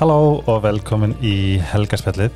[0.00, 2.32] Halló og velkomin í Helgarspjallið.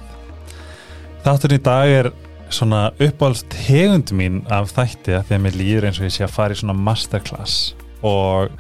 [1.25, 2.09] Þátturinn í dag er
[2.53, 6.27] svona uppáhalds tegund mín af þætti að því að mér líður eins og ég sé
[6.27, 7.55] að fara í svona masterclass
[8.05, 8.53] og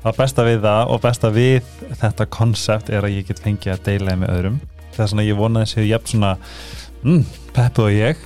[0.00, 1.68] það besta við það og besta við
[2.00, 4.56] þetta konsept er að ég get fengið að deila með öðrum.
[4.94, 6.30] Það er svona ég vona að séu jafn svona
[7.02, 7.26] mm,
[7.58, 8.22] peppu og ég.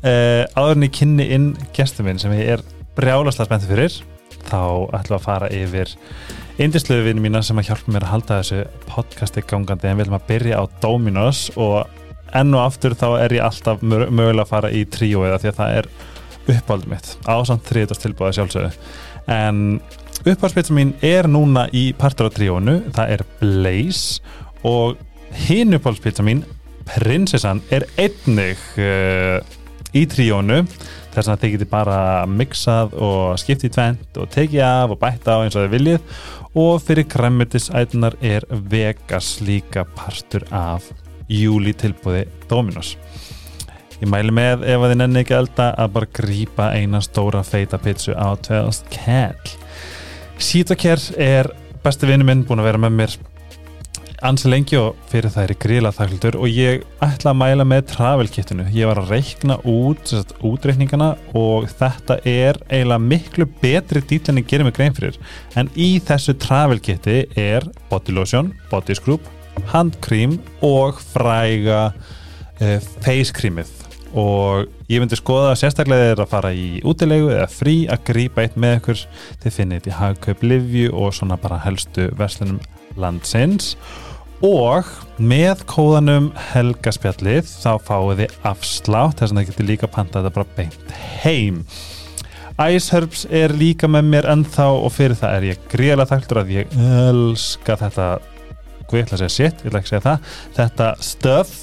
[0.00, 1.46] Uh, áðurinn ég kynni inn
[1.78, 2.66] gestur minn sem ég er
[2.98, 4.00] brjálaslega spenntið fyrir
[4.50, 4.58] þá
[4.90, 5.94] ætlum við að fara yfir
[6.62, 10.18] indisluðu vinni mína sem að hjálpa mér að halda þessu podcasti gangandi en við ætlum
[10.18, 14.72] að byrja á Dominos og enn og aftur þá er ég alltaf mögulega að fara
[14.72, 15.90] í tríu eða því að það er
[16.56, 18.70] uppáldum mitt ásamt þriðast tilbúða sjálfsögðu.
[19.36, 19.62] En
[20.24, 24.22] uppáldspilsum mín er núna í partur á tríónu, það er Blaze
[24.66, 24.96] og
[25.46, 26.44] hinn uppáldspilsum mín
[26.86, 29.42] Prinsessan er einnig uh,
[29.96, 30.62] í tríónu
[31.16, 35.42] þess að þið getur bara mixað og skiptið tvent og tekið af og bætta á
[35.42, 36.20] eins og þið viljið
[36.56, 40.86] og fyrir græmitisætunar er Vegas líka partur af
[41.28, 42.94] júli tilbúði Dominos.
[44.00, 47.78] Ég mæli með ef að þið nenni ekki elda að bara grýpa eina stóra feita
[47.80, 49.52] pizzu á 2000 kell.
[50.40, 51.50] Sítokær er
[51.84, 53.18] besti vinnu minn búin að vera með mér
[54.24, 58.66] ansi lengi og fyrir það er gríla þakkldur og ég ætla að mæla með travelkittinu.
[58.72, 64.40] Ég var að reikna út sagt, útreikningana og þetta er eiginlega miklu betri dýl en
[64.40, 65.18] ég gerir mig grein fyrir.
[65.56, 69.26] En í þessu travelkitti er body lotion, body scrub,
[69.72, 73.72] handkrím og fræga uh, face creamið
[74.16, 78.46] og ég myndi skoða að sérstaklega er að fara í útilegu eða frí að grípa
[78.46, 79.02] eitt með ykkur
[79.42, 82.62] þið finnir þetta í hagkaup livju og svona bara helstu verslunum
[82.96, 84.05] landsins og
[85.16, 89.18] með kóðanum helgaspjallið þá fáið þið afslátt.
[89.20, 91.62] Þess að það getur líka panta þetta bara beint heim.
[92.56, 96.76] Iceherbs er líka með mér ennþá og fyrir það er ég gríðilega þakklur að ég
[96.76, 98.08] elska þetta.
[98.86, 100.36] Hvað ég ætla að segja shit, ég ætla ekki að segja það.
[100.56, 101.54] Þetta stöf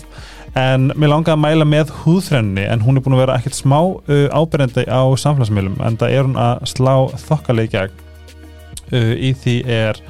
[0.59, 3.79] en mér langar að mæla með húðþrenni en hún er búin að vera ekkert smá
[3.79, 6.93] uh, áberendi á samfélagsmiðlum en það er hún að slá
[7.25, 8.03] þokkalegi gegn.
[8.93, 10.01] Uh, í því er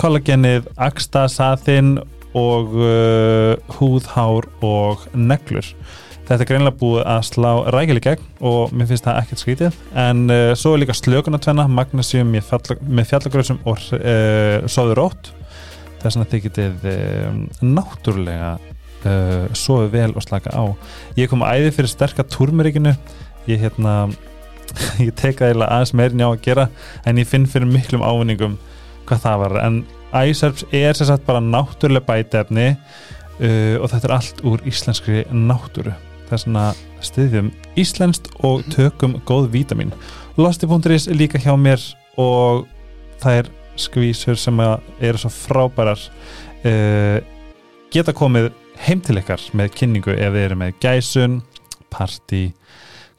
[0.00, 1.96] kollagenið, axtasaðinn
[2.36, 5.68] og uh, húðhár og neglur.
[6.26, 9.80] Þetta er greinlega búið að slá rækjali gegn og mér finnst það ekkert skrítið.
[9.94, 15.32] En uh, svo er líka slökunatvenna magnesium með fjallagröðsum og uh, sóður rótt
[16.02, 17.38] þess að þið getið um,
[17.76, 20.64] náttúrulega uh, sofið vel og slaka á.
[21.18, 22.94] Ég kom að æði fyrir sterka turmeríkinu
[23.46, 23.96] ég hérna
[25.06, 26.68] ég teka aðeins meirin á að gera
[27.06, 28.58] en ég finn fyrir miklum ávinningum
[29.08, 29.56] hvað það var.
[29.64, 29.78] En
[30.16, 35.94] iSerbs er sem sagt bara náttúrulega bætefni uh, og þetta er allt úr íslenskri náttúru.
[36.26, 36.66] Það er svona
[37.04, 39.92] stiðjum íslenskt og tökum góð vítamin
[40.36, 41.80] Losti.is er líka hjá mér
[42.20, 42.66] og
[43.22, 43.50] það er
[43.80, 46.00] skvísur sem eru svo frábærar
[46.66, 47.18] uh,
[47.92, 48.50] geta komið
[48.86, 51.40] heim til ykkar með kynningu ef þið eru með gæsun,
[51.92, 52.50] party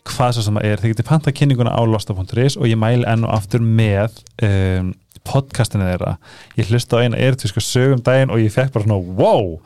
[0.07, 3.25] hvað svo sem það er, þið getur panta kynninguna á Losta.is og ég mæli enn
[3.27, 4.93] og aftur með um,
[5.27, 6.15] podcastinu þeirra.
[6.57, 9.59] Ég hlusta á eina ertísku sögum daginn og ég fekk bara svona wow!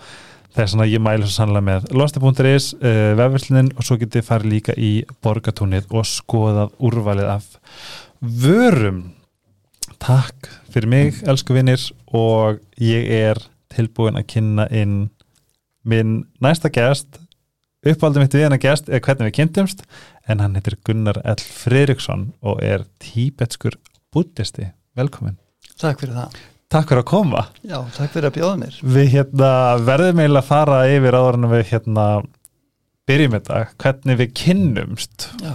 [0.51, 4.51] Það er svona ég mælu svo sannlega með losti.is uh, vefverslinin og svo getið farið
[4.51, 4.91] líka í
[5.23, 7.47] borgatúnið og skoðað úrvalið af
[8.19, 9.05] vörum.
[10.01, 13.39] Takk fyrir mig elsku vinnir og ég er
[13.71, 14.95] tilbúin að kynna inn
[15.87, 17.21] minn næsta gæst
[17.81, 19.85] uppáldum mitt við hennar gæst er hvernig við kynntumst
[20.29, 21.39] en hann heitir Gunnar L.
[21.41, 23.79] Fredriksson og er tíbetskur
[24.13, 25.40] buddhisti velkomin
[25.81, 26.41] Takk fyrir það.
[26.71, 27.41] Takk fyrir að koma.
[27.67, 28.75] Já, takk fyrir að bjóða mér.
[28.95, 29.47] Við hérna,
[29.83, 32.05] verðum eiginlega að fara yfir áður en við hérna,
[33.09, 35.25] byrjum þetta, hvernig við kynnumst.
[35.41, 35.51] Já.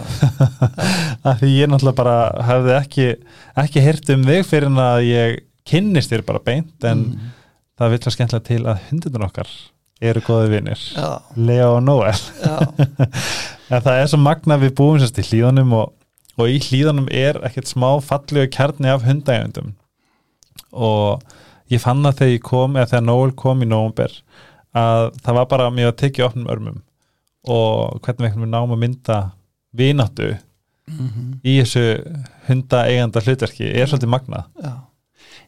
[1.40, 2.16] Því ég náttúrulega bara
[2.50, 3.06] hefði ekki,
[3.62, 7.32] ekki hirt um þig fyrir en að ég kynnist þér bara beint en mm.
[7.78, 9.54] það vil það skemmtilega til að hundunum okkar
[10.10, 10.84] eru goði vinnir.
[11.38, 12.18] Leo og Noel.
[13.72, 15.96] en það er svo magna við búum sérst í hlýðanum og,
[16.36, 19.72] og í hlýðanum er ekkert smá fallegu kjarni af hundægjöndum
[20.76, 21.24] og
[21.72, 24.18] ég fann það þegar ég kom eða þegar Noel kom í nógumber
[24.76, 26.82] að það var bara mjög að tekja opnum örmum
[27.46, 29.18] og hvernig við náum að mynda
[29.76, 31.32] vináttu mm -hmm.
[31.44, 31.84] í þessu
[32.48, 34.74] hundaeiganda hlutverki er svolítið magnað Já.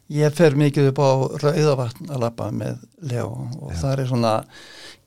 [0.09, 1.09] Ég fer mikið upp á
[1.43, 3.29] Rauðavatn að lappa með Leo
[3.61, 3.77] og Já.
[3.81, 4.33] það er svona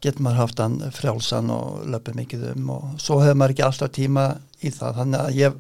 [0.03, 3.91] getur maður haft hann frjálsan og löpur mikið um og svo hefur maður ekki alltaf
[3.91, 4.25] tíma
[4.63, 5.53] í það þannig að ég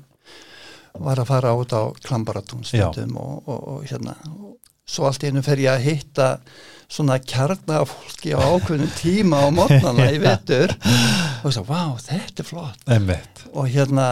[0.98, 4.58] var að fara át á Klambaratún stundum og, og, og hérna og
[4.88, 6.28] svo allt í hennu fer ég að hitta
[6.92, 12.48] svona kjarnafólki á ákveðnum tíma á mótnana í vettur og þess að, vá, þetta er
[12.48, 12.86] flott.
[12.90, 13.44] Einmitt.
[13.54, 14.08] og hérna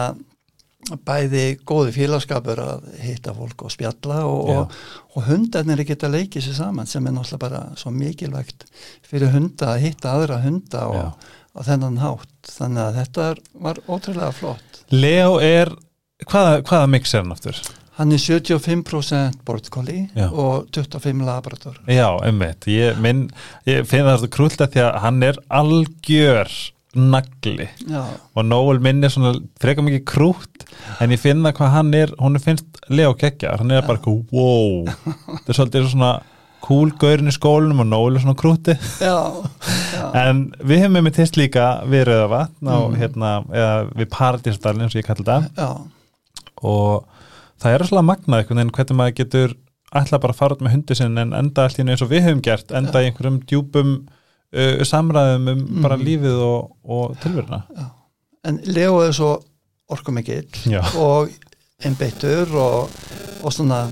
[1.05, 4.79] bæði góði félagskapur að hitta fólk og spjalla og, og,
[5.13, 8.65] og hundarnir geta leikið sér saman sem er náttúrulega bara svo mikilvægt
[9.05, 12.33] fyrir hunda að hitta aðra hunda og á þennan hátt.
[12.47, 13.27] Þannig að þetta
[13.61, 14.81] var ótrúlega flott.
[14.91, 15.71] Leo er,
[16.29, 17.61] hvaða, hvaða mix er hann aftur?
[18.01, 20.25] hann er 75% border collie Já.
[20.31, 21.75] og 25 labrador.
[21.91, 22.97] Já, einmitt, ég,
[23.67, 26.49] ég finn það þetta krúllta því að hann er algjör
[26.97, 27.67] nagli.
[27.87, 28.01] Já,
[28.35, 30.65] og Noel minn er svona frekar mikið krútt
[31.03, 34.89] en ég finna hvað hann er, hún finnst Leo geggjar, hann er bara eitthvað, wow.
[35.43, 36.11] Þetta er svolítið svona
[36.65, 38.75] cool gaurin í skólinum og Noel er svona krútti.
[39.03, 39.15] Já,
[39.99, 40.03] já.
[40.25, 42.99] en við hefum með mig tist líka við Rauðavatn á Mm.
[42.99, 45.69] hérna, eða við Paradísdalinn og ég kalli já,
[46.61, 47.05] og
[47.61, 49.55] það er svolítið magnað einhvern veginn hvernig maður getur
[50.01, 52.11] ætla bara að fara út með hundi sinn en enda allt í einu eins og
[52.13, 53.89] við höfum gert enda í einhverjum djúpum
[54.55, 55.81] uh, samræðum um Mhm.
[55.83, 57.63] bara lífið og, og tilveruna.
[58.47, 59.33] En Leo er svo
[59.91, 60.47] orkumikill
[60.97, 61.29] og
[61.83, 62.89] einbeittur og,
[63.43, 63.83] og svona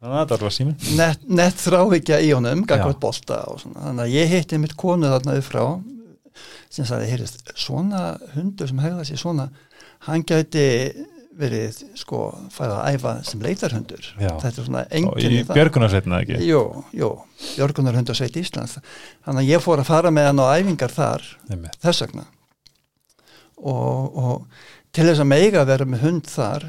[0.00, 0.96] þannig að þetta var síminn
[1.36, 2.68] nett, þráhyggja í honum Já.
[2.72, 3.82] gagvart bolta og svona.
[3.88, 5.64] Þannig að ég hitti mitt konu þarna upp frá
[6.70, 8.04] sem sagði, heyrðist, svona
[8.36, 9.48] hundur sem hegða sér svona
[10.06, 10.66] hann gæti
[11.40, 14.08] verið sko fæða að æfa sem leitarhundur.
[14.20, 14.32] Já.
[14.42, 16.40] þetta er svona og í enginni björgunarsveitina ekki?
[16.44, 16.62] Jú,
[16.96, 17.10] jú,
[17.56, 18.76] Björgunarhund og Sveit Íslands.
[19.24, 21.78] Þannig að ég fór að fara með hann á æfingar þar Einmitt.
[21.80, 22.26] þess vegna.
[23.60, 26.68] Og, og til þess að meiga að vera með hund þar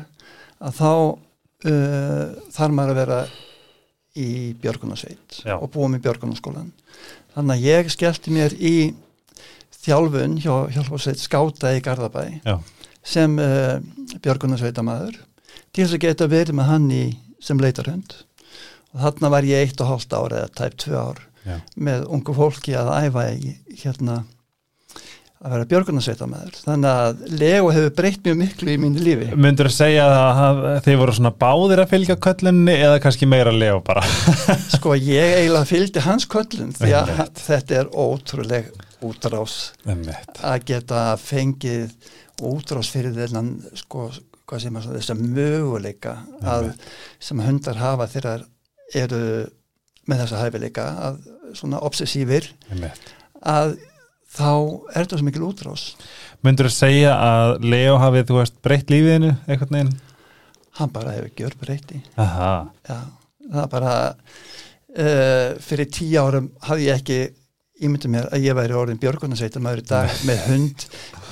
[0.62, 3.22] að þá uh, þarf maður að vera
[4.22, 4.30] í
[4.62, 6.72] Björgunarsveit og búa með Björgunarskólan
[7.32, 8.76] þannig að ég skellti mér í
[9.86, 12.56] þjálfun hjá hjálparsveit skáta í Garðabæ Já.
[13.04, 13.80] sem uh,
[14.22, 15.18] Björgunarsveitamæður
[15.72, 17.04] til þess að geta verið með hann í
[17.42, 18.16] sem leitarhund
[18.92, 21.58] og þarna var ég eitt og hálft ár eða tæp tvö ár Já.
[21.76, 24.22] með ungu fólki að æfa í hérna
[25.42, 29.30] að vera björgunarsveitamæður þannig að Leo hefur breytt mjög miklu í mínu lífi.
[29.42, 33.80] Myndur þú segja að þið voru svona báðir að fylgja köllinni eða kannski meira Leo
[33.86, 34.04] bara?
[34.76, 37.44] Sko ég eiginlega fylgdi hans köllun því að Einmitt.
[37.48, 38.70] þetta er ótrúleg
[39.02, 39.56] útrás
[39.90, 40.44] Einmitt.
[40.46, 41.96] að geta fengið
[42.52, 44.12] útrás fyrir þennan sko,
[44.50, 46.72] hvað sem að þess að möguleika að,
[47.22, 48.46] sem hundar hafa þegar
[48.98, 49.24] eru
[50.10, 51.20] með þessa hæfileika að
[51.58, 52.48] svona obsessífir
[53.42, 53.76] að
[54.32, 54.52] þá
[54.94, 55.90] er þetta svo mikil útrás.
[56.46, 60.00] Myndur þú segja að Leo hafið, þú veist, breytt lífiðinu einhvern veginn?
[60.80, 61.56] hann bara hefur gjör
[62.16, 62.98] Já,
[63.52, 67.20] það bara uh, fyrir tíu árum hafði ég ekki
[67.82, 70.86] ímyndið mér að ég væri orðin björgunarsveitar maður í dag með hund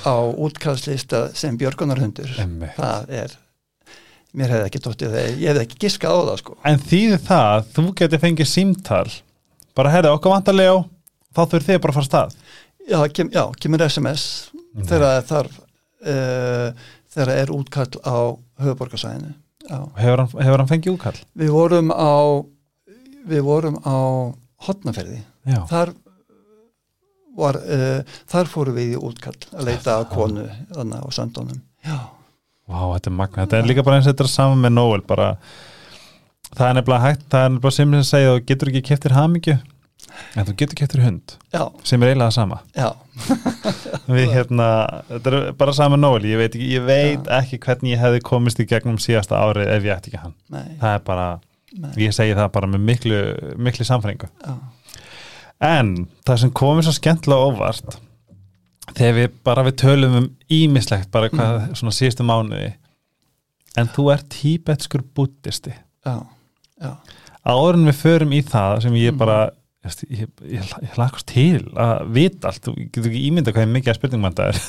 [0.03, 2.31] á útkastlista sem björgunarhundur.
[2.41, 2.75] Einmitt.
[2.75, 3.35] það er
[4.33, 6.57] mér hefði ekki dóttið þegar, ég hefði ekki giskað á það sko.
[6.69, 9.05] En þýðir það að þú getur fengið símtal?
[9.77, 10.79] Bara herði okkar vantar Leo
[11.29, 12.35] þá þurfið þið bara að fara stað
[12.89, 14.23] Já, kem, já kemur SMS
[14.87, 15.59] þegar þarf
[16.09, 18.17] uh, er útkall á
[18.63, 19.33] höfuborgarsæðinu
[19.99, 21.17] hefur hefur hann fengið úkall?
[21.37, 22.17] við vorum á
[23.29, 23.97] við vorum á
[24.65, 25.93] hotnaferði Já, þar
[27.39, 31.97] var, uh, þar fórum við í útkall að leita að konu þannig á söndunum já,
[32.69, 35.03] Vá, þetta er magna, þetta er líka bara eins og þetta er saman með Noel
[35.07, 35.29] bara,
[36.51, 39.57] það er nefnilega hægt það er nefnilega sem sem segja þú getur ekki keftir hamingju
[40.35, 42.59] en þú getur keftir hund já, sem er eiginlega sama.
[44.15, 44.69] Við hérna,
[45.09, 48.61] þetta er bara með Noel ég veit, ekki, ég veit ekki hvernig ég hefði komist
[48.63, 50.35] í gegnum síðasta árið ef ég ætti ekki hann.
[50.53, 51.29] Nei, það er bara,
[51.75, 53.23] nei, ég segi það bara með miklu,
[53.69, 54.29] miklu samfæringu
[55.59, 57.97] En það sem komið svo skemmtilega óvart
[58.95, 62.71] þegar við bara við tölum um ímislegt bara hvað svona síðustu mánuði
[63.79, 66.15] en þú ert tíbetskur búttisti já,
[66.79, 66.93] já.
[67.49, 69.39] Áður en við förum í það sem ég bara
[69.89, 70.27] ég, ég,
[70.57, 73.97] ég, ég lakast til að vita allt, þú getur ekki ímynda hvað er mikið að
[73.99, 74.61] spurningum þetta er.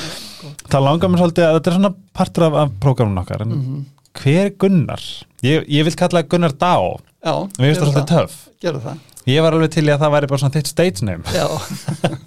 [0.72, 3.82] Það langar mér svolítið að þetta er svona partur af, af prógramun okkar en mm
[4.12, 5.02] hver er Gunnar?
[5.44, 6.74] Ég, ég vil kalla Gunnar Dá
[7.22, 8.34] já mér finnst það svolítið töff.
[8.62, 11.34] Gerðu það, ég var alveg til í að það væri bara svona þitt stage name.
[11.34, 11.46] Já,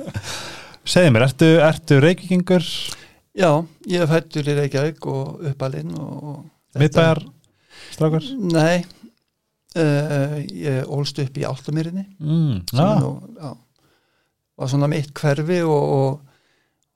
[0.95, 2.67] segðu mér, ertu, ertu reykvíkingur?
[3.35, 3.49] Já
[3.91, 6.37] ég er fættur í Reykjavík og uppalinn og, og
[6.75, 7.23] þetta- miðbæjar
[7.95, 8.29] strákar?
[8.55, 8.77] Nei
[9.79, 13.51] uh, ég ólst upp í Áltumýrinni mm, já,
[14.55, 16.46] var svona mitt hverfi og, og,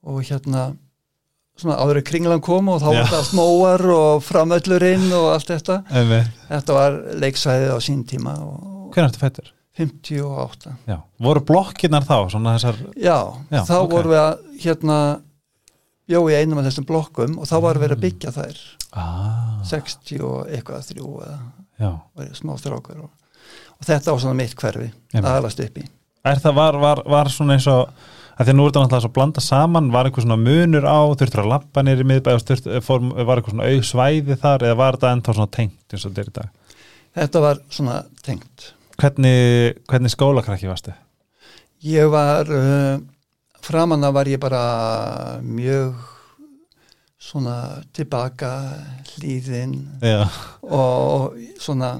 [0.09, 0.69] og hérna
[1.59, 5.81] svona áður en kringlan kom og þá var þetta smóar og framöllurinn og allt þetta
[5.91, 6.43] einmitt.
[6.47, 9.55] þetta var leiksvæðið á sín tíma og hvernig ertu fættur?
[9.79, 10.97] 58 Já.
[11.23, 13.19] voru blokkirnar þá, þessar já,
[13.51, 13.91] Já, þá ok.
[13.93, 14.33] vorum við að
[14.63, 14.97] hérna
[16.09, 18.61] bjó í einum af þessum blokkum og þá var verið að byggja þær
[18.97, 21.37] ah, 60 og eitthvað þrjú eða
[22.37, 23.09] smá þrákur og,
[23.79, 25.85] og þetta var svona mitt hverfi að alast upp í.
[26.29, 27.91] Er það var, var, var svona eins og
[28.39, 30.99] að því að nú er þetta náttúrulega svo blanda saman var einhver svona munur á,
[31.19, 32.39] þurftur að lappa nýri miðbæð
[32.87, 36.31] var einhver svona auðsvæði þar eða var þetta ennþá svona tengt eins og þetta er
[36.31, 36.79] í dag?
[37.19, 38.71] Þetta var svona tengt.
[38.99, 40.95] Hvernig, hvernig skólakrakki varstu?
[41.85, 42.99] ég var uh,
[43.63, 45.95] framanna var ég bara mjög
[47.29, 47.55] svona
[47.93, 48.53] tilbaka
[49.13, 49.75] hlýðin
[50.65, 51.99] og svona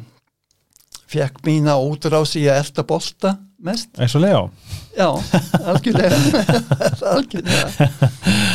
[1.10, 3.92] fekk mína útrás í að elda bolta mest.
[4.00, 4.44] Eins og Leo
[5.00, 5.08] Já,
[5.64, 6.18] algjörlega.
[7.14, 7.88] Algjörlega.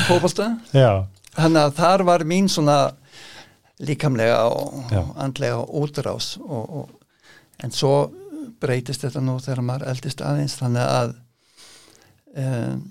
[0.09, 0.51] Fótbolta.
[0.77, 1.07] Já,
[1.39, 2.79] þannig að þar var mín svona
[3.81, 5.01] líkamlega og Já.
[5.25, 5.63] andlega
[6.45, 6.91] og,
[7.65, 7.95] en svo
[8.61, 11.15] breytist þetta nú þegar maður eldist aðeins þannig að
[12.45, 12.85] um,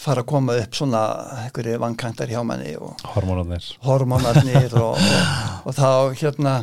[0.00, 1.00] fara að koma upp svona
[1.44, 2.74] einhverju vankantar hjá manni
[3.14, 3.66] hormónarnir.
[3.86, 5.88] hormónarnir og, og, og þá
[6.20, 6.54] hérna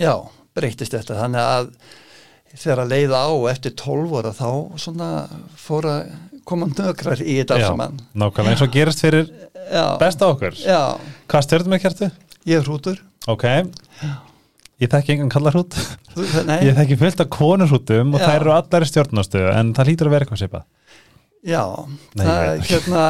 [0.00, 0.12] já,
[0.56, 1.16] breytist þetta.
[1.22, 1.70] Þannig að
[2.56, 4.48] þegar að leiða á eftir 12 ára þá
[4.80, 5.08] svona
[5.60, 6.12] fór að
[6.48, 7.66] koma nökrar í þetta Já.
[7.72, 7.98] saman.
[8.16, 9.26] Nákvæmlega eins og gerist fyrir
[9.72, 10.78] já, besta okkur já,
[11.28, 12.08] Hvað stjörnum er kertu?
[12.46, 13.00] ég er hrútur.
[13.26, 13.44] Ok.
[14.80, 15.74] Ég þekki engan kallarhút
[16.14, 19.88] Þú- nei, Ég þekki fullt af konurhútum og þær eru allar í stjórnastöðu en það
[19.90, 20.66] lítur að vera eitthvað svipað
[21.46, 21.62] já
[22.18, 23.04] Nei, það er hérna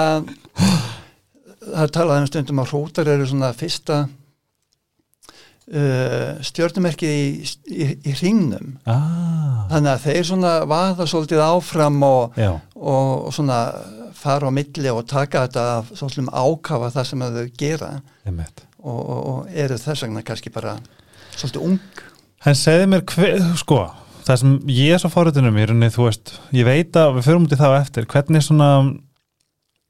[1.66, 3.98] það er talað um stundum að hrútar eru svona fyrsta
[5.72, 7.26] uh, stjórnumerkið í,
[7.72, 8.76] í, í hringnum.
[8.88, 12.38] Ah, þannig að þeir svona vaða svolítið áfram og
[12.76, 13.60] og, og svona
[14.16, 17.92] fara á milli og taka þetta af svolítið ákafa það sem þau gera.
[18.86, 20.76] Og, og eru þess vegna kannski bara
[21.36, 22.02] svolítið ung.
[22.46, 23.80] En segði mér hver, sko
[24.26, 27.46] það sem ég er svo fóruðunum í rauninni, þú veist ég veit að við förum
[27.46, 28.08] út í það eftir.
[28.10, 28.70] Hvernig svona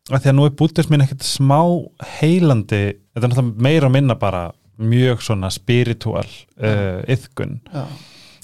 [0.07, 1.61] að því að nú er bútismin ekkert smá
[2.21, 4.45] heilandi, þetta er náttúrulega meira og minna bara
[4.77, 6.27] mjög svona spiritual
[6.61, 7.85] uh, yðgun Já.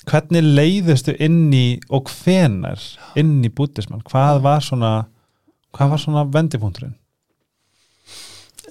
[0.09, 2.81] hvernig leiðistu inn í og hvenar
[3.21, 4.93] inn í bútisman hvað var svona
[5.77, 6.97] hvað var svona vendipunkturinn?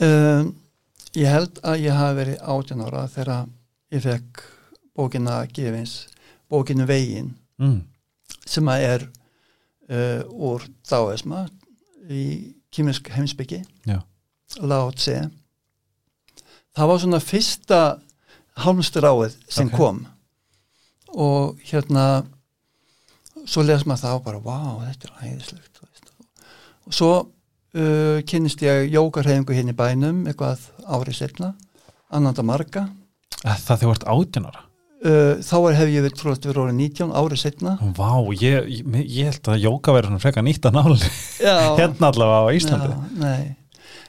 [0.02, 0.56] Um,
[1.18, 3.46] ég held að ég hafi verið 18 ára þegar
[3.94, 4.44] ég fekk
[4.98, 5.96] bókina gefins
[6.52, 7.32] bókinu vegin
[7.62, 7.80] mm.
[8.46, 11.46] sem að er uh, úr dáesma
[12.12, 12.24] í
[12.72, 13.62] kýminsk heimsbyggi.
[14.60, 15.30] Lao Tse
[16.76, 17.82] það var svona fyrsta
[18.62, 19.78] hálmstráið sem Ok.
[19.78, 20.06] kom
[21.12, 22.24] og hérna
[23.46, 25.82] svo les maður það og bara wow, þetta er æðislegt
[26.82, 31.54] og svo uh, kynnist ég jókarhefingu hinn í bænum eitthvað árið setna
[32.12, 32.88] annanda marga
[33.42, 34.66] það því vart átjánara
[35.06, 39.30] uh, þá hef ég verið tróðast verið árið 19 árið setna Vá, ég, ég, ég
[39.32, 40.98] held að jóka verið svona freka nýtt að náli
[41.42, 43.56] Já, hérna allavega á Íslandi Já, nei.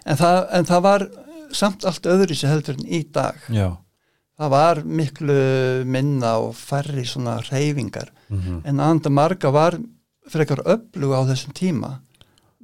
[0.06, 1.06] en, það, en það var
[1.52, 3.68] samt allt öðru sér heldur en í dag Já,
[4.40, 5.34] það var miklu
[5.84, 8.62] minna og færri svona reyfingar Mhm.
[8.64, 9.74] en anda marga var
[10.32, 11.90] frekar öflug á þessum tíma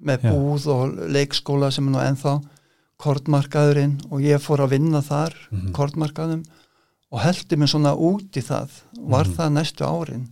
[0.00, 0.30] með Já.
[0.32, 2.32] búð og leikskóla sem er nú ennþá
[3.02, 5.72] kortmarkaðurinn og ég fór að vinna þar Mhm.
[5.76, 6.42] kortmarkaðum
[7.12, 8.68] og heldi mig svona út í það.
[8.98, 9.34] Var Mhm.
[9.36, 10.24] það næstu árin?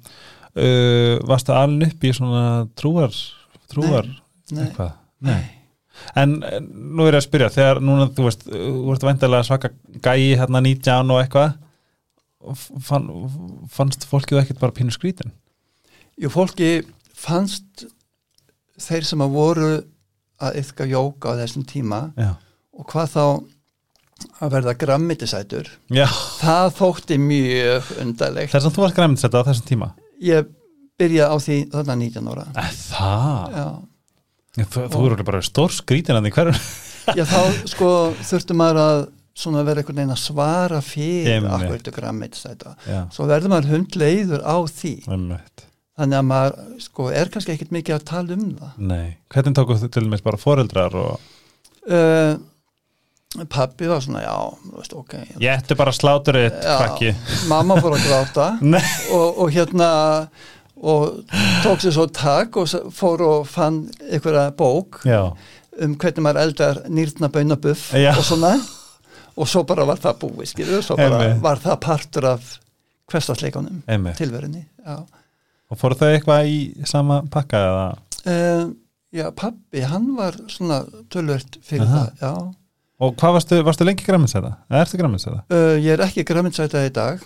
[0.57, 3.13] Uh, Varstu alin upp í svona trúar
[3.69, 4.07] trúar
[4.51, 4.93] nei, eitthvað?
[5.21, 5.43] Nei.
[6.15, 10.37] En nú er ég að spyrja, þegar núna þú veist, þú ert væntalega svaka gæi
[10.37, 11.55] hérna 19 og eitthvað
[12.87, 13.09] fann,
[13.73, 15.33] fannst fólkið ekkert bara pínu skrítin?
[16.21, 16.85] Jú, fólki
[17.17, 17.87] fannst
[18.81, 19.71] þeir sem að voru
[20.41, 22.35] að yfka jóka á þessum tíma Já,
[22.77, 23.25] og hvað þá
[24.43, 26.07] að verða grammitisætur Já.
[26.43, 28.53] það þótti mjög undarlegt.
[28.53, 29.89] Þess að þú varst græmint þetta á þessum tíma?
[30.25, 30.49] Ég
[31.01, 32.47] byrja á því þarna 19 ára.
[32.57, 33.57] Eh, Það?
[33.57, 36.65] já, þú, þú eru bara stór skrítin að því hverjum
[37.17, 37.41] já þá
[37.71, 37.89] sko
[38.27, 39.01] þurfti maður að
[39.37, 41.53] svona vera einhvern veginn að svara fyrir Einmitt.
[41.53, 42.73] akkur þetta grammitisæta
[43.13, 44.93] svo verður maður hundleiður á því.
[45.13, 45.65] Einmitt.
[45.97, 48.73] Þannig að maður sko er kannski ekkit mikið að tala um það.
[48.91, 51.13] Nei, hvernig tókuð þið til dæmis bara foreldrar og
[51.93, 52.33] uh,
[53.45, 56.77] pappi var svona já, þú veist, ok ég ætti bara sláturinn Já.
[56.81, 57.13] krakki
[57.51, 58.47] mamma fór að gráta
[59.17, 59.91] og, og hérna
[60.77, 61.21] og
[61.65, 65.33] tók sér svo tak og fór og fann einhverja bók Já,
[65.83, 68.55] um hvernig maður eldar nýrna baunabuff og svona
[69.37, 71.43] og svo bara var það búið skilur, svo bara Einmitt.
[71.45, 72.55] var það partur af
[73.13, 73.83] hverstasleikunum,
[74.17, 74.97] tilverunni já.
[75.71, 77.87] Og fóru þau eitthvað í sama pakka eða?
[78.27, 78.69] Uh,
[79.15, 82.05] já, pappi, hann var svona tölvert fyrir Aha.
[82.07, 82.33] það já.
[82.97, 84.55] Og hvað varstu, varstu lengi græmins þetta?
[84.71, 85.43] Eða ertu græmins þetta?
[85.53, 87.21] uh, ég er ekki græminsæta í dag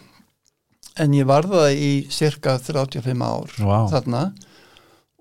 [1.00, 4.24] en ég var það í cirka 35 ár Vá, þarna.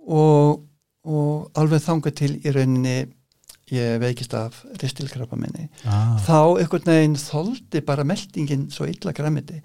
[0.09, 0.65] Og,
[1.05, 2.97] og alveg þangað til í rauninni
[3.69, 6.17] ég veikist af ristilkrabba minni ah.
[6.25, 9.59] þá einhvern veginn þoldi bara meldingin svo illa græmiti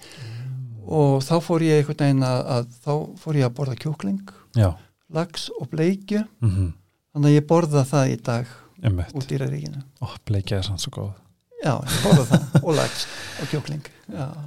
[0.84, 4.74] og þá fór ég einhvern veginn að, að þá fór ég að borða kjúkling Já.
[5.08, 6.26] lags og bleikju.
[6.44, 6.74] Mm
[7.14, 8.52] þannig að ég borða það í dag
[8.84, 11.12] einmitt, út í ríkinu ó, bleikja er sann svo góð.
[11.64, 11.78] Já,
[12.60, 13.06] og lags
[13.40, 13.90] og kjókling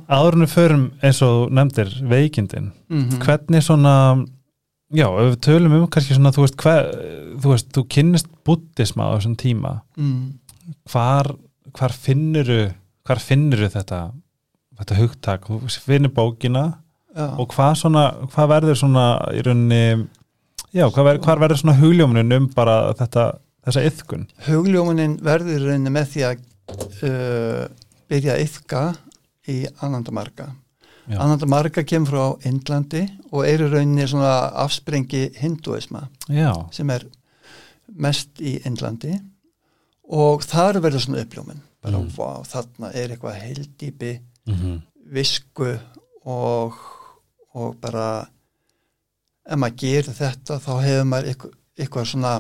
[0.08, 3.94] áðurinu förum eins og nefndir veikindin, Mm hvernig svona
[4.94, 6.92] já, ef við tölum um kannski svona, þú veist, hver,
[7.42, 9.82] þú veist, þú kynnist buddisma á þessum tíma.
[9.98, 10.38] Mm.
[10.92, 11.34] hvar,
[11.76, 12.68] hvar finnuru
[13.08, 14.12] hvar finnuru þetta
[14.78, 16.66] þetta hugtak, þú finnir bókina
[17.16, 17.28] já.
[17.40, 19.84] og hvað svona hvað verður svona í rauninni
[20.76, 23.28] já, hvað verður, hvað verður svona hugljómunin um bara þetta,
[23.68, 26.46] þessa yðkun hugljómunin verður rauninni með því að
[27.04, 27.68] uh,
[28.10, 28.82] byrja að yfka
[29.52, 30.50] í annandamarka
[31.08, 31.20] Já.
[31.24, 34.34] annandamarka kemur frá Indlandi og er í rauninni svona
[34.66, 37.06] afsprengi hinduisma já, sem er
[37.96, 39.14] mest í Indlandi.
[40.12, 41.62] Og þar verður svona uppljómun.
[41.84, 42.10] Bara Mm.
[42.18, 44.12] vá, þarna er eitthvað heildýpi
[44.52, 45.70] mm visku
[46.28, 46.76] og,
[47.56, 48.28] og bara
[49.48, 52.32] ef maður gerir þetta þá hefur maður eitthvað, eitthvað svona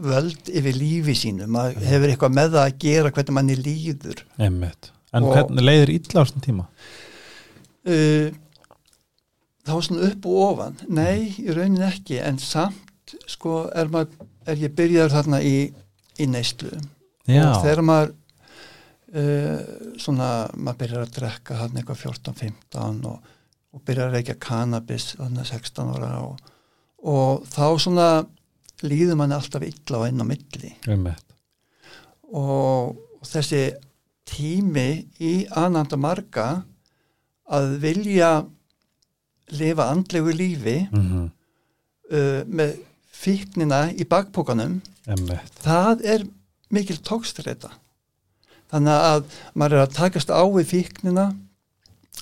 [0.00, 1.46] völd yfir lífi sínu.
[1.52, 4.22] Maður hefur eitthvað með það að gera hvernig manni líður.
[4.40, 4.90] Einmitt.
[5.12, 6.66] En Og- hvernig leiðir illa á þessum tíma?
[7.82, 8.30] Uh,
[9.66, 10.76] þá svona upp og ofan.
[10.88, 15.56] Nei, í raunin ekki en samt sko er, maður, er ég byrjaður þarna í,
[16.18, 16.70] í neyslu.
[17.28, 18.14] Já, og þegar maður
[19.14, 19.60] uh,
[20.00, 23.34] svona, maður byrjar að drekka hann eitthvað 14-15 og,
[23.72, 26.40] og byrjar að reykja cannabis þannig 16 ára og,
[27.02, 28.08] og þá svona
[28.86, 30.72] líður manni alltaf illa á einn á milli.
[32.32, 33.64] Og, og þessi
[34.28, 34.88] tími
[35.20, 36.48] í ananda marga
[37.52, 38.32] að vilja
[39.52, 41.30] lifa andlegu lífi mm
[42.12, 42.76] uh, með
[43.22, 44.80] fíknina í bakpókanum
[45.62, 46.24] það er
[46.72, 47.70] mikil tókstreita
[48.72, 51.26] þannig að maður er að takast á við fíknina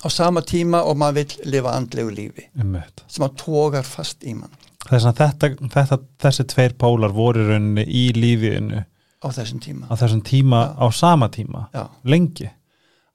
[0.05, 3.05] á sama tíma og maður vill lifa andlegu lífi einmitt.
[3.09, 4.53] sem að tógar fast í mann
[4.89, 8.85] þess að þetta, þetta, þessi tveir pólar voru rauninni í lífiðinu
[9.21, 9.87] á þessum tíma.
[9.91, 12.49] á þessum tíma á sama tíma Já, lengi.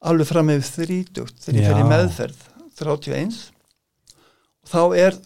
[0.06, 2.44] Alveg fram yfir þrítugt þegar ég fer í meðferð
[2.78, 3.40] 31
[4.66, 5.18] og þá er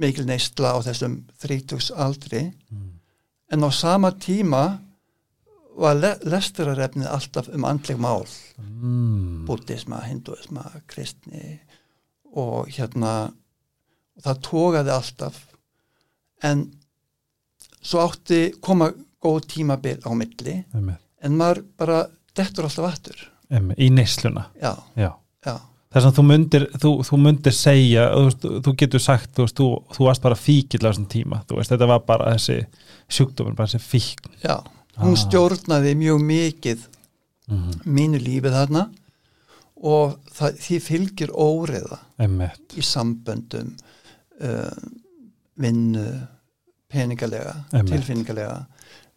[0.00, 2.86] mikil neysla á þessum þrítugs aldri Mm.
[3.52, 4.78] en á sama tíma
[5.76, 8.24] var le lesturarefnið alltaf um andleg mál.
[8.58, 9.44] Mm.
[9.46, 11.58] búddisma, hinduisma, kristni
[12.32, 13.32] og hérna
[14.16, 15.38] og það tógaði alltaf
[16.46, 16.66] en
[17.80, 22.04] svo átti koma góð tímabil á milli einmitt, en maður bara
[22.36, 23.26] dettur alltaf aftur.
[23.50, 24.46] Einmitt, í neysluna.
[24.62, 25.10] Já, já.
[25.44, 25.56] Já,
[25.92, 29.62] þess að þú myndir, þú, þú myndir segja þú, þú getur sagt, þú, veist,
[29.96, 32.60] þú, varst bara fíkill á þessum tíma, veist, þetta var bara þessi
[33.10, 34.36] sjúkdómur, bara þessi fíkn.
[34.44, 34.58] Já.
[35.00, 35.20] Hún Ah.
[35.22, 36.80] stjórnaði mjög mikið
[37.48, 37.76] mm.
[37.88, 38.86] mínu lífið þarna
[39.80, 43.70] og það, því fylgir óreiða einmitt, í samböndum
[44.44, 44.74] uh,
[45.60, 46.06] vinnu
[46.90, 47.92] peningalega, Einmitt.
[47.94, 48.64] tilfinningalega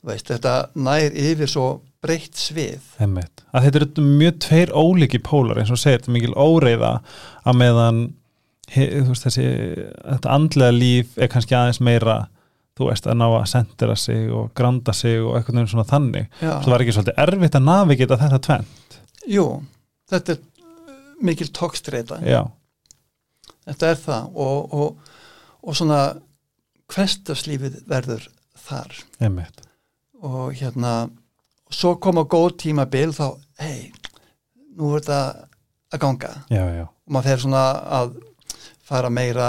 [0.04, 1.68] veist, þetta nær yfir svo
[2.04, 2.84] breytt svið.
[3.02, 3.46] Einmitt.
[3.56, 6.98] Að þetta eru mjög tveir ólíki pólar eins og segir, þetta mikil óreiða
[7.48, 8.02] að meðan
[8.74, 9.48] he, veist, þessi,
[10.02, 12.26] þetta andlega líf er kannski aðeins meira
[12.78, 16.28] þú veist, að ná að sendera sig og granda sig og eitthvað nefnir svona þannig.
[16.42, 18.70] Svo var ekki svolítið erfitt að navigita þetta tvenn
[19.30, 19.46] Jú,
[20.12, 20.42] þetta er
[21.24, 22.42] mikil tókstreita já,
[23.70, 25.14] þetta er það og, og,
[25.64, 26.00] og svona
[26.94, 28.28] hverstaslífið verður
[28.64, 28.96] þar.
[29.24, 29.64] Einmitt.
[30.24, 31.10] Og hérna
[31.74, 33.26] svo koma góð tímabil þá
[33.64, 33.92] hei,
[34.78, 35.22] nú er þetta
[35.94, 36.34] að ganga.
[36.54, 37.64] Já, já, og maður fer svona
[38.00, 38.14] að
[38.84, 39.48] fara meira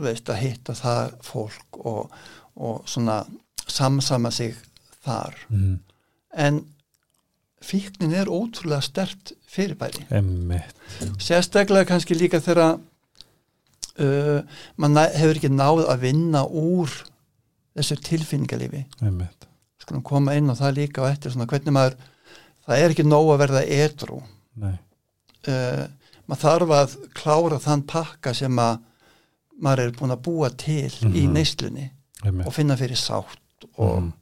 [0.00, 2.18] veist, að hitta það fólk og,
[2.60, 3.22] og svona
[3.70, 4.56] samsama sig
[5.04, 5.36] þar.
[5.48, 5.78] Mm.
[6.36, 6.60] en
[7.64, 10.06] fíknin er ótrúlega stert fyrirbæri.
[10.14, 10.76] Einmitt.
[11.20, 12.78] Sérstaklega kannski líka þegar
[14.00, 14.42] uh,
[14.80, 16.90] næ- hefur ekki náð að vinna úr
[17.76, 18.84] þessu tilfinningalífi.
[19.80, 21.96] Skulum koma inn á það líka og eftir svona hvernig maður
[22.66, 24.20] það er ekki nóg að verða edru
[24.60, 24.74] nei,
[25.48, 25.86] uh,
[26.28, 28.78] maður þarf að klára þann pakka sem að
[29.60, 31.32] maður er búin að búa til í Mhm.
[31.34, 31.90] neyslunni
[32.46, 34.12] og finna fyrir sátt og Mhm.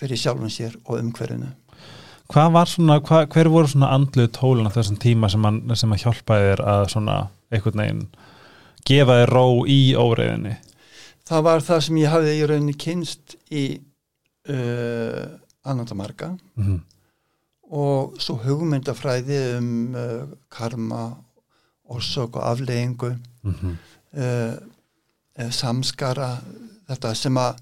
[0.00, 1.48] fyrir sjálfum sér og umhverfinu.
[2.28, 5.90] Hvað var svona, hva, hver voru svona andluð tólun á þessum tíma sem, man, sem
[5.92, 8.08] að hjálpaði þér að svona einhvern veginn
[8.86, 10.56] gefa þér ró í óreiðinni?
[11.28, 13.64] það var það sem ég hafði í rauninni kynst í
[14.48, 15.24] uh,
[15.64, 16.80] annandamarka Mm
[17.68, 21.02] og svo hugmyndafræði um uh, karma
[21.88, 23.10] orsök og afleggingu
[23.44, 23.74] -hmm.
[24.16, 24.54] uh,
[25.38, 26.38] uh, samskara
[26.88, 27.60] þetta sem að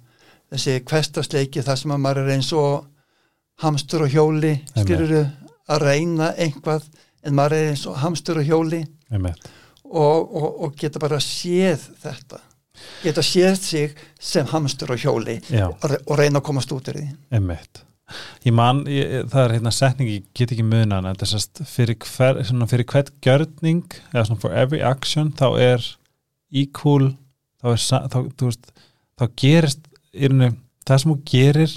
[0.50, 2.86] þessi kvestasleiki það sem að maður er eins og
[3.62, 5.26] hamstur og hjóli skilur
[5.68, 6.82] að reyna einhvað
[7.22, 9.50] en maður er eins og hamstur og hjóli Einmitt.
[9.90, 12.40] Og, og, og geta bara séð þetta.
[13.02, 16.88] Geta séð sig sem hamstur og hjóli já, og re- og reyna að komast út
[16.92, 17.06] úr því.
[17.32, 17.82] Einmitt.
[18.46, 21.62] Ég man, ég, það er hérna setning ég get ekki muna hana, þetta er sérst
[21.66, 22.38] fyrir, hver,
[22.70, 23.80] fyrir hvert gjörning
[24.12, 25.88] eða svona for every action þá er
[26.54, 27.08] equal
[27.58, 27.80] þá er,
[28.12, 28.70] þá, þú veist,
[29.18, 30.52] þá gerist í rauninu,
[30.86, 31.74] það sem þú gerir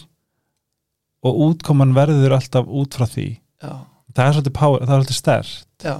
[1.25, 3.25] og útkoman verður alltaf út frá því.
[3.63, 3.73] Já,
[4.13, 5.95] það er svolítið, power, það er svolítið stærst já,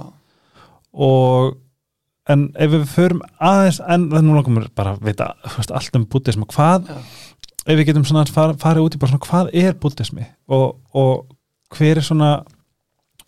[0.94, 1.56] og
[2.30, 5.98] en ef við förum aðeins en það nú langar mér bara að vita veist, allt
[5.98, 6.98] um og hvað já,
[7.66, 10.26] ef við getum svona far, farið út í bara svona hvað er buddhismi?
[10.50, 12.30] Og, og hver er svona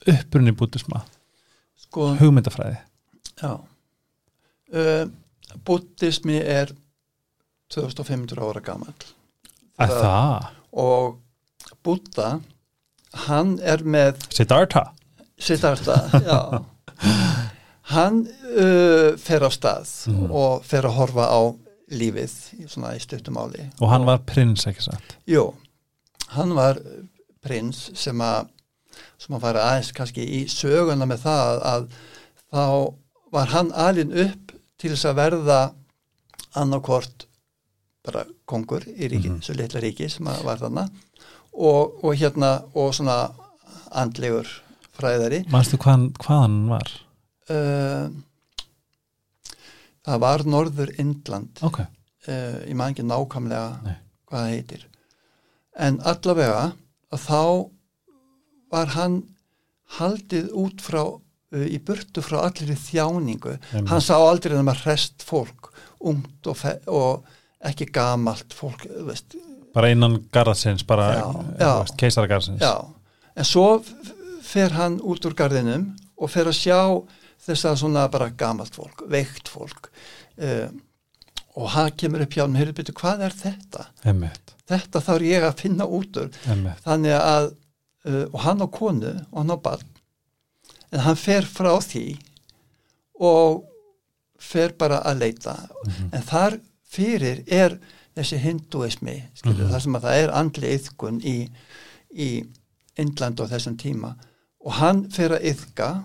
[0.09, 1.03] upprunni buddhisma,
[1.79, 2.79] sko hugmyndafræði.
[3.43, 3.53] já.
[4.73, 5.05] Uh,
[5.67, 6.73] buddhismi er
[7.73, 8.95] 2500 ára gammal
[9.81, 11.19] að það, og
[11.83, 12.37] Buddha
[13.27, 14.85] hann er með Siddhartha.
[15.43, 16.39] Siddhartha, já
[17.95, 20.31] hann uh, fer á stað Mhm.
[20.31, 21.41] og fer að horfa á
[21.93, 22.33] lífið
[22.73, 25.53] svona í stuttumáli og hann var prins ekki satt Jú,
[26.37, 26.79] hann var
[27.43, 28.49] prins sem að
[29.19, 31.87] sem að fara aðeins kannski í söguna með það að
[32.53, 32.95] þá
[33.33, 35.61] var hann alin upp til þess að verða
[36.59, 37.27] annarkvort
[38.05, 39.43] bara kongur í ríki, Mhm.
[39.43, 40.89] svo litla ríki sem að var þarna
[41.55, 43.33] og, og hérna og svona
[43.93, 44.47] andlegur
[44.99, 46.91] fræðari manstu hvað, hvað hann var
[47.53, 48.07] uh,
[50.07, 51.63] það var Norður Indland.
[51.67, 53.99] Ok, uh, ég maður ekki nákvæmlega Nei.
[54.31, 54.87] hvað það heitir.
[55.87, 56.65] En allavega
[57.13, 57.43] að þá
[58.73, 59.21] var hann
[59.99, 63.59] haldið út frá uh, í burtu frá allir í þjáningu.
[63.73, 63.93] Einmitt.
[63.93, 69.37] hann sá aldrei þeim að rest fólk ungt og, og ekki gamalt fólk veist,
[69.75, 71.13] bara innan garðsins bara
[72.61, 72.75] já.
[73.37, 73.67] en svo
[74.45, 76.79] fer hann út úr garðinum og fer að sjá
[77.43, 79.89] þess að svona bara gamalt fólk, veikt fólk
[80.39, 80.69] uh,
[81.57, 83.87] og hann kemur upp hjá hann, heyrðu byrju, hvað er þetta?
[84.09, 87.49] emmitt, þetta þarf ég að finna út úr emmitt þannig að
[88.07, 89.89] uh, og hann á konu og hann á barn
[90.93, 92.07] en hann fer frá því
[93.23, 93.63] og
[94.43, 96.09] fer bara að leita Mhm.
[96.13, 96.57] en þar
[96.93, 97.79] fyrir er
[98.17, 99.71] þessi hinduismi skilur, Mhm.
[99.73, 101.51] þar sem að það er andli yðkun í,
[102.15, 102.45] í
[102.99, 104.15] Indland á þessum tíma
[104.61, 106.05] og hann fer að yðka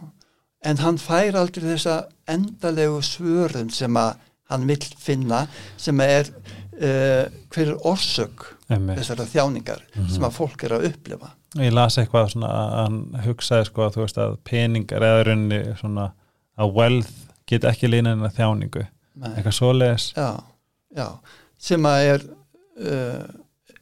[0.67, 1.97] en hann fær aldrei þessa
[2.29, 4.15] endalegu svörun sem að
[4.51, 5.45] hann vill finna
[5.79, 10.09] sem er uh, hver er orsök þessara þjáningar Mhm.
[10.11, 11.29] sem að fólk er að upplifa.
[11.55, 15.59] Ég las eitthvað svona að hann hugsaði sko að þú veist að peningar eða runni
[15.79, 16.09] svona
[16.59, 17.13] að wealth
[17.47, 18.83] get ekki lína en að þjáningu.
[19.17, 19.29] Nei.
[19.33, 20.07] eitthvað svoleiðis.
[20.13, 20.43] Já,
[20.95, 21.07] já,
[21.57, 22.25] sem að er
[22.77, 23.23] uh,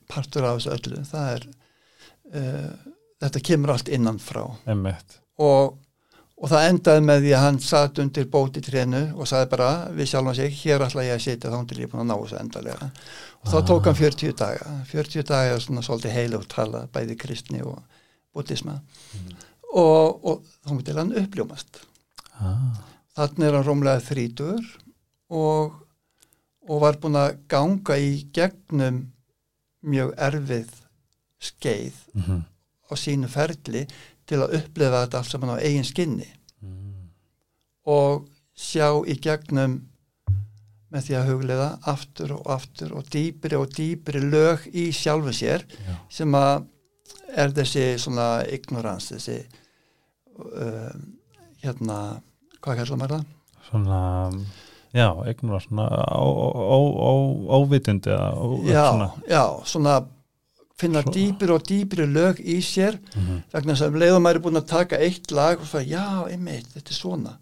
[0.08, 1.02] partur af þessu öllu.
[1.10, 1.48] Það er
[2.36, 2.69] uh,
[3.26, 4.45] þetta kemur allt innan frá.
[4.71, 5.76] Emmitt, og,
[6.36, 10.10] og það endaði með því að hann satt undir bóti trénu og sagði bara við
[10.12, 12.39] sjálfan sig, hér ætla ég að sitja þá til ég er búin að ná þessu
[12.41, 13.65] endalega og þá Ah.
[13.69, 14.71] tók hann 40 daga.
[14.89, 17.80] 40 daga er svona svolítið heilugt tala bæði kristni og
[18.36, 18.80] buddhisma
[19.76, 21.80] og, og þá mútið hann uppljómast.
[22.39, 22.82] Ah,
[23.15, 24.65] þannig er hann rómlega þrítur
[25.30, 25.78] og,
[26.67, 29.06] og var búin að ganga í gegnum
[29.86, 30.76] mjög erfið
[31.39, 32.43] skeið mm
[32.86, 33.80] á sínu ferli
[34.29, 36.27] til að upplifa þetta allt saman á eigin skinni
[37.85, 38.25] og
[38.57, 39.75] sjá í gegnum
[40.95, 45.65] með því að hugleiða aftur og aftur og dýpri og dýpri lög í sjálfu sér
[45.67, 45.95] Já.
[46.09, 46.65] sem að
[47.35, 49.39] er þessi svona ignorans þessi
[50.39, 50.93] uh,
[51.63, 51.97] hérna
[52.61, 53.25] hvað kallar maður það?
[53.67, 53.99] svona
[54.95, 59.95] já, eignur svona ó- ó- ó- ó- óvitund eða ó- Já, svona já, svona
[60.77, 63.43] finna Svo- dýpri og dýpri lög í sér Mhm.
[63.53, 66.27] vegna þess að um leiðum maður er búin að taka eitt lag og það, já,
[66.31, 67.38] einmitt, þetta er svona.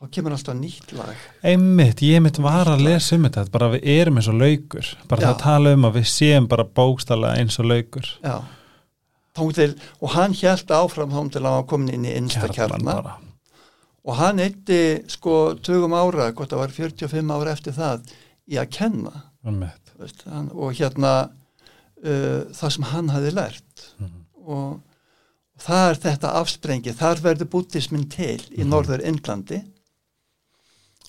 [0.00, 1.16] Þá kemur alltaf nýtt lag.
[1.42, 4.94] Einmitt, ég mitt var að lesa um þetta bara við erum eins og laukur.
[5.08, 5.26] Bara Já.
[5.34, 8.06] það tala um að við séum bara bókstala eins og laukur.
[8.22, 8.42] Já.
[9.54, 12.94] Til, og hann hjælt áfram þá til að hann komin inn í innsta Kjarnan kjarna.
[13.02, 13.16] bara.
[14.08, 18.00] og hann eitti sko tögum ára, hvort það var 45 ára eftir það
[18.48, 19.22] í að kenna.
[19.98, 21.30] Veist, hann, og hérna
[22.04, 23.88] uh, það sem hann hafi lært.
[23.98, 24.20] Mhm.
[24.48, 24.80] og,
[25.58, 28.68] og það er þetta afsprengi, þar verður búttismin til í Mhm.
[28.70, 29.62] norður Indlandi.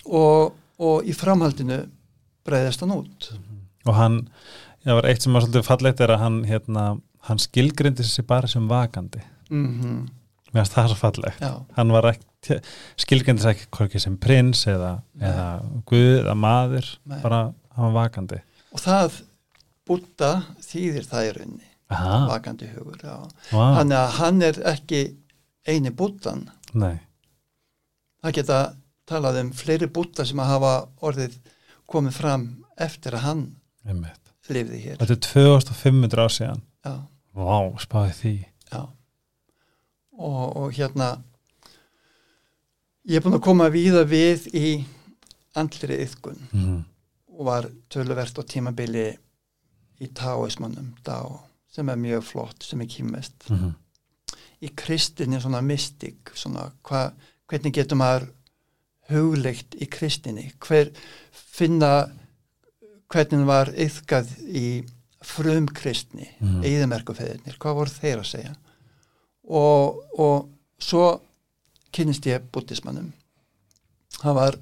[0.09, 1.81] Og, og í framhaldinu
[2.47, 3.29] breyðast hann út.
[3.87, 4.21] Og hann,
[4.85, 6.85] það var eitt sem var svolítið fallegt er að hann, hérna,
[7.29, 9.21] hann skilgrindi sér bara sem vakandi.
[9.51, 10.07] Mm
[10.49, 11.41] mér finnst það svo fallegt.
[11.45, 12.55] Já, hann var ekki,
[12.97, 15.43] skilgrindi sér ekki sem prins eða, eða
[15.85, 17.19] guð eða maður, Nei.
[17.21, 18.39] bara hann var vakandi.
[18.73, 19.19] Og það
[19.89, 20.31] búta
[20.63, 21.67] þýðir það í rauninni.
[21.89, 23.01] Aha, vakandi hugur,
[23.49, 24.99] wow, að hann er ekki
[25.65, 26.43] eini bútan
[26.77, 26.99] nei.
[28.21, 28.59] Það geta
[29.09, 30.73] talað um fleiri búta sem að hafa
[31.09, 31.39] orðið
[31.89, 32.43] komið fram
[32.77, 33.43] eftir að hann
[33.87, 34.33] einmitt.
[34.49, 34.99] lifði hér.
[35.01, 36.61] Þetta er 2500 ár síðan.
[36.85, 36.93] Já,
[37.39, 38.35] Vá, spáði því.
[38.69, 38.81] Já.
[40.19, 41.09] Og, og hérna
[43.07, 44.65] ég er búin að koma víða við í
[45.57, 46.79] andliri yðkun mm.
[47.37, 49.07] og var töluvert á tímabili
[50.01, 51.39] í taoismannum Dao,
[51.71, 53.73] sem er mjög flott, sem er kýmest Mm.
[54.61, 57.11] í kristinni svona mystik svona hva,
[57.47, 58.27] hvernig getur maður
[59.09, 60.91] hugleikt í kristinni hver
[61.31, 62.09] finna
[63.09, 64.85] hvernig var yðkað í
[65.21, 66.63] frum kristni, Mhm.
[66.63, 68.55] eðimerkufeðirnir hvað voru þeir að segja?
[69.49, 71.21] Og, og svo
[71.91, 73.11] kynnist ég búttismannum
[74.21, 74.55] það var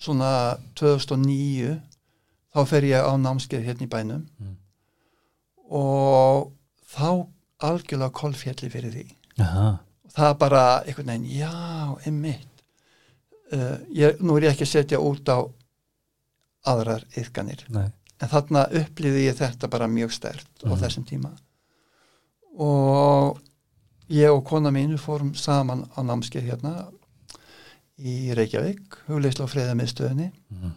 [0.00, 1.80] svona 2009
[2.54, 4.56] þá fer ég á námskeið hérna í bænum Mm.
[5.72, 6.52] og
[6.92, 7.26] þá
[7.62, 9.04] algjörlega kolfjalli fyrir því
[9.40, 9.78] Aha.
[10.12, 11.52] það bara einhvern veginn, já,
[12.06, 12.62] einmitt
[13.52, 15.38] uh, ég, nú er ég ekki að setja út á
[16.68, 17.88] aðrar yðkanir, Nei.
[18.20, 20.80] en þarna upplýði ég þetta bara mjög stert á Mhm.
[20.82, 21.32] þessum tíma
[22.58, 23.38] og
[24.12, 26.74] ég og kona mín við fórum saman á námskeið hérna
[27.98, 30.72] í Reykjavík hugleislu og friðamiðstöðinni Mm.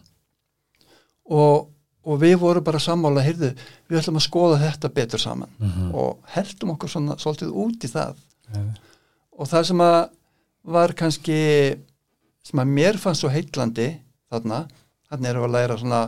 [1.30, 1.68] Og,
[2.06, 3.50] og við vorum bara sammála, heyrðu,
[3.90, 5.94] við ætlum að skoða þetta betur saman Mm.
[5.94, 8.14] og heldum okkur svona svolítið út í það
[8.54, 8.70] Nei.
[9.38, 9.98] og það sem að
[10.66, 11.38] var kannski
[12.46, 13.88] sem að mér fannst svo heitlandi
[14.30, 14.66] þarna,
[15.10, 16.00] þarna erum við að læra svona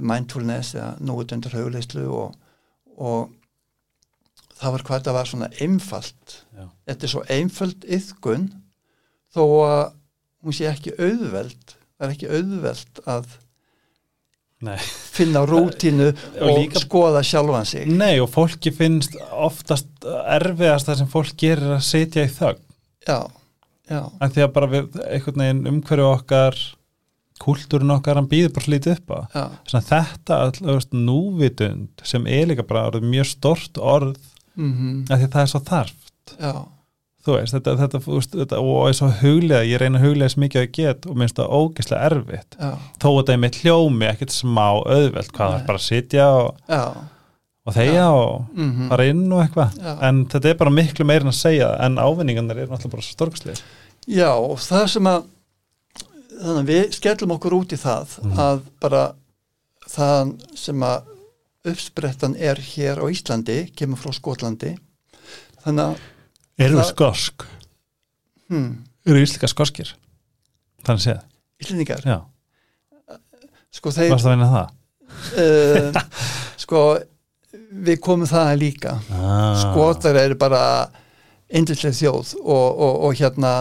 [0.00, 2.34] mindfulness eða núutundur hugleyslu og,
[3.00, 3.30] og
[4.58, 6.64] það var hvað þetta var svona einfalt Já.
[6.90, 8.48] þetta er svo einföld yðgun
[9.34, 9.84] þó að
[10.44, 13.30] hún sé ekki auðveld það er ekki auðveld að
[14.60, 14.76] Nei.
[15.14, 17.86] finna rútínu Og og, líka- skoða sjálfan sig.
[17.86, 22.58] Nei og fólki finnst oftast erfiðast það sem fólk gerir að setja í þögn.
[23.06, 23.20] Já,
[23.90, 26.58] já, en því að bara við einhvern veginn umhverju okkar
[27.38, 29.18] kúltúrin okkar hann býður bara slítið upp á.
[29.70, 34.16] Þetta allast núvitund sem er líka bara mjög stort orð
[34.58, 36.34] mm af því að það er svo þarft.
[36.40, 36.52] Já,
[37.28, 40.60] þú veist, þetta, þetta, veist, þetta og er svo huglega, ég reyna huglega sem mikið
[40.62, 42.56] að ég get og minnst það ógeðslega erfitt.
[42.58, 42.70] Já,
[43.02, 46.26] þó að það er með hljómi ekkert smá auðvelt, hvað það er bara að sitja
[46.40, 46.82] og, já,
[47.68, 49.74] og þegja og mm fara inn og eitthvað.
[49.84, 49.92] Já.
[50.08, 53.16] en þetta er bara miklu meira en að segja en ávinningarnir eru náttúrulega bara svo
[53.18, 53.60] storkslega
[54.08, 55.26] Já, og það sem að
[56.38, 58.38] þannig að við skellum okkur út í það Mhm.
[58.40, 59.02] að bara
[59.88, 61.14] það sem að
[61.68, 64.70] uppsprettan er hér á Íslandi, kemur frá Skotlandi.
[65.64, 65.96] Þannig að
[66.58, 67.44] eru Það- skosk,
[68.48, 68.70] hmm,
[69.06, 69.94] eru íslika skoskir?
[70.86, 71.22] Þannig séð,
[71.62, 72.18] Íslendingar, já,
[73.74, 74.74] sko þeir varst það að vinna það?
[75.38, 76.02] Uh,
[76.62, 76.82] sko
[77.88, 78.92] við komum það líka.
[79.12, 79.56] Ah.
[79.62, 80.60] Skotar eru bara
[81.48, 83.52] indislega þjóð og, og, og hérna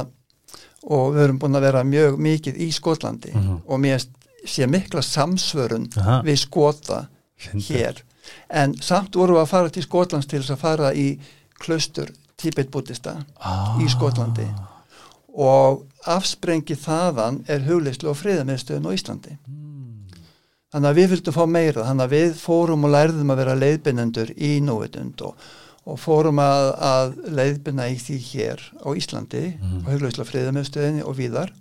[0.88, 3.58] og við erum búin að vera mjög mikið í Skotlandi Mhm.
[3.68, 4.06] og mér
[4.48, 6.22] sé mikla samsvörun Aha.
[6.24, 7.08] við Skota
[7.38, 7.68] Fyndið.
[7.68, 8.02] hér.
[8.50, 11.20] En samt vorum við að fara til Skotlands til þess að fara í
[11.60, 13.78] klaustur Tibet-bútista ah.
[13.82, 14.48] í Skotlandi
[15.38, 19.36] og afsprengi þaðan er hugleyslu og friðamiðstöðun á Íslandi
[20.74, 24.32] þannig að við vildum fá meira þannig að við fórum og lærðum að vera leiðbynendur
[24.36, 25.36] í núvitund og,
[25.88, 29.86] og fórum að, að leiðbynna í því hér á Íslandi Mhm.
[29.86, 31.54] á hugleyslu og friðamiðstöðinni og víðar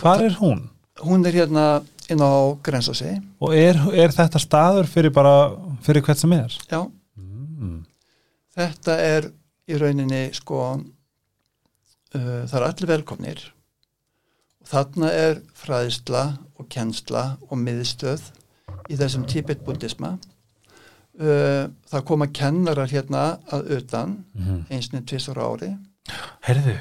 [0.00, 0.68] hvar er hún?
[1.04, 1.66] hún er hérna
[2.10, 2.32] inn á
[2.64, 5.52] Grensósi og er, er þetta staður fyrir bara
[5.84, 6.56] fyrir hvert sem er?
[6.70, 6.80] já,
[7.60, 7.84] Mm.
[8.56, 9.30] þetta er
[9.70, 13.42] í rauninni sko uh, það er allir velkomnir
[14.60, 16.24] og þarna er fræðisla
[16.60, 18.26] og kennsla og miðstöð
[18.90, 24.62] í þessum Tibet-búddisma uh, það koma kennarar hérna að utan Mm.
[24.72, 25.70] einsinu tvisar ári
[26.46, 26.72] Herðu,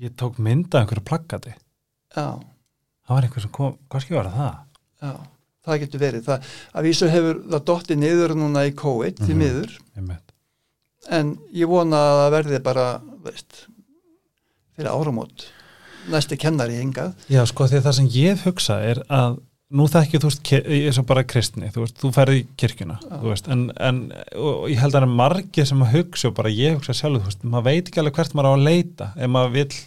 [0.00, 2.24] ég tók mynda einhverju plaggati já,
[3.04, 4.54] það var einhver sem kom, hvað skil var það?
[5.02, 5.12] já,
[5.66, 9.42] það getur verið það, að vísu hefur það dotti niður núna í COVID því Mhm.
[9.42, 10.31] miður Einmitt.
[11.10, 12.86] En ég vona að það verði bara
[13.24, 13.64] veist,
[14.76, 15.46] fyrir áramót.
[16.10, 17.12] Næsti kennari hingað.
[17.30, 19.36] Já, sko, því að það sem ég hef hugsað er að
[19.72, 23.28] nú þekki þú veist, ég er svo bara kristni, þú veist, þú ferði í þú
[23.30, 24.00] veist, en, en
[24.68, 27.30] ég held að það er margir sem að hugsa og bara ég hugsa sjálf, þú
[27.30, 29.78] veist, maður veit ekki alveg hvert maður á að leita, ef maður vill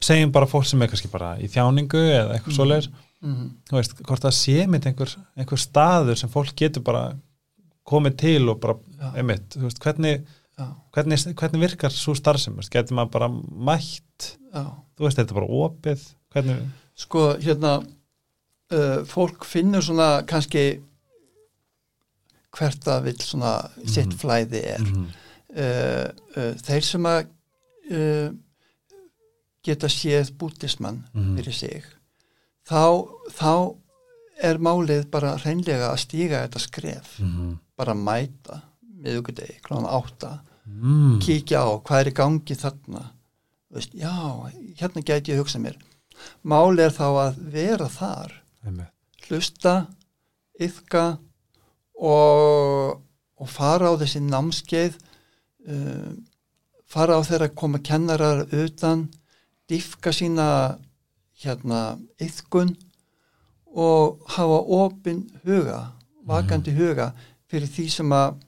[0.00, 2.56] segjum bara fólk sem er kannski bara í þjáningu eða eitthvað Mhm.
[2.58, 2.90] svoleiðis,
[3.22, 7.04] mm þú veist, hvort það sé mitt einhver, einhver staður sem fólk getur bara
[7.86, 9.12] komið til og bara, Já.
[9.14, 10.24] einmitt, þú veist, hvernig
[10.94, 13.28] hvernig, hvernig virkar svo starfsem, getur maður bara
[13.70, 14.64] mætt, já.
[14.96, 16.60] þú veist, þetta er bara opið, hvernig,
[17.00, 17.72] sko hérna
[18.72, 20.64] uh, fólk finnur svona kannski
[22.56, 23.52] hvert það vill svona
[23.86, 24.18] sitt Mhm.
[24.18, 25.04] flæði er mm.
[25.56, 27.20] uh, uh, þeir sem að
[27.90, 28.30] uh,
[29.62, 31.36] geta séð bútismann Mhm.
[31.38, 31.84] fyrir sig
[32.66, 33.76] þá, þá
[34.42, 38.58] er málið bara hreinlega að stíga þetta skref mm bara mæta
[39.00, 41.18] miðugudegi, klána átta mm.
[41.24, 43.06] kíkja á hvað er í gangi þarna
[43.70, 44.10] Veist, já,
[44.80, 45.76] hérna gæti ég hugsað mér
[46.42, 48.32] málið er þá að vera þar
[48.66, 48.90] Einmitt.
[49.28, 49.74] hlusta,
[50.60, 51.04] yfka
[51.94, 52.98] og,
[53.40, 54.98] og fara á þessi námskeið
[55.70, 56.18] um,
[56.90, 59.06] fara á þeirra að koma kennarar utan
[59.70, 60.78] diffka sína
[61.40, 62.74] hérna yfkun
[63.70, 65.92] og hafa opin huga
[66.26, 67.12] vakandi huga
[67.50, 68.40] fyrir því sem að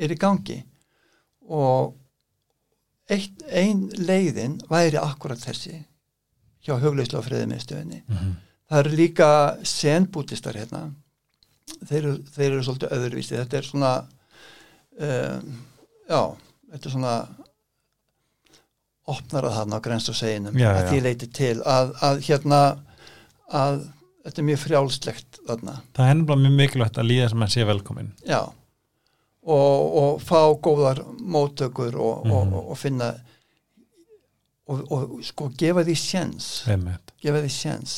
[0.00, 0.60] er í gangi
[1.50, 1.96] og
[3.10, 5.80] eitt, ein leiðin væri akkurat þessi
[6.62, 8.38] hjá hugleyslu á friðimiðstöðinni Mm
[8.70, 9.28] Það eru líka
[9.66, 10.84] senbútistar hérna.
[11.88, 13.34] Þeir, þeir eru svolítið öðruvísi.
[13.34, 13.90] Þetta er svona,
[14.94, 15.48] um,
[16.06, 16.20] já,
[16.70, 17.14] þetta er svona
[19.10, 22.60] opnarað hann á grens og seginum Já, að því leiti til að, að hérna,
[23.50, 23.80] að
[24.28, 25.76] þetta er mjög frjálslegt þarna.
[25.98, 28.40] Það er ennbla mjög mikilvægt að líða sem að sé velkomin Já,
[29.42, 32.52] og, og fá góðar móttökur og, Mhm.
[32.54, 33.14] og, og, finna
[34.68, 36.50] og, og sko gefa því sjens.
[36.70, 37.12] Einmitt.
[37.22, 37.94] gefa því sjens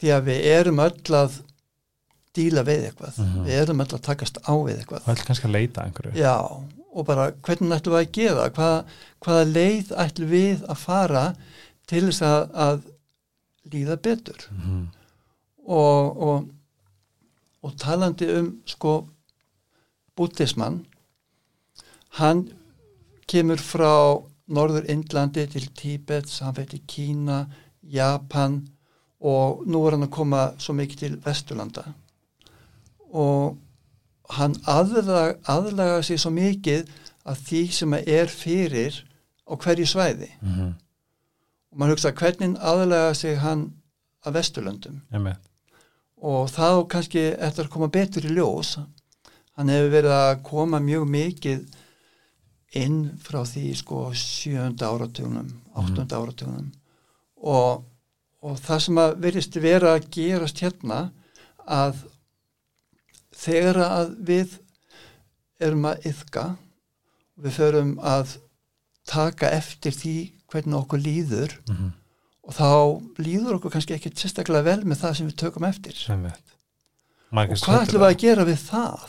[0.00, 1.38] því að við erum öll að
[2.36, 3.44] díla við eitthvað Mhm.
[3.46, 6.34] við erum öll að takast á við eitthvað er kannski að leita einhverju já,
[6.94, 8.84] og bara hvernig ætlum við að gera Hvað,
[9.20, 11.24] hvaða leið ætlum við að fara
[11.86, 12.82] til þess að, að
[13.72, 14.88] líða betur mm
[15.70, 16.46] og, og,
[17.62, 19.06] og talandi um sko
[20.20, 20.82] bútismann
[22.20, 22.44] hann
[23.30, 23.94] kemur frá
[24.50, 27.44] Norður Indlandi til Tíbets, hann veit til Kína
[27.86, 28.64] Japan
[29.20, 31.84] og nú er hann að koma svo mikið til Vesturlanda
[33.10, 33.58] og
[34.36, 36.88] hann aðlaga, aðlaga sig svo mikið
[37.28, 39.02] að því sem er fyrir
[39.46, 40.72] á hverju svæði -hmm.
[41.70, 43.72] og maður hugsa hvernig aðlaga sig hann
[44.24, 45.38] að Vesturlöndum Einmitt.
[46.16, 48.78] og þá kannski eftir að koma betur í ljós
[49.58, 51.64] hann hefur verið að koma mjög mikið
[52.80, 56.70] inn frá því sko sjönda áratugunum áttunda áratugunum
[57.40, 57.84] og,
[58.46, 61.00] og það sem að verðist vera að gerast hérna
[61.66, 62.04] að
[63.40, 64.58] þegar að við
[65.60, 66.44] erum að yfka
[67.40, 68.36] við förum að
[69.08, 70.14] taka eftir því
[70.50, 71.90] hvernig okkur líður Mm
[72.50, 75.98] og þá líður okkur kannski ekki sérstaklega vel með það sem við tökum eftir.
[76.10, 76.49] Einmitt.
[77.30, 79.06] Og hvað ætlum við að gera við það?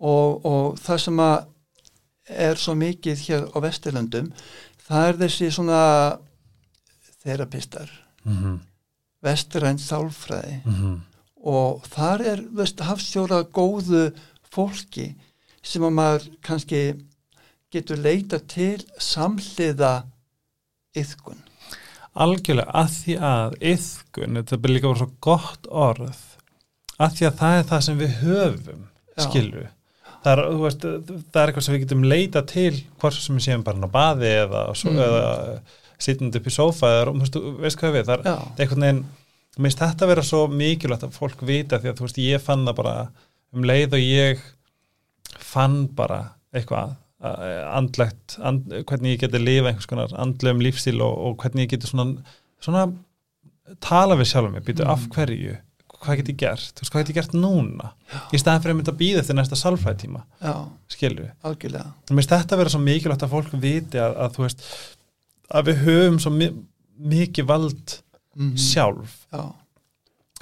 [0.00, 1.38] Og, og það sem að
[2.30, 4.32] er svo mikið hér á Vesturlöndum
[4.86, 5.80] það er þessi svona
[7.20, 7.90] þerapistar.
[8.24, 8.60] Mm
[9.24, 10.60] vestrænt sálfræði.
[10.64, 11.00] -hmm.
[11.44, 14.10] og þar er veist, hafstjóra góðu
[14.50, 15.14] fólki
[15.62, 16.80] sem að maður kannski
[17.72, 20.04] getur leita til samhliða
[20.96, 21.38] yðkun
[22.10, 26.22] Algjörlega að því að yðkun, þetta er líka bara svo gott orð
[27.00, 29.22] að því að það er það sem við höfum Já.
[29.26, 29.66] skilju
[30.20, 33.64] það er, veist, það er eitthvað sem við getum leita til hvort sem við séum
[33.66, 35.00] bara á baði eða, mm.
[35.06, 35.30] Eða
[36.00, 39.02] sittandi upp í sófa eða, veist, veist hvað við, það er er einhvern veginn,
[39.56, 42.64] mér finnst þetta vera svo mikilvægt að fólk vita því að þú veist ég fann
[42.68, 42.94] það bara
[43.56, 44.44] um leið og ég
[45.50, 46.20] fann bara
[46.56, 51.74] eitthvað andlegt, and, hvernig ég geti lifa einhvers konar andlegum lífstíl og, og hvernig ég
[51.74, 52.22] geti svona,
[52.64, 52.86] svona
[53.84, 54.92] tala við sjálfum mig, býtu Mm.
[54.94, 55.58] af hverju
[56.00, 57.92] hvað get ég gert, þú veist hvað get ég gert núna?
[58.32, 60.54] Í staðan fyrir að mynda að býða eftir næsta sálfræðtíma já,
[60.94, 61.92] skilju, algjörlega.
[62.10, 64.64] Mér finnst þetta vera svo mikilvægt að fólk viti að, að þú veist
[65.50, 66.50] að við höfum svo mi
[67.10, 67.98] mikið vald
[68.40, 69.14] mm sjálf.
[69.34, 69.42] Já,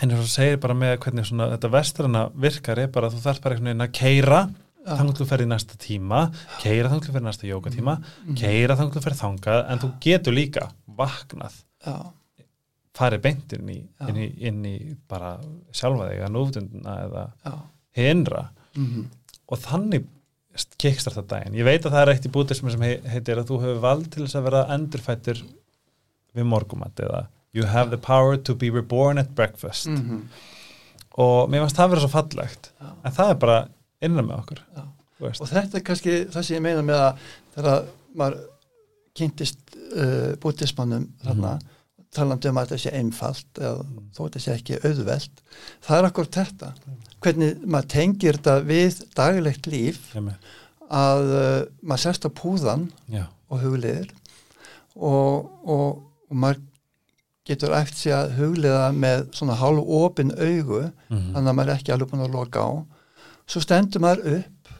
[0.04, 3.40] en og segir bara með hvernig svona, þetta vestrana virkar er bara að þú þarf
[3.44, 6.20] bara einhvern veginn að keira já, þannig að þú ferð í næsta tíma
[6.60, 9.62] keira þannig að þú ferð í næsta jókatíma mhm, keira þannig að þú ferð þangað
[9.64, 10.68] en þú getur líka
[11.00, 11.58] vaknað.
[11.86, 11.96] Já,
[12.98, 14.76] farið beint inn í, inn í, inn í
[15.10, 15.36] bara
[15.72, 17.24] sjálfa þig að núftundina eða
[17.98, 18.48] hinra.
[18.76, 19.06] Mm
[19.48, 20.04] og þannig
[20.76, 21.54] kickstarta daginn.
[21.56, 24.08] Ég veit að það er eitt í bútismi sem hei- heitir að þú hefur vald
[24.12, 25.40] til þess að vera endurfættur
[26.36, 27.22] við morgumat eða
[27.56, 29.86] you have the power to be reborn at breakfast.
[29.88, 30.20] -hmm.
[31.16, 32.70] og mér finnst það vera svo fallegt.
[32.80, 32.86] Já.
[33.04, 33.68] en það er bara
[34.02, 34.60] innan með okkur
[35.40, 37.18] og þetta er kannski það sem ég meina með að
[37.54, 37.84] þegar
[38.14, 38.38] maður
[39.14, 39.58] kynntist
[39.96, 41.58] uh, bútismannum þarna
[42.14, 43.84] talandi um að þetta sé einfalt eða
[44.16, 45.42] þó þetta sé ekki auðvelt
[45.84, 46.70] það er akkur þetta
[47.20, 50.00] hvernig maður tengir þetta við daglegt líf
[50.88, 54.08] að uh, maður sérst á púðan Já, og hugliðir
[54.96, 56.64] og, og, og maður
[57.48, 61.32] getur eftir sig að hugliða með svona hálf opin augu Mhm.
[61.32, 62.70] þannig að maður er ekki alveg búin að loka á
[63.48, 64.72] svo stendur maður upp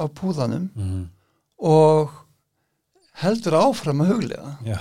[0.00, 1.04] á púðanum Mhm.
[1.64, 2.10] og
[3.22, 4.76] heldur áfram að hugliða Já.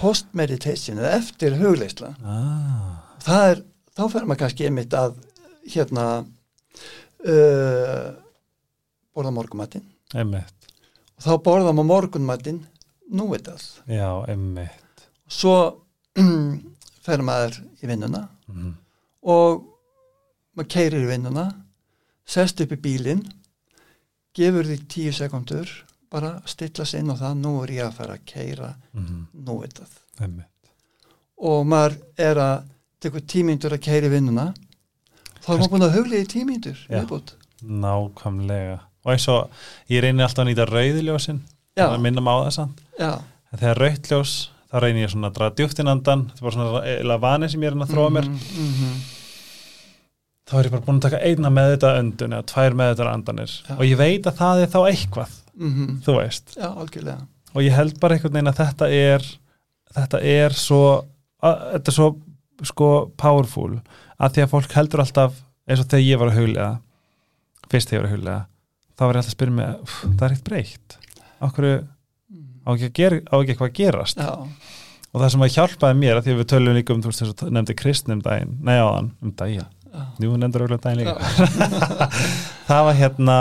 [0.00, 3.16] Post meditation eða eftir hugleisla Ah.
[3.24, 3.62] það er,
[3.96, 5.16] þá fer maður kannski einmitt að
[5.72, 6.06] hérna
[7.26, 8.08] uh,
[9.16, 10.68] borða morgumatinn einmitt,
[11.16, 12.60] og þá borða maður morgunmatinn
[13.16, 15.06] nú er það já, einmitt.
[15.30, 15.56] Svo
[17.06, 18.24] fer maður í vinnuna.
[18.50, 18.74] Mm.
[19.26, 19.64] og
[20.56, 21.48] maður keirir í vinnuna
[22.26, 23.24] sest upp í bílinn
[24.36, 25.66] gefur því tíu sekundur
[26.10, 29.26] bara stilla sig inn á það nú er ég að fara að keira Mm.
[29.46, 30.70] nú er það einmitt,
[31.38, 32.62] og maður er að
[33.00, 34.54] tekur tímyndur að keira vinnuna
[35.44, 38.78] þá er maður búin að huglega í tímyndur viðbútt nákvæmlega.
[39.06, 39.50] Og eins og
[39.88, 41.40] ég reynir alltaf að nýta rauðiljósin
[41.76, 42.68] að minna mig á það
[43.52, 44.32] en þegar rauðljós,
[44.70, 47.62] þá reynir ég svona að draga djúftin andan, þetta er bara svona eða vani sem
[47.62, 48.26] ég er að þróa mér.
[48.26, 48.96] Mm -hmm.
[50.46, 53.12] þá er ég bara búin að taka eina með þetta öndun eða tvær með þetta
[53.12, 53.52] andanir.
[53.68, 53.74] Já.
[53.78, 57.26] og ég veit að það er þá eitthvað Mm þú veist, já, algjörlega.
[57.54, 59.26] Og ég held bara einhvern veginn að þetta er
[59.96, 60.82] þetta er svo
[61.42, 62.08] að, þetta er svo
[62.66, 62.90] sko
[63.20, 63.80] powerful
[64.16, 66.68] að því að fólk heldur alltaf eins og þegar ég var að huglega
[67.70, 68.40] fyrst þegar ég var að huglega
[68.96, 70.96] þá var ég alltaf að spyrja mig, "Úff, það er eitt breytt.
[71.46, 71.66] Okkur
[72.66, 74.16] á ekki, gera, á ekki eitthvað að gerast?
[74.16, 74.32] Já,
[75.12, 77.22] og það sem að hjálpaði mér að því að við tölum líka um þú veist
[77.22, 81.00] þess að nefndi kristn um daginn nei áðan, um daginn, já, njú nefndur auðvitað daginn
[81.04, 81.16] líka.
[81.20, 82.08] Já.
[82.68, 83.36] það var hérna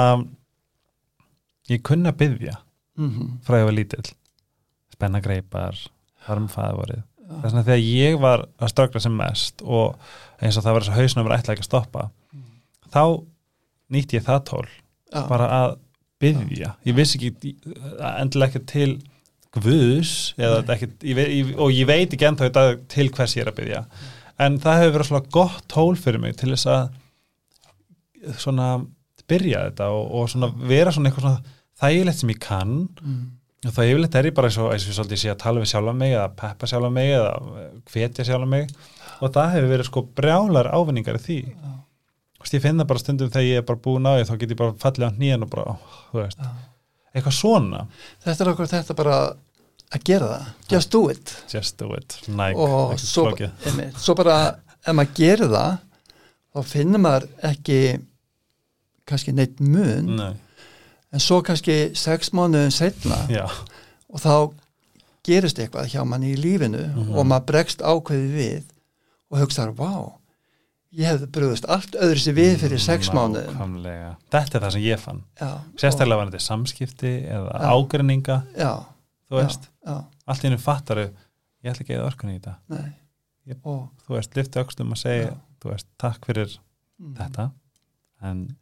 [1.72, 2.60] ég kunna byggja
[2.98, 4.06] Mm frá ég var lítill.
[4.94, 5.76] Spenna greipar,
[6.30, 9.96] harmfæði vorið þess vegna þegar ég var að ströggla sem mest og
[10.40, 12.04] eins og það var þess að hausnum var ætla ekki að stoppa
[12.94, 13.02] þá
[13.92, 15.74] nýtti ég það tól já, bara að
[16.22, 17.56] byggja ég vissi ekki
[18.22, 18.94] endilega ekki til
[20.70, 20.76] Nei.
[20.78, 23.52] ekki, ég, ve- ég, og ég veit ekki ennþá í dag til hvers ég er
[23.52, 23.82] að byggja
[24.46, 26.90] en það hefur verið svona gott tól fyrir mig til þess að
[28.42, 28.70] svona
[29.30, 32.76] byrja þetta og, og svona vera svona eitthvað svona þægilegt sem ég kann.
[33.02, 33.24] Mm,
[33.66, 35.64] og það yfirleitt er ég bara eins og, eins og ég svolítið sé að tala
[35.64, 38.70] við sjálfa mig eða peppa sjálfa mig eða eh, hvetja sjálfa mig.
[39.24, 41.40] Og það hefur verið sko brjálar ávinningar í því.
[42.36, 44.36] Þú veist, ég finn það bara stundum þegar ég er bara búin á því þá
[44.42, 45.76] get ég bara fallið á hnýjan og bara,
[46.14, 46.52] veist, já.
[47.16, 47.82] eitthvað svona.
[48.26, 49.16] Þetta er okkur þetta bara
[49.96, 50.52] að gera það.
[50.76, 51.34] Just do it.
[51.52, 54.38] Just do it, Nike, og svo, einmitt, svo bara
[54.86, 55.78] ef maður gerir það
[56.56, 57.80] þá finnur maður ekki
[59.10, 60.14] kannski neitt mun.
[60.20, 60.34] Nei,
[61.14, 63.46] en svo kannski sex mánuðum setna já,
[64.10, 64.54] og þá
[65.26, 67.16] gerist eitthvað hjá manni í lífinu Mhm.
[67.18, 68.64] og maður bregst ákveði við
[69.32, 70.12] og hugsaður, vá
[70.96, 73.52] ég hefði brugðist allt öðru sér við fyrir sex mánuðum.
[73.58, 74.12] Nákvæmlega.
[74.32, 75.24] Þetta er það sem ég fann.
[75.42, 78.70] Já, sérstaklega var þetta samskipti eða og, já,
[79.30, 79.68] þú veist.
[80.28, 81.10] allt í hennu fattaru,
[81.66, 82.56] ég ætla ekki að orkunni í þetta.
[83.50, 86.58] Ég- og, þú veist, lyfti öxlum að segja, þú veist, takk fyrir
[87.02, 87.52] mm, þetta
[88.24, 88.56] en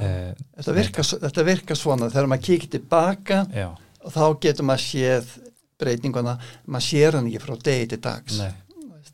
[0.00, 3.68] eh, þetta, virka, þetta virka svona þegar maður kíkir tilbaka já,
[4.04, 5.32] og þá getur maður séð
[5.80, 6.38] breytinguna,
[6.68, 8.40] maður sér hann ekki frá degi til dags.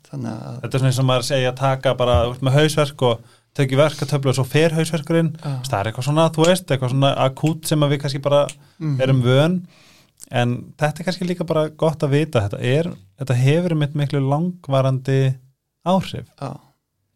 [0.06, 2.56] Þannig að þetta er svona eins og maður segja að taka bara þú ert með
[2.60, 3.24] hausverk og
[3.56, 5.30] tekið verkatöflu og svo fer hausverkurinn.
[5.40, 5.54] Já.
[5.66, 8.46] það er eitthvað svona, þú veist, eitthvað svona akút sem við kannski bara
[8.78, 9.00] Mhm.
[9.00, 9.56] erum vön.
[10.30, 14.20] En þetta er kannski líka bara gott að vita, þetta er þetta hefur mitt miklu
[14.20, 15.36] langvarandi
[15.86, 16.50] áhrif, já,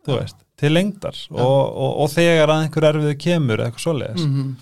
[0.07, 4.27] þú veist til lengdar og, og, og þegar að einhver erfið kemur eða eitthvað svoleiðis.
[4.27, 4.57] Mm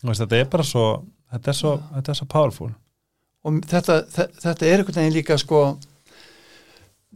[0.00, 0.84] þú veist, þetta er bara svo
[1.30, 2.70] þetta er svo, þetta er svo powerful.
[3.44, 5.60] Og þetta, þe- þetta er einhvern veginn líka sko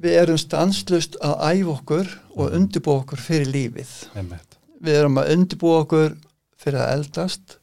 [0.05, 2.55] við erum stanslust að æfa okkur og Mhm.
[2.59, 3.93] undirbúa okkur fyrir lífið.
[4.17, 6.17] Einmitt, við erum að undirbúa okkur
[6.59, 7.57] fyrir að eldast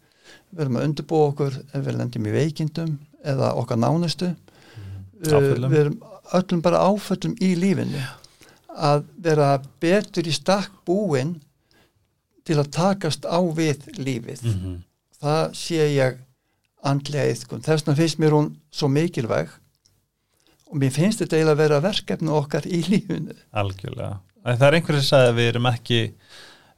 [0.54, 4.36] við erum að undirbúa okkur ef við lendum í veikindum eða okkar nánustu.
[5.22, 5.70] Áföllum.
[5.70, 6.00] við erum
[6.34, 8.02] öllum bara áföllum í lífinu
[8.78, 11.38] að vera betur í stakk búin
[12.48, 14.44] til að takast á við lífið.
[14.44, 14.78] Mm -hmm.
[15.22, 16.20] það sé ég
[16.84, 19.50] andlega yðkun þess vegna finnst mér hún svo mikilvæg
[20.72, 23.36] og mér finnst þetta eiginlega að vera verkefni okkar í lífinu.
[23.52, 24.20] Algjörlega.
[24.46, 26.02] En það er einhverjum sem sagði að við erum ekki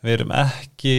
[0.04, 0.98] við erum ekki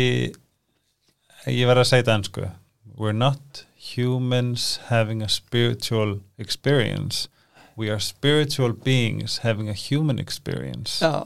[1.52, 2.50] ég verð að segja þetta ennsku
[2.96, 7.28] we're not humans having a spiritual experience
[7.76, 11.00] we are spiritual beings having a human experience.
[11.02, 11.24] Já,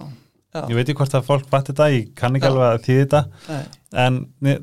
[0.55, 2.53] já, ég veit ekki hvort að fólk bætti þetta ég kann ekki Já.
[2.55, 3.65] alveg að þýði þetta nei,
[4.05, 4.21] en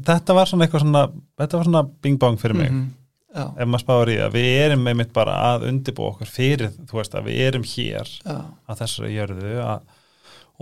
[0.07, 1.03] þetta var svona eitthvað svona
[1.41, 2.71] þetta var svona bing bong fyrir mig.
[2.71, 2.87] Mhm,
[3.35, 7.01] já, ef maður spáður í það, við erum einmitt bara að undirbúa okkur fyrir, þú
[7.01, 9.85] veist að við erum hér að þessari jörðu að,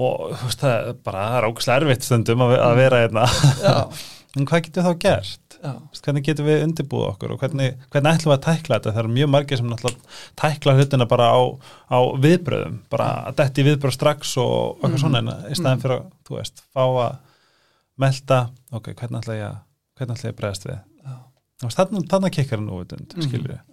[0.03, 3.25] og þú veist er bara það er ógæslega erfitt stundum að, að vera hérna.
[3.63, 3.75] Já,
[4.35, 5.42] en hvað getur þá gert?
[5.63, 5.71] Já,
[6.03, 8.91] hvernig getum við undirbúið okkur og hvernig, hvernig ætlum við að tækla þetta?
[8.93, 11.41] Það eru mjög margir sem náttúrulega tækla hlutina bara á,
[11.87, 15.01] á viðbröðum bara að detti viðbröð strax og eitthvað Mhm.
[15.03, 17.17] svona en í staðin fyrir að, þú veist, fá að
[18.03, 18.39] melta,
[18.71, 19.57] ok, hvernig ætla ég að
[19.97, 20.79] hvernig ætla ég að bregðast við?
[21.61, 23.21] Þú veist, þarna, þarna kikkar hann úvitund, Mhm.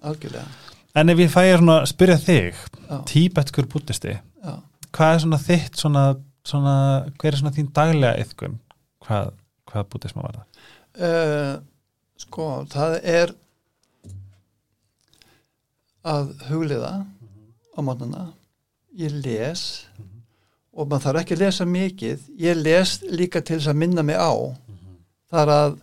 [0.03, 0.47] algjörlega.
[0.95, 1.43] En ef ég fæ
[1.81, 2.55] að spyrja þig
[2.91, 4.63] já, tíbetskur bútisti já,
[4.93, 8.59] hvað er svona þitt svona svona, hver er svona þín daglega yfkun,
[9.05, 9.33] hvað,
[9.71, 9.85] hvað
[10.35, 10.45] það?
[11.01, 11.61] Uh,
[12.21, 13.35] sko, það er
[16.07, 16.95] að hugliða
[17.77, 18.31] á mótnana
[18.97, 19.65] ég les
[20.71, 22.27] og maður þarf ekki að lesa mikið.
[22.41, 24.33] Ég les líka til þess að minna mig á
[25.31, 25.77] það er að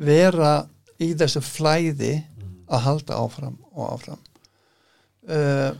[0.00, 0.52] vera
[1.00, 2.14] í þessu flæði
[2.70, 4.22] að halda áfram og áfram.
[5.30, 5.72] Uh,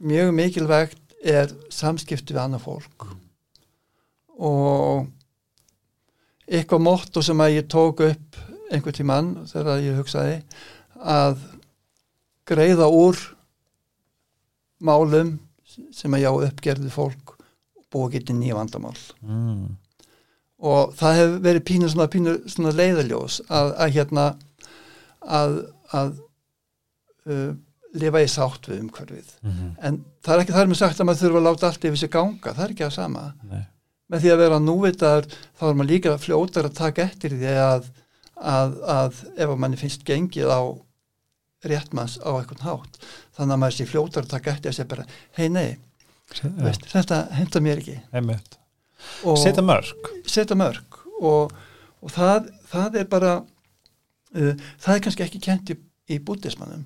[0.00, 3.08] mjög mikilvægt er samskipti við annað fólk.
[4.38, 5.08] Og
[6.48, 8.38] eitthvað motto sem að ég tók upp
[8.72, 10.38] einhver tímann þegar ég hugsaði
[10.98, 11.42] að
[12.48, 13.18] greiða úr
[14.84, 15.36] málum
[15.94, 18.96] sem að já uppgerði fólk og búa getið nýja vandamál.
[19.22, 19.76] Mm.
[20.58, 24.26] og það hefur verið pínu svona, pínu svona leiðaljós að, að hérna
[25.22, 25.56] að,
[25.94, 26.12] að
[27.28, 27.50] uh,
[27.98, 29.34] lifa í sátt við umhverfið.
[29.42, 32.00] Mm en það er ekki þar með sagt að maður þurfa að láta allt yfir
[32.00, 33.24] sig ganga, það er ekki að sama.
[33.48, 33.62] Nei.
[34.08, 37.88] með því að vera núvitaður þá er maður líka fljótar að taka eftir því að,
[38.40, 40.60] að, að ef að manni finnst gengið á
[41.68, 42.98] réttmanns á eitthvað hátt
[43.34, 45.06] þannig að maður sé fljótar að taka eftir að segja bara
[45.38, 45.70] hei nei,
[46.62, 47.96] veist, þetta henda mér ekki
[49.38, 50.12] Setja mörg.
[50.26, 51.52] setja mörg og,
[52.02, 55.78] og það, það er bara uh, það er kannski ekki kent í,
[56.14, 56.84] í bútismannum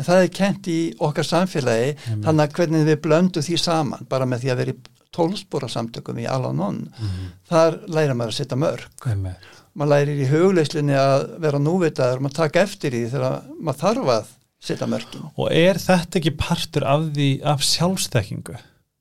[0.00, 2.24] en það er kent í okkar samfélagi Einmitt.
[2.26, 4.80] þannig að hvernig við blöndum því saman bara með því að vera í
[5.16, 7.24] tólspóra samtökum í Al-Anon Mm.
[7.48, 9.48] þar læra maður að setja mörg Einmitt.
[9.78, 14.30] Maður lærir í hugleyslinni að vera núvitaður maður taka eftir því þegar maður þarf að
[14.60, 18.56] setja mörgin Og er þetta ekki partur af því af sjálfstekkingu?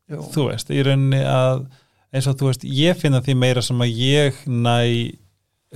[0.10, 0.22] Jú.
[0.34, 1.66] Þú veist, í rauninni að
[2.10, 4.78] eins og þú veist, ég finna því meira sem að ég næ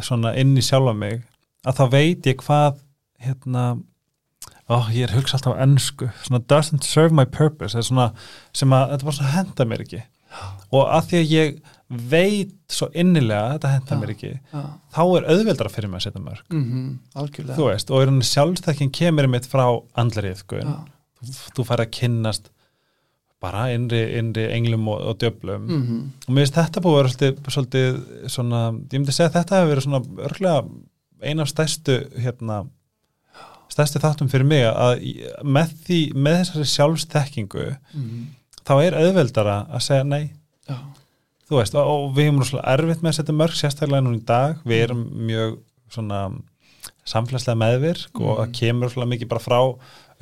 [0.02, 1.22] svona inn í sjálfa mig
[1.68, 2.80] að þá veit ég hvað
[3.24, 3.66] hérna
[4.68, 8.12] ó, ég er hugsa alltaf á ennsku svona doesn't serve my purpose svona,
[8.56, 10.02] sem að þetta bara henda mér ekki
[10.74, 11.56] og að því að ég
[11.90, 14.00] veit svo innilega þetta henda Já.
[14.02, 14.64] mér ekki Já.
[14.96, 19.30] þá er auðveldara fyrir mig að setja mörg Mm algjörlega þú veist, og sjálfstekking kemur
[19.30, 19.66] mitt frá
[20.00, 22.50] andlarið þú, þú fær að kynnast
[23.44, 27.52] bara innri, innri englum og, og djöflum Mm og mér finnst þetta búið að vera
[27.58, 28.00] svolítið,
[28.32, 30.64] svona, ég myndi segja að þetta hefur verið svona örglega
[31.24, 32.64] eina af stærstu hérna
[33.74, 35.04] stærstu þáttum fyrir mig að
[35.44, 38.26] með því, með þessari sjálfstekkingu -hmm.
[38.64, 40.32] þá er auðveldara að segja nei
[40.68, 40.78] Já.
[41.50, 44.62] Þú veist, og, við erum rosalega erfitt með að setja mörg sérstaklega núna í dag,
[44.68, 45.58] við erum mjög
[45.94, 46.22] svona
[47.10, 49.60] samfélagslega meðvirk og það kemur rosalega mikið bara frá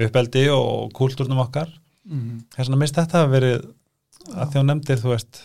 [0.01, 1.69] uppeldi og kúltúrnum okkar.
[2.09, 3.67] Mm þess vegna minnst þetta hafa verið
[4.32, 5.43] að því á nefndir, þú veist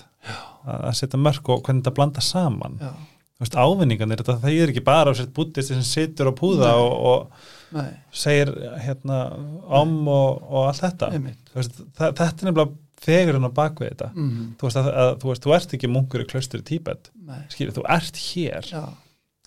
[0.66, 2.80] að að setja mörg og hvernig þetta blanda saman.
[2.80, 2.90] Já.
[3.36, 6.72] þú veist, ávinninganir, þetta það er ekki bara á sér bútist sem situr og púða
[6.72, 6.80] Nei.
[6.80, 9.20] og, og Nei, segir hérna
[9.66, 11.10] om og, og allt þetta.
[11.54, 12.70] Veist, það, þetta er nefnilega
[13.02, 14.10] fegurinn á bakvið þetta.
[14.14, 17.10] Mm þú veist, að, að, þú veist, þú ert ekki munkur í klaustur í Tíbet,
[17.52, 18.70] skilur, þú ert hér.
[18.72, 18.84] Já,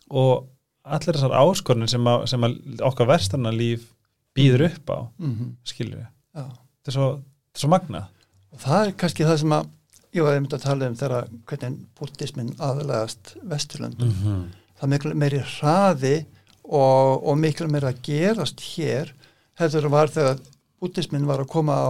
[0.10, 0.48] og
[0.90, 2.46] allir þessar áskornir sem, að, sem
[2.86, 3.90] okkar verstana líf
[4.38, 6.10] býður upp á, mm skilur já.
[6.40, 7.10] Þetta er svo,
[7.50, 8.06] þetta er svo magna
[8.50, 9.70] og það er kannski það sem að
[10.18, 14.46] ég var einmitt að tala um þegar hvernig búttismin aðlegast Vesturlönd mm -hmm.
[14.82, 16.16] það miklu meiri hraði
[16.64, 19.14] og, og miklu meiri að gerast hér
[19.60, 20.40] heldur var þegar
[20.82, 21.90] búttismin var að koma á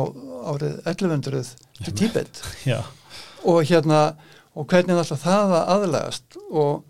[0.54, 2.42] árið 1100 til Tíbet.
[3.50, 4.02] Og hérna
[4.60, 6.82] og hvernig er alltaf það að aðlegast og,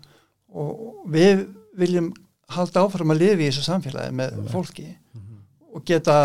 [0.50, 1.44] og við
[1.78, 2.08] viljum
[2.50, 4.50] halda áfram að lifa í þessu samfélagi með Einmitt.
[4.50, 4.86] fólki
[5.70, 6.16] og geta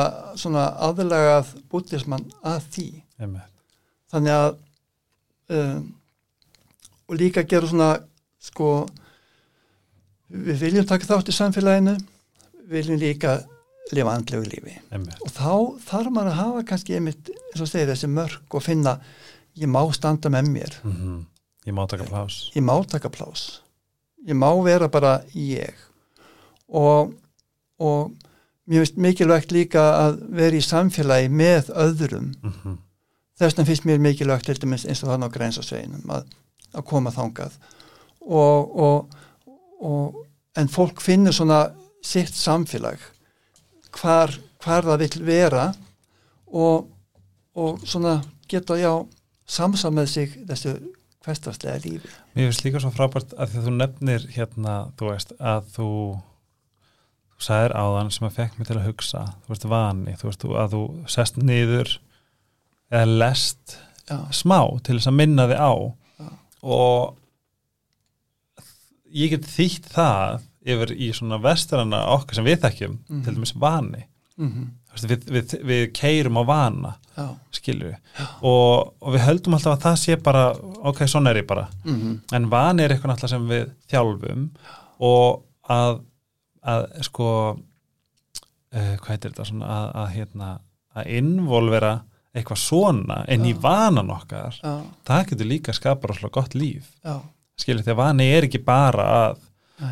[0.41, 2.87] svona aðlegað búttismann að því.
[3.21, 3.51] Einmitt.
[4.09, 4.55] Þannig að
[5.53, 5.83] um,
[7.05, 7.89] og líka gera svona
[8.41, 8.69] sko
[10.33, 11.93] við viljum taka þátt í samfélaginu.
[12.71, 13.37] Viljum líka
[13.93, 14.79] lifa andlegu lífi.
[14.91, 15.51] Einmitt, og þá
[15.85, 18.97] þarf maður að hafa kannski einmitt, eins og segir þessi mörg og finna
[19.55, 20.81] ég má standa með mér.
[20.83, 21.23] Mm
[21.65, 23.61] ég má taka plás ég má taka plás
[24.25, 25.73] ég má vera bara ég.
[26.67, 27.13] Og,
[27.77, 28.11] og
[28.65, 32.33] mér finnst mikilvægt líka að vera í samfélagi með öðrum.
[32.41, 32.77] Mm -hmm.
[33.37, 36.23] þess vegna finnst mér mikilvægt eins og þannig á grænsasveginum að,
[36.73, 37.53] að koma þangað.
[38.21, 39.09] Og, og,
[39.79, 40.25] og
[40.55, 41.71] en fólk finnur svona
[42.01, 42.97] sitt samfélag
[43.95, 44.33] hvar,
[44.63, 45.65] hvar það vill vera
[46.47, 46.87] og,
[47.55, 48.19] og svona
[48.51, 48.91] geta já
[49.45, 50.75] samsa með sig þessu
[51.25, 55.35] hverstaslega lífi Mér finnst líka svo frábært að því að þú nefnir hérna, þú veist,
[55.39, 55.89] að þú
[57.35, 60.45] þú sagðir áðan sem að fekk mig til að hugsa, þú veist, vani þú veist,
[60.63, 61.93] að þú sest niður
[62.93, 63.77] eða lest
[64.07, 65.73] já, smá til þess að minna þig á
[66.21, 66.27] Já.
[66.61, 67.15] og
[69.15, 73.23] ég get þýtt það yfir í svona vesturana okkar sem við þekkjum Mhm.
[73.25, 74.05] til dæmis vani.
[74.37, 77.35] Mm veist, við, við, við keirum á vana já,
[77.65, 77.95] við.
[78.41, 80.43] Og, og við höldum alltaf að það sé bara
[80.83, 81.67] ok, svona er ég bara.
[81.85, 84.49] Mhm, en vani er eitthvað náttúrulega sem við þjálfum
[84.99, 85.99] og að,
[86.63, 87.29] að sko
[88.73, 90.49] uh, hvað heitir þetta svona að, að hérna
[90.95, 91.93] að involvera
[92.35, 93.59] eitthvað svona í Já.
[93.63, 94.73] vanan okkar já,
[95.07, 96.89] það getur líka skapar alltaf gott líf.
[97.03, 97.19] Já,
[97.59, 99.37] skilur því að vani er ekki bara að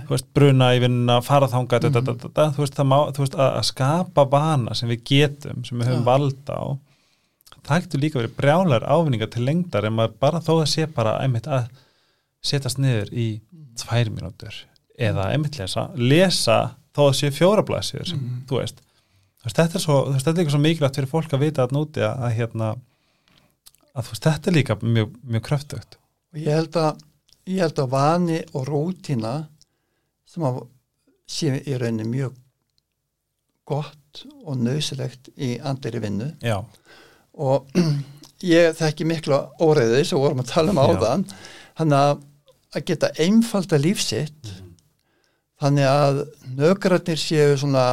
[0.10, 2.56] veist, bruna í vinnuna, fara þanga mm Mhm.
[2.56, 6.04] þú veist, má, þú veist, að, að skapa vana sem við getum, sem við höfum
[6.06, 6.12] Já.
[6.12, 6.66] valda á
[7.64, 11.18] það getur líka verið brjálar ávinningar til lengdar en maður bara þó að sé bara
[11.24, 11.68] einmitt að
[12.44, 13.42] setjast niður í
[13.80, 14.54] tvær mínútur
[15.00, 18.46] eða einmitt lesa, lesa þó að sé fjóra blæsir sem, Mhm.
[18.48, 18.82] þú veist
[19.56, 22.20] þetta er svo, þetta er eitthvað svo mikilvægt fyrir fólk að vita að núti að,
[22.24, 22.76] að hérna
[23.96, 25.98] að veist, þetta er líka mjög, mjög kröftugt
[26.34, 27.02] og ég held að
[27.48, 29.48] ég held að vani og rútina
[30.34, 30.64] sem að
[31.30, 32.34] sé í rauninni mjög
[33.70, 36.58] gott og nöðsilegt í andri vinnu já,
[37.34, 37.70] og
[38.44, 41.24] ég þekki miklu óreiði sem vorum að tala um áðan
[41.80, 42.24] þannig að,
[42.76, 44.74] að geta einfalda lífsitt Mhm.
[45.64, 46.18] þannig að
[46.60, 47.86] nökrarnir séu svona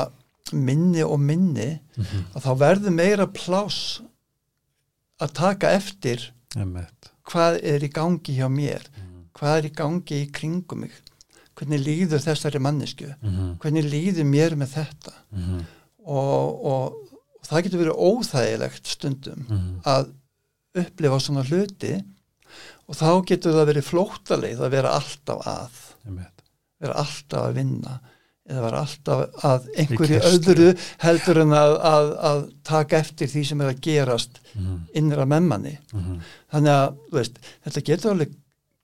[0.53, 2.25] minni og minni Mhm.
[2.35, 4.01] að þá verður meira plás
[5.21, 9.29] að taka eftir einmitt hvað er í gangi hjá mér Mhm.
[9.39, 10.91] hvað er í gangi í kringum mig
[11.61, 13.59] hvernig líður þessari mannesku Mhm.
[13.63, 15.61] hvernig líður mér með þetta Mhm.
[16.07, 16.95] og, og,
[17.41, 19.81] og það getur verið óþægilegt stundum Mhm.
[19.85, 20.13] að
[20.81, 21.95] upplifa svona hluti
[22.89, 25.71] og þá getur það verið flóttaleið að vera alltaf að
[26.81, 28.01] vera alltaf að vinna
[28.51, 30.69] eða vera alltaf að einhverju öðru
[31.05, 34.79] heldur en að, að, að taka eftir því sem er að gerast Mhm.
[34.95, 36.21] innra memmanni Mhm.
[36.53, 38.33] þannig að veist, þetta getur alveg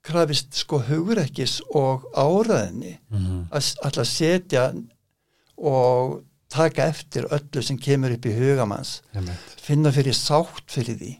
[0.06, 2.94] krafist sko hugrekkis og áraðinni
[3.50, 4.64] að s- ætla að setja
[5.56, 9.00] og taka eftir öllu sem kemur upp í hugamanns
[9.66, 11.12] finna fyrir sátt fyrir því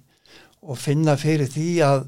[0.63, 2.05] og finna fyrir því að,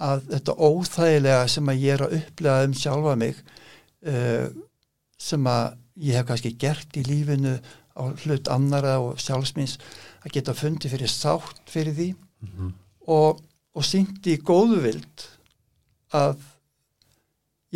[0.00, 3.36] að þetta óþægilega sem að ég er að upplega um sjálfa mig
[4.06, 4.48] uh,
[5.20, 7.58] sem að ég hef kannski gert í lífinu
[7.96, 9.76] á hlut annara og sjálfsmins
[10.24, 12.70] að geta fundið fyrir sátt fyrir því Mhm.
[13.12, 13.40] og,
[13.76, 15.26] og sýndi í góðuvild
[16.16, 16.36] að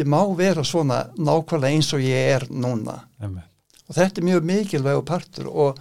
[0.00, 3.00] ég má vera svona nákvæmlega eins og ég er núna.
[3.22, 3.50] Einmitt
[3.84, 5.78] og þetta er mjög mikilvæg partur og,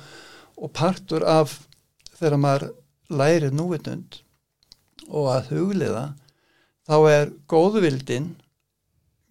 [0.59, 1.53] og partur af
[2.19, 2.65] þegar maður
[3.15, 4.17] læri núvitund
[5.07, 6.01] og að hugliða
[6.83, 8.27] þá er góðuvildin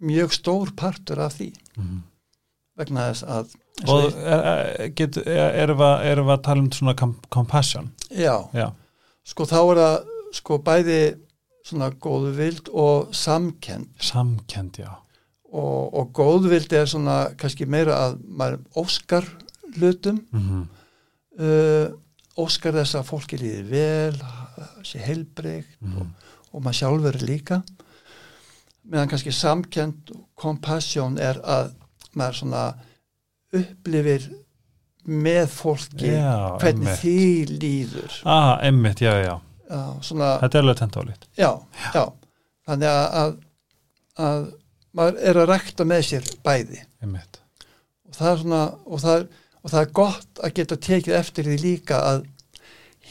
[0.03, 1.51] mjög stór partur af því.
[1.77, 2.01] Mhm.
[2.81, 3.51] vegna þess að
[3.93, 7.13] og er, er, get, er, erum við að- erum við að tala um svona com
[7.29, 7.91] compassion?
[8.11, 8.71] Já, já,
[9.25, 10.09] sko þá er það
[10.39, 10.99] sko bæði
[11.65, 14.91] svona góðuvild og samkend samkend, já.
[15.53, 19.27] Og, og góðvild er svona kannski meira að maður óskar
[19.77, 20.23] hlutum.
[20.33, 20.63] Mhm.
[21.41, 21.93] uh,
[22.41, 24.17] óskar þess að fólki líði vel
[24.85, 26.01] sé heilbreygt Mhm.
[26.01, 26.07] og,
[26.53, 27.63] og maður sjálfur er líka.
[28.89, 31.75] Meðan kannski samkend og compassion er að
[32.17, 32.65] maður svona
[33.55, 34.31] upplifir
[35.07, 37.19] með fólki já, hvernig því
[37.59, 38.17] líður.
[38.25, 39.41] Ah, einmitt, já, já, já,
[40.05, 41.51] svona, þetta er alveg tentálít já,
[41.95, 42.05] já.
[42.69, 43.33] Þannig að, að,
[44.27, 44.43] að
[44.95, 46.83] maður er að rekta með sér bæði.
[47.03, 49.25] Og það er svona og það,
[49.63, 52.23] og það er gott að geta tekið eftir því líka að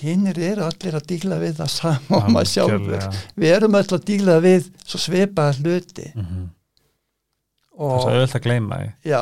[0.02, 4.08] hinnir eru allir að díla við það sama og maður sjálfur við erum öll að
[4.08, 6.08] díla við svo svipaða hluti.
[6.16, 8.90] Það er svo og, auðvitað að gleyma því.
[9.12, 9.22] Já,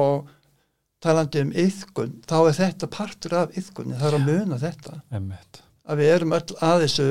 [0.00, 0.28] og
[1.04, 5.00] talandi um yðkun þá er þetta partur af yðkunni það er að muna þetta.
[5.16, 7.06] Einmitt, að við erum öll að þessu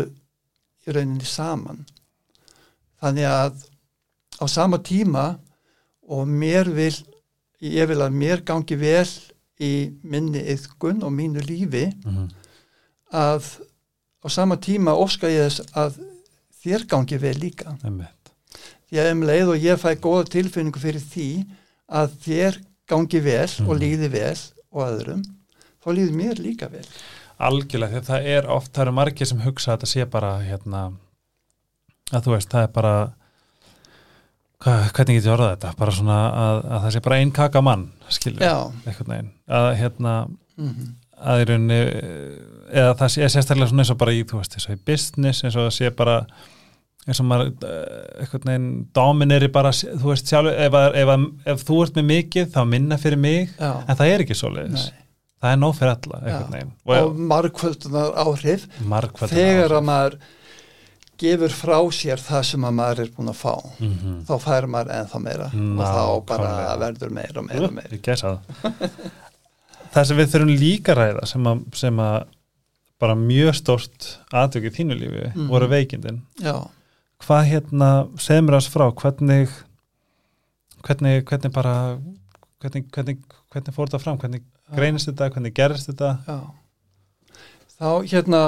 [0.87, 1.81] í rauninni saman
[3.01, 3.63] þannig að
[4.39, 5.25] á sama tíma
[6.09, 6.95] og mér vil
[7.61, 9.07] ég vil að mér gangi vel
[9.59, 9.71] í
[10.03, 12.29] minni yðkun og mínu lífi Mhm.
[13.11, 13.43] að
[14.23, 15.99] á sama tíma óska ég þess að
[16.63, 17.75] þér gangi vel líka
[18.89, 21.27] því að um leið og ég fæ góða tilfinningu fyrir því
[21.89, 22.57] að þér
[22.89, 23.79] gangi vel og Mhm.
[23.83, 24.37] líði vel
[24.71, 25.23] og öðrum
[25.83, 26.85] þá líði mér líka vel
[27.47, 30.31] algjörlega, því að það er oft, það eru margir sem hugsa að þetta sé bara
[30.43, 30.81] hérna
[32.11, 32.93] að þú veist, það er bara
[34.63, 35.73] hvað, hvernig get ég orðað þetta?
[35.79, 39.31] Bara svona að, að það sé bara ein kaka mann skilur, já, einhvern veginn.
[39.59, 40.15] Að hérna,
[40.59, 41.77] mm að í rauninni
[42.79, 45.41] eða það sé sérstaklega svona eins og bara í, þú veist, eins og í business
[45.43, 46.13] eins og það sé bara
[47.09, 51.65] eins og maður eh, einhvern veginn domineri bara, þú veist, sjálf ef, ef, að- ef
[51.67, 54.85] þú ert með mikið, þá minna fyrir mig já, en það er ekki svoleiðis.
[54.93, 55.08] Nei
[55.39, 56.19] það er nóg fyrir alla,
[56.99, 60.17] og margkvöldunar áhrif margfald þegar að maður
[61.19, 64.19] gefur frá sér það sem að maður er búin að fá mm -hmm.
[64.27, 65.47] þá fær maður ennþá meira.
[65.51, 66.77] Og þá bara Nákvæmlega.
[66.79, 68.15] verður meira og meira meira.
[68.15, 68.39] það.
[69.93, 72.23] Það sem við þurfum líka ræða sem að, sem að
[73.01, 75.47] bara mjög stórt aðtöku í þínu lífi Mhm.
[75.49, 76.21] voru veikindin.
[76.39, 76.67] Já,
[77.25, 78.91] hvað hérna, segð mér þess frá?
[78.93, 79.49] Hvernig
[80.83, 81.97] hvernig, hvernig bara
[82.61, 83.17] hvernig, hvernig,
[83.53, 84.43] hvernig fór þetta fram, hvernig
[84.75, 85.29] greinist þetta?
[85.33, 86.15] Hvernig gerist þetta?
[86.27, 87.39] Já.
[87.79, 88.41] Þá hérna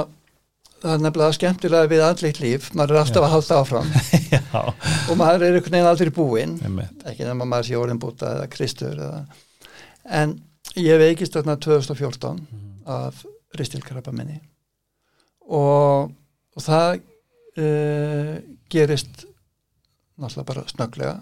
[0.82, 2.70] það er nefnilega skemmtilega við andleitt líf.
[2.76, 3.26] Maður er alltaf Já.
[3.26, 3.90] að halda áfram.
[5.10, 6.56] Og maður er einhvern veginn aldrei búinn.
[7.06, 9.22] Ekki nema maður sé orðin búta eða kristur eða.
[10.02, 10.34] en
[10.78, 12.40] ég veikist þarna 2014
[12.90, 13.22] af
[13.58, 14.40] ristilkrabba minni
[15.46, 16.10] og,
[16.56, 17.02] og það
[17.60, 18.36] uh,
[18.72, 19.26] gerist
[20.16, 21.14] náttúrulega bara snögglega.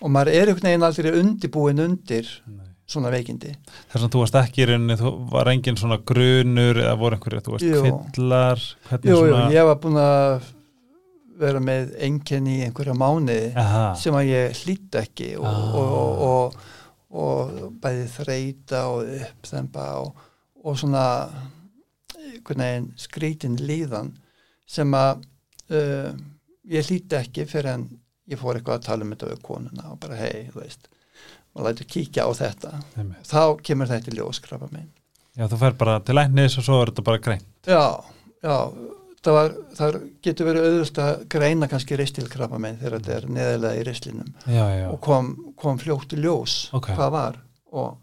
[0.00, 2.69] Og maður er einhvern veginn aldrei undibúin undir Nei.
[2.90, 3.52] Svona veikindi
[3.92, 7.44] þess að þú varst ekki í rauninni, þú var engin svona grunur eða voru einhverju,
[7.46, 7.82] þú varst Jú.
[7.84, 10.48] kvillar hvernig jú, jú, svona ég var búin að
[11.40, 12.96] vera með enginni í einhverja
[13.56, 15.78] Aha, sem að ég hlýtt ekki og, Ah.
[15.80, 16.58] og, og,
[17.10, 20.26] og, bæði þreita og uppþemba og,
[20.64, 21.06] og svona
[23.00, 24.12] skrítin líðan
[24.68, 25.24] sem að
[25.72, 26.12] uh,
[26.70, 27.88] ég hlýtti ekki fyrir en
[28.30, 30.90] ég fór eitthvað að tala um þetta við konuna og bara hei, þú veist
[31.56, 33.26] og lætur kíkja á þetta einmitt.
[33.26, 34.88] þá kemur þetta í ljóskrafa minn
[35.36, 37.84] já, þú fer bara til læknis og svo er þetta bara grein já,
[38.44, 38.56] já
[39.20, 43.80] það, var, það getur verið auðvist að greina kannski ristilkrafa minn þegar þetta er neðarlega
[43.80, 44.30] í rislinum.
[44.46, 46.92] Já, já, og kom, kom fljótt í ljós Ok.
[46.96, 47.40] hvað var
[47.70, 47.98] og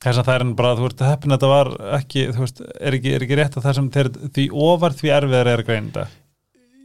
[0.00, 1.70] þess að það er bara, þú ert heppin að þetta var
[2.00, 5.12] ekki, þú veist, er ekki, er ekki rétt að það sem þeir, því ofar því
[5.18, 6.06] erfiðar er þetta?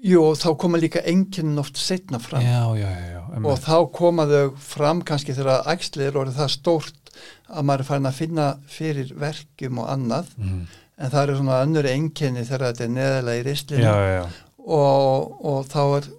[0.06, 2.43] Jú, þá koma líka enginn oft setna fram.
[2.45, 3.65] Já, já, já, já og einmitt.
[3.67, 7.13] þá koma þau fram kannski þegar æxlið er orðið það stórt
[7.49, 10.65] að maður er farin að finna fyrir verkjum og annað Mhm.
[10.97, 14.25] en það eru svona önnur enginni þegar þetta er neðalega í já, rislinu já, já,
[14.65, 16.11] og, og þá er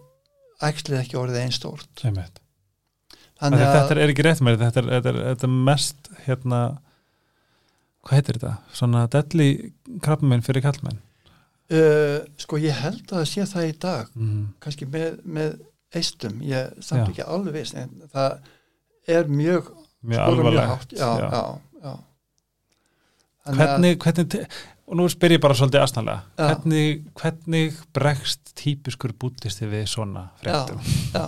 [0.70, 2.42] æxlið ekki orðið einn stórt þannig
[3.36, 6.60] Þannig að þetta er, ekki rétt með þetta er, þetta er, þetta er mest hérna
[8.06, 8.52] hvað heitir þetta?
[8.72, 9.48] Svona delli
[10.00, 11.00] krabbamenn fyrir kallmenn
[11.76, 14.44] uh, sko ég held að það sé það í dag mm.
[14.64, 15.58] kannski með, með
[15.96, 18.38] eistum, ég samt ekki alveg viss en það
[19.16, 19.68] er mjög
[20.06, 21.42] mjög alvarlegt já, já.
[21.82, 21.92] já,
[23.46, 24.36] Hvernig, hvernig
[24.86, 30.82] og nú spyr ég bara svolítið aðsnalega hvernig, hvernig bregst típiskur bútisti við svona fréttum?
[31.14, 31.24] Já,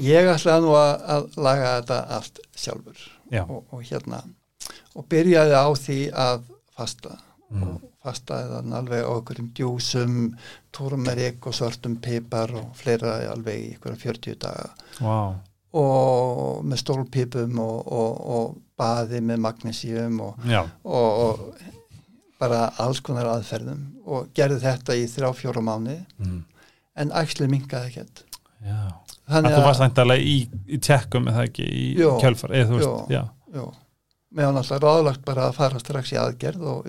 [0.00, 3.42] ég ætlaði nú að, að laga þetta allt sjálfur Já.
[3.44, 4.22] og, og hérna
[4.96, 7.62] og byrjaði á því að fasta Mm.
[7.62, 10.16] og fastaði þann alveg á einhverjum djúsum
[10.74, 14.70] túrumerik og svartum pipar og fleira alveg í einhverjum 40 daga
[15.02, 15.18] Vá,
[15.76, 21.74] og með stólpipum og, og, og baði með magnesíum og, já, og, og
[22.40, 26.38] bara alls konar aðferðum og gerði þetta í þrjá fjóra mánu mm.
[27.02, 28.24] en æxlið minkaði ekkert
[28.64, 28.78] já.
[29.26, 30.36] Þannig að þú varstæntalega í,
[30.70, 32.12] í tjekkum eða ekki í Jó.
[32.22, 32.98] kjölfar eða þú veist, Jó.
[33.10, 33.22] já,
[33.56, 33.64] Jú,
[34.36, 36.86] mér var náttúrulega ráðlagt bara að fara strax í aðgerð og,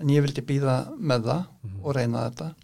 [0.00, 1.80] en ég vildi býða með það Mhm.
[1.84, 2.54] og reyna þetta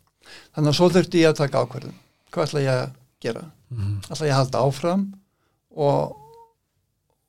[0.56, 1.94] þannig að svo þurfti ég að taka ákvörðum
[2.32, 3.44] hvað ætla ég að gera?
[3.70, 4.00] mm.
[4.10, 5.04] ætla ég að halda áfram
[5.76, 6.16] og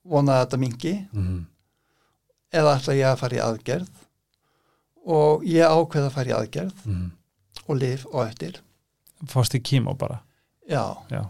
[0.07, 1.45] vona að þetta mingi Mm.
[2.53, 3.89] eða ætla ég að fara í aðgerð
[5.07, 7.11] og ég ákveða að fara í aðgerð Mm.
[7.67, 8.61] og lif og eftir
[9.25, 10.21] fórst í kímó bara
[10.69, 11.25] já, já,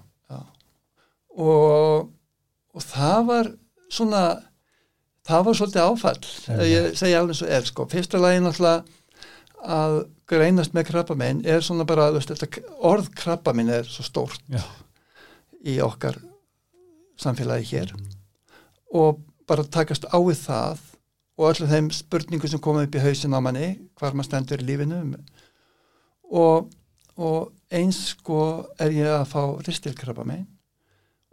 [1.37, 2.09] og,
[2.73, 3.49] og það var
[3.93, 4.21] svona
[5.27, 8.83] það var svolítið áfall ég segja alveg svo er sko fyrsta lagi náttúrulega
[9.67, 9.97] að
[10.29, 14.61] greinast með krabbamein er svona bara veist, þetta, orð krabbamein er svo stórt Já.
[15.65, 16.19] í okkar
[17.19, 17.95] samfélagi hér
[18.95, 20.83] og bara takast á við það
[21.37, 24.67] og öllum þeim spurningum sem koma upp í hausin á manni hvar maður stendur í
[24.67, 25.01] lífinu
[26.33, 26.69] og,
[27.17, 28.39] og eins sko
[28.81, 30.45] er ég að fá ristilkrabbamein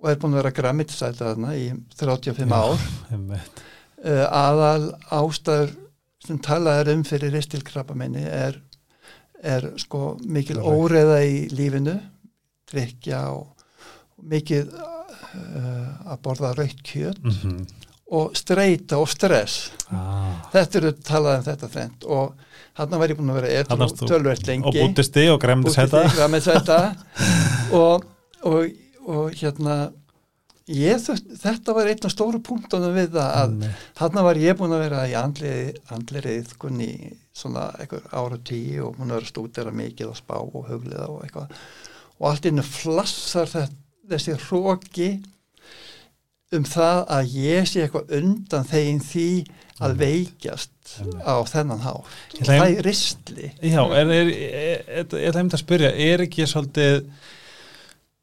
[0.04, 2.58] og er búin að vera grammitisæta þarna í 35 Já.
[2.60, 3.54] ár.
[4.04, 5.74] uh, aðal ástæður
[6.24, 8.60] sem talað er um fyrir ristilkrabbameini er,
[9.42, 11.98] er sko mikil óreða í lífinu
[12.70, 13.50] drikja og,
[14.16, 17.64] og mikið uh, að borða raukt kjöt Mm
[18.14, 19.72] og streyta og stress.
[19.88, 20.44] Ah.
[20.52, 22.32] þetta eru talað um þetta þrend og
[22.78, 24.72] hann var ég búin að vera etru tölvert og lengi.
[24.80, 26.02] bútisti og gremdis þetta
[26.44, 26.78] þetta
[27.78, 28.04] og,
[28.42, 28.74] og,
[29.06, 29.78] og hérna
[30.72, 31.02] ég,
[31.42, 33.82] þetta var einn af stóru punktunum við það að Einmitt.
[33.98, 35.52] Þarna var ég búin að vera í andli
[36.38, 36.92] iðkun í
[37.36, 41.08] svona einhver ára tíu og búin að vera að stúdera mikið og spá og hugliða
[41.12, 41.52] og eitthvað
[42.14, 43.74] og allt innu flassar þetta,
[44.14, 45.08] þessi hróki
[46.54, 49.28] um það að ég sé eitthvað undan þegin því
[49.82, 51.24] að veikjast Einmitt.
[51.26, 51.80] á þennan
[52.38, 55.90] ætla það að- er ristli Já, er, er, er, er, ég ætla einmitt að spyrja,
[56.08, 57.00] er ekki svolítið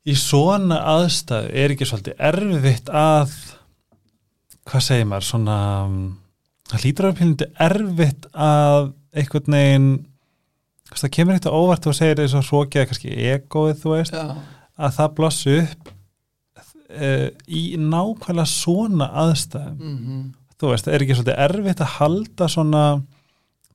[0.08, 3.36] í svona aðstæðu, er ekki svolítið erfitt að,
[4.70, 5.58] hvað segir maður, svona,
[6.72, 9.92] það hlýtur að pílundi erfitt að einhvern veginn
[10.92, 14.26] það kemur eitthvað óvart og segir þess að hrókjaði kannski egoið þú veist já,
[14.82, 15.94] að það blossi upp
[16.92, 19.80] uh, í nákvæmlega svona aðstæðum.
[19.80, 20.22] Mhm.
[20.62, 22.84] Þú veist, er ekki svolítið erfitt að halda svona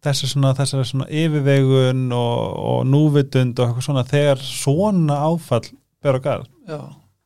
[0.07, 5.64] þessi svona, svona yfirvegun og, og núvitund og eitthvað svona þegar svona áfall
[6.07, 6.80] ber garð, já,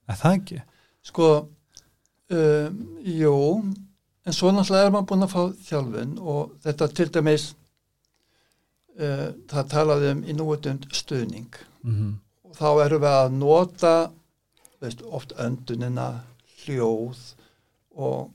[0.09, 0.63] er það ekki?
[1.11, 3.37] sko um, jú
[4.27, 7.47] en svo náttúrulega er maður búin að fá þjálfun og þetta til dæmis
[8.99, 11.63] uh, það talaði um í núutund stuðning.
[11.85, 12.19] Mm
[12.51, 13.95] og þá erum við að nota
[14.83, 16.11] veist, oft öndunina
[16.65, 17.21] hljóð
[18.01, 18.31] og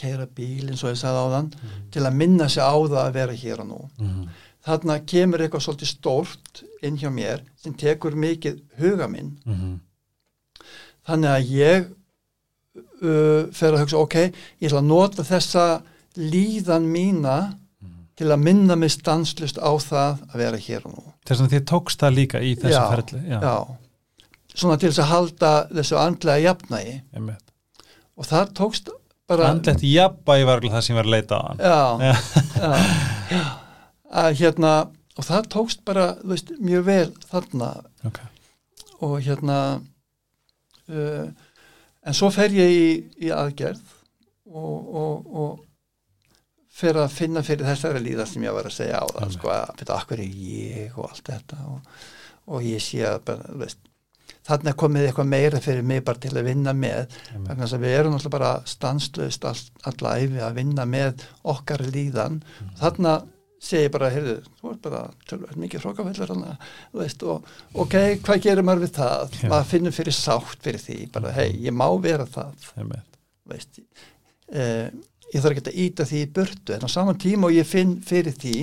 [0.00, 1.50] keira bíl eins og ég sagði á þann
[1.92, 3.80] til að minna sig á það að vera hér og nú.
[3.98, 4.28] -hmm.
[4.66, 9.38] Þarna kemur eitthvað svolítið stórt inn hjá mér sem tekur mikið huga minn.
[9.46, 9.78] Mm -hmm.
[11.08, 11.88] þannig að ég
[13.02, 14.14] uh, fer að hugsa ok,
[14.60, 15.64] ég ætla að nota þessa
[16.16, 17.38] líðan mína
[18.20, 21.04] til að minna mig stanslust á það að vera hér og nú.
[21.24, 23.56] Þess að þið tókst það líka í þessu ferli já, já,
[24.54, 27.46] svona til þess að halda þessu andlega jafnægi einmitt.
[28.16, 28.90] og það tókst
[29.30, 32.12] bara andlegt jafnbæði var það sem var að leita á hann já, Já.
[32.60, 32.70] já,
[33.30, 33.42] já
[34.10, 34.74] að hérna
[35.18, 37.70] og það tókst bara, þú veist, mjög vel þarna.
[38.08, 38.20] Ok,
[39.00, 39.58] og hérna
[40.90, 41.26] uh,
[42.04, 42.86] en svo fer ég í,
[43.26, 43.82] í aðgerð
[44.50, 45.66] og, og, og
[46.80, 49.36] fer að finna fyrir þessari líða sem ég var að segja á það Alveg.
[49.36, 52.02] sko, að betur akkur er ég og allt þetta og,
[52.50, 53.82] og ég sé að bara, veist,
[54.46, 57.18] þarna er komið eitthvað meira fyrir mig bara til að vinna með
[57.50, 62.40] þess að við erum alltaf bara stanslust all, alla æfi að vinna með okkar líðan.
[62.80, 63.18] Þarna
[63.60, 65.82] segi bara, heyrðu, þú ert bara tölvægt mikið
[66.96, 67.44] veist, og
[67.74, 69.36] ok, hvað gerir maður við það?
[69.36, 69.48] Já.
[69.52, 72.70] maður finnur fyrir sátt fyrir því, bara, hei, ég má vera það
[73.50, 73.82] veist
[74.48, 74.88] eh,
[75.34, 77.98] ég þarf ekki að íta því í burtu, en á saman tíma og ég finn
[78.06, 78.56] fyrir því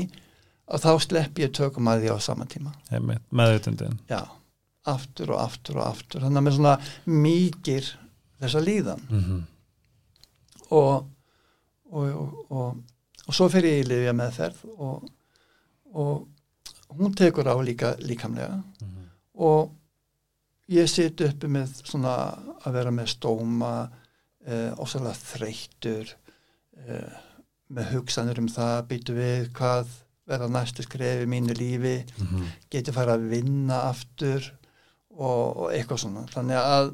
[0.68, 3.24] að þá slepp ég tökum að því á saman tíma einmitt.
[3.30, 4.24] meðutundin já,
[4.88, 6.76] aftur og aftur og aftur þannig að með svona
[7.28, 7.94] mýkir
[8.42, 9.42] þessa líðan mm -hmm.
[10.70, 11.08] og,
[11.92, 12.84] og, og, og,
[13.28, 15.08] og svo fyrir ég í lifja meðferð og,
[15.94, 18.62] og hún tekur á líka líkamlega.
[19.38, 19.72] Og
[20.72, 22.16] ég sit uppi með svona
[22.64, 23.72] að vera með stóma
[24.48, 26.12] eh, ósæðlega þreyttur
[26.88, 27.16] eh,
[27.68, 29.92] með hugsanir um það býtu við hvað
[30.28, 31.98] verða næstu skrefi í mínu lífi
[32.72, 34.44] geti fara að vinna aftur
[35.16, 36.26] og, og eitthvað svona.
[36.32, 36.92] Þannig að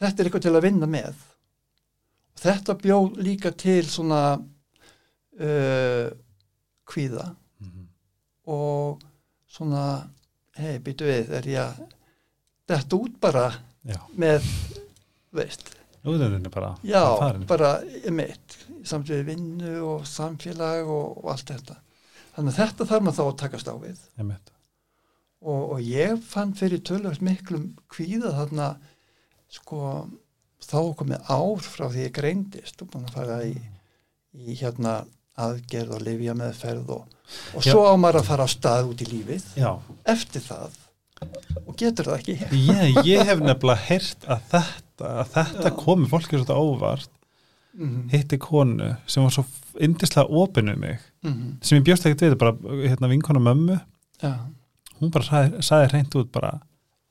[0.00, 1.22] þetta er eitthvað til að vinna með.
[2.36, 4.22] Og þetta bjó líka til svona
[5.40, 6.08] uh,
[6.86, 7.30] kvíða.
[8.46, 9.00] Og
[9.50, 9.84] svona
[10.60, 11.80] hei, býtu við, er ég að
[12.70, 13.46] þetta út bara
[13.86, 14.46] já, með,
[15.36, 15.72] veist?
[16.06, 17.02] Útundin er bara já,
[17.50, 17.70] bara
[18.14, 21.80] mitt samt við vinnu og samfélag og, og allt þetta.
[22.36, 24.04] Þannig að þetta þarf maður þá að takast á við.
[25.46, 28.68] Og, og ég fann fyrir tölvöld miklum kvíða þarna
[29.52, 29.80] sko
[30.62, 33.54] þá komið ár frá því ég greindist og búin að fara í,
[34.36, 35.00] í hérna
[35.36, 37.04] aðgerð og lifja meðferð og,
[37.56, 37.70] og Já.
[37.70, 39.70] svo á maður að fara á stað út í lífið já,
[40.08, 40.78] eftir það.
[41.64, 42.36] Og getur það ekki.
[42.68, 47.12] Ég, ég hef nefnilega heyrt að þetta, að þetta komi fólki svolítið óvart.
[47.76, 49.42] Mm hitti konu sem var svo
[49.84, 51.56] indislega opinu mig -hmm.
[51.60, 52.54] sem ég bjóst ekkert við, bara
[52.88, 53.76] hérna vinkona mömmu.
[54.22, 54.32] Já.
[55.00, 56.60] Hún bara sagði, sagði hreint út bara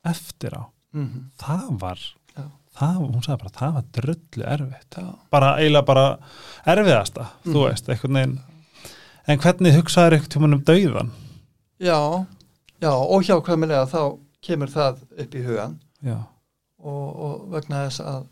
[0.04, 2.00] eftir á, mm það var.
[2.80, 4.98] Það, hún sagði bara, það var drullu erfitt.
[5.00, 6.06] Já, bara eiginlega bara
[6.66, 7.66] erfiðasta, þú Mhm.
[7.70, 8.40] veist, einhvern veginn.
[9.28, 11.12] En hvernig hugsaður einhvern tímann um dauðan
[11.80, 12.26] já,
[12.82, 15.80] já og hjákvæmilega þá kemur það upp í hugan
[16.80, 18.26] og, og vegna þess að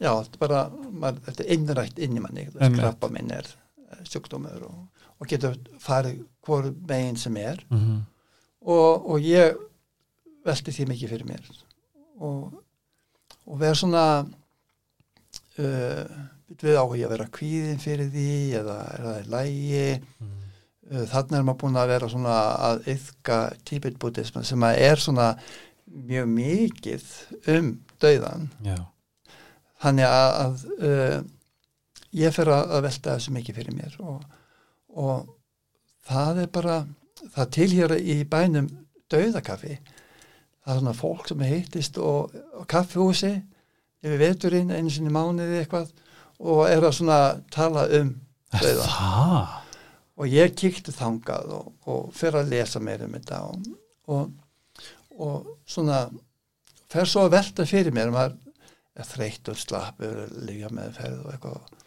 [0.00, 0.60] já, þetta bara,
[0.92, 2.44] maður, þetta er innrætt inn í manni,
[2.76, 4.88] krabba minn er eh, sjúkdómur og,
[5.20, 7.64] og getur farið hvor megin sem er.
[7.70, 8.00] Mm -hmm.
[8.66, 9.56] og, og ég
[10.44, 11.50] velti því mikið fyrir mér.
[12.20, 12.52] Og,
[13.44, 14.04] og vera svona
[15.58, 16.04] uh,
[16.62, 18.30] við á ég að vera kvíðin fyrir því
[18.60, 22.40] eða er það í lægi uh, þannig er maður búin að vera svona
[22.70, 23.38] að yfka
[23.68, 25.28] tíbetbútism sem að er svona
[25.84, 27.08] mjög mikið
[27.54, 27.70] um
[28.02, 28.76] dauðan já,
[29.84, 31.18] þannig að, að uh,
[32.14, 34.22] ég fer að, velta þessu mikið fyrir mér og,
[34.94, 35.34] og
[36.08, 36.78] það er bara
[37.34, 38.70] það tilhjara í bænum
[39.12, 39.78] dauðakaffi
[40.64, 43.34] það er svona fólk sem heitist og, og kaffihúsi
[44.04, 45.92] yfir veturinn einu sinni mánuði eitthvað
[46.44, 47.18] og er að svona
[47.52, 48.14] tala um
[48.54, 49.60] það?
[50.14, 53.40] Og ég kíkti þangað og, og fer að lesa meira um þetta
[54.14, 54.28] og,
[55.18, 56.04] og, svona
[56.92, 58.36] fer svo að velta fyrir mér maður
[58.94, 61.80] er þreytt og slappur, líka með ferð og eitthvað.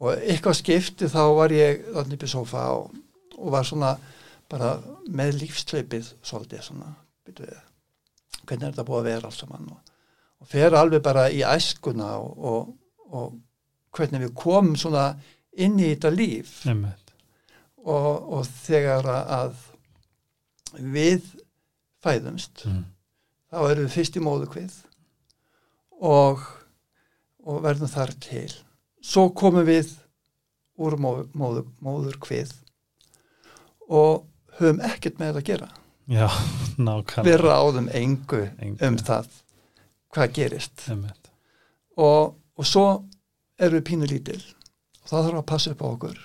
[0.00, 2.94] Og eitthvað skipti þá var ég þannig upp í sofa og,
[3.50, 3.96] var svona
[4.50, 4.76] bara
[5.10, 6.92] með lífstleipið svolítið svona
[7.26, 7.58] byrju,
[8.46, 9.94] hvernig er þetta búið að vera alls saman og,
[10.40, 12.70] og fer alveg bara í æskuna og, og,
[13.10, 15.10] og hvernig við komum svona
[15.60, 16.60] inn í þetta líf.
[17.80, 19.54] Og, og þegar að
[20.78, 21.24] við
[22.04, 22.84] fæðumst mm.
[23.50, 24.76] þá erum við fyrst í móðukvið
[26.00, 26.44] og,
[27.44, 28.48] og verðum þar til.
[29.00, 29.94] Svo komum við
[30.80, 32.54] úr móður, móður, móðurkvið
[33.90, 34.26] og
[34.60, 35.70] höfum ekkert með þetta að gera
[36.10, 36.26] já,
[36.88, 37.26] nákvæmlega.
[37.28, 38.78] Við ráðum engu Engu.
[38.86, 39.30] um það
[40.10, 40.88] hvað gerist.
[42.00, 42.86] Og, og svo
[43.60, 44.40] erum við pínu lítil.
[45.04, 46.18] Og það þarf að passa upp á okkur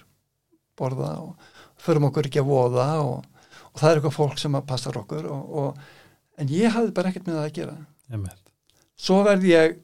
[0.76, 3.28] borða og förum okkur ekki að voða og,
[3.72, 5.84] og það er eitthvað fólk sem að passar okkur og, og,
[6.42, 7.76] en ég hafði bara ekkert með það að gera.
[8.12, 8.42] Einmitt,
[9.00, 9.78] svo verði ég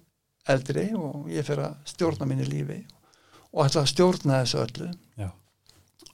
[0.52, 2.80] eldri og ég fyrir að stjórna minni lífi
[3.52, 4.90] og ætla að stjórna þessu öllu.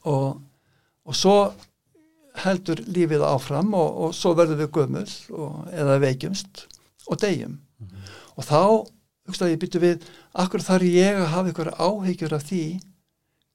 [0.08, 0.38] Og,
[1.08, 1.38] og svo
[2.44, 6.66] heldur lífið áfram og, og svo verðum við gömul og, eða veikjumst
[7.08, 7.58] og deyjum.
[8.38, 8.62] Og þá
[9.28, 12.66] hugsaði ég byttu við akkur þarf ég að hafa ykkur áhyggjur af því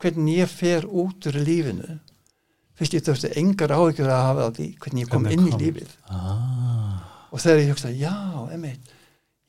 [0.03, 2.01] hvernig ég fer út úr lífinu?
[2.78, 5.95] Fyrst ég þurfti engar áhyggjur að hafa af því hvernig ég kom inn í lífið.
[6.09, 8.16] Ah, og þegar ég hugsaði, já,
[8.57, 8.99] emitt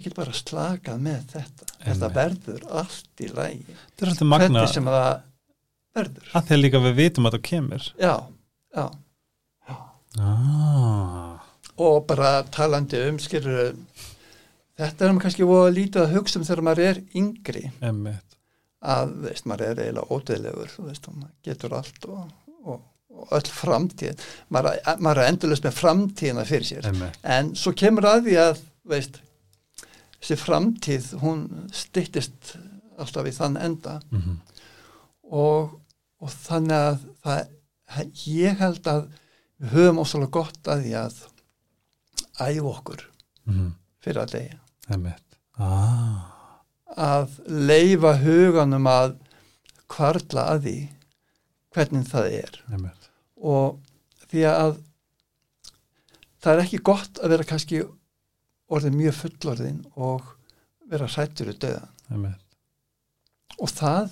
[0.04, 1.68] ég get bara slakað með þetta.
[1.84, 2.18] Þetta Einmitt.
[2.18, 5.10] verður allt í lægi þetta er alltaf magna hvernig sem það
[5.94, 6.30] verður.
[6.34, 7.88] Að því að líka við vitum að það kemur.
[8.02, 8.14] Já,
[8.74, 8.86] já,
[10.22, 11.42] ah,
[11.82, 13.74] og bara talandi um skilur
[14.78, 17.66] þetta er maður kannski að lítið að hugsa um þegar maður er yngri.
[17.82, 18.38] Einmitt,
[18.82, 22.24] að, veist, maður er eiginlega ódöðlegur þú veist, maður getur allt og,
[22.64, 22.80] og,
[23.14, 24.24] og öll framtíð.
[24.54, 26.90] Maður, maður er endurlega með framtíðina fyrir sér.
[26.92, 27.20] Einmitt.
[27.36, 29.22] En svo kemur að því að veist,
[30.20, 32.58] þessi framtíð hún styttist
[33.02, 34.00] alltaf í þann enda.
[34.14, 34.42] Mm
[35.34, 35.78] og,
[36.22, 37.54] og þannig að það,
[38.30, 39.04] ég held að
[39.64, 41.20] við höfum ósala gott að því að
[42.44, 43.04] æfa okkur
[43.48, 43.72] -hmm.
[44.04, 44.60] fyrir að deyja.
[45.58, 46.34] Ah,
[46.98, 49.16] að leifa huganum að
[49.88, 50.78] kvarla að því
[51.74, 52.64] hvernig það er.
[52.72, 53.10] Einmitt.
[53.38, 53.80] Og
[54.30, 54.78] því að
[56.42, 57.84] það er ekki gott að vera kannski
[58.74, 60.36] orðin mjög fullorðin og
[60.90, 62.42] vera hrættur í döðan einmitt.
[63.62, 64.12] Og það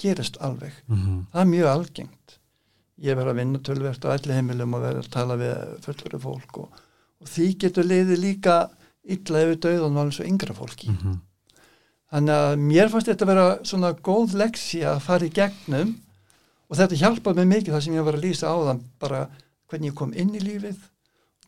[0.00, 0.72] gerist alveg.
[0.86, 2.19] Mm það er mjög algengt
[3.00, 6.60] ég verið að vinna tölvert á allir heimilum og verið að tala við fullorði fólk
[6.60, 6.84] og,
[7.20, 8.56] og því getur liðið líka
[9.10, 10.90] illa yfir döðan og alveg svo yngra fólki.
[10.92, 11.18] -hmm.
[12.12, 15.96] þannig að mér fannst þetta að vera svona góð leksi að fara í gegnum
[16.68, 19.20] og þetta hjálpaði mig mikið það sem ég var að lýsa á þann bara
[19.70, 20.78] hvernig ég kom inn í lífið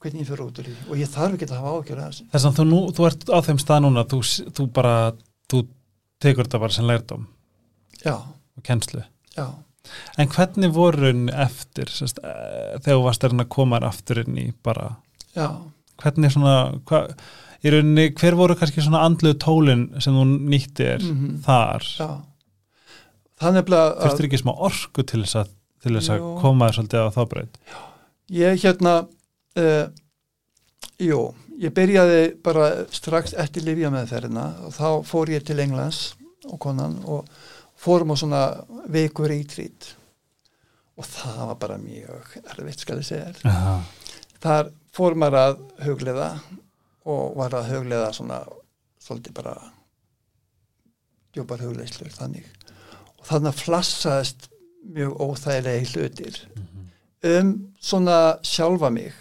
[0.03, 2.25] hvernig ég fyrir út úr lífið og ég þarf ekki að hafa þessu.
[2.33, 4.21] Þess að þú, nú, þú ert á þeim stað núna þú,
[4.57, 4.97] þú bara,
[5.51, 5.63] þú
[6.23, 7.27] tekur þetta bara sem lærdóm
[8.03, 9.03] já, og kennslu.
[9.37, 9.47] Já,
[10.19, 14.53] en hvernig voru henni eftir sérst, eh, þegar þú varst að koma aftur inn í
[14.63, 14.97] bara,
[15.37, 15.49] já.
[16.03, 17.07] hvernig svona hva,
[17.63, 21.43] rauninni, hver voru kannski svona andluð tólin sem þú nýttir Mhm.
[21.47, 22.11] þar, já.
[23.43, 25.49] Nefnilega að þurftir ekki smá orku til þess að,
[25.83, 27.59] til þess að koma þér svolítið á þá breyt
[28.31, 28.93] ég hérna
[29.59, 29.87] uh,
[31.03, 36.15] jú, ég byrjaði bara strax eftir Livja meðferðina og þá fór ég til Englands
[36.49, 37.27] og konan og
[37.83, 38.43] fórum á svona
[38.95, 39.93] vikur ítrít
[40.99, 43.47] og það var bara mjög erfitt skal ég segja þér.
[43.51, 43.77] Aha.
[44.43, 46.29] þar fór maður að hugleiða
[47.09, 48.43] og var að hugleiða svona
[49.03, 49.55] svolítið bara
[51.33, 52.47] djúpar hugleiðslur þannig
[53.19, 54.49] og þannig að flassaðist
[54.93, 56.89] mjög óþægilegi hlutir Mhm.
[57.25, 59.13] um svona sjálfa mig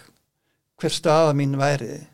[0.80, 2.06] hver staða mín væri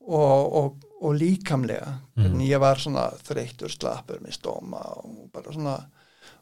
[0.00, 5.76] og, og, og líkamlega hvernig ég var svona þreyttur slappur með stóma og bara svona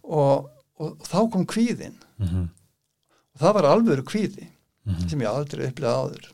[0.05, 2.49] og, og þá kom kvíðin Mhm.
[3.35, 4.49] og það var alvöru kvíði
[4.85, 5.09] Mhm.
[5.09, 6.29] sem ég aldrei upplega áður.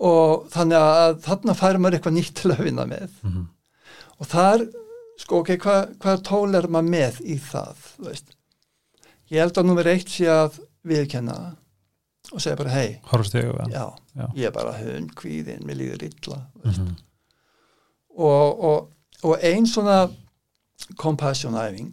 [0.00, 3.08] Og þannig að þarna fær maður eitthvað nýtt til að vinna með.
[3.22, 3.46] Mhm.
[4.20, 4.64] og þar,
[5.18, 8.32] sko, ok, hvað hva tól er maður með í það, veist?
[9.30, 11.56] Ég held að nummer eitt sé að viðkenna
[12.32, 13.00] og segja bara, hei,
[14.34, 16.80] ég er bara hund kvíðin, mér líður illa veist.
[18.18, 18.88] Og, og,
[19.22, 20.08] og ein svona
[20.98, 21.92] compassion æfing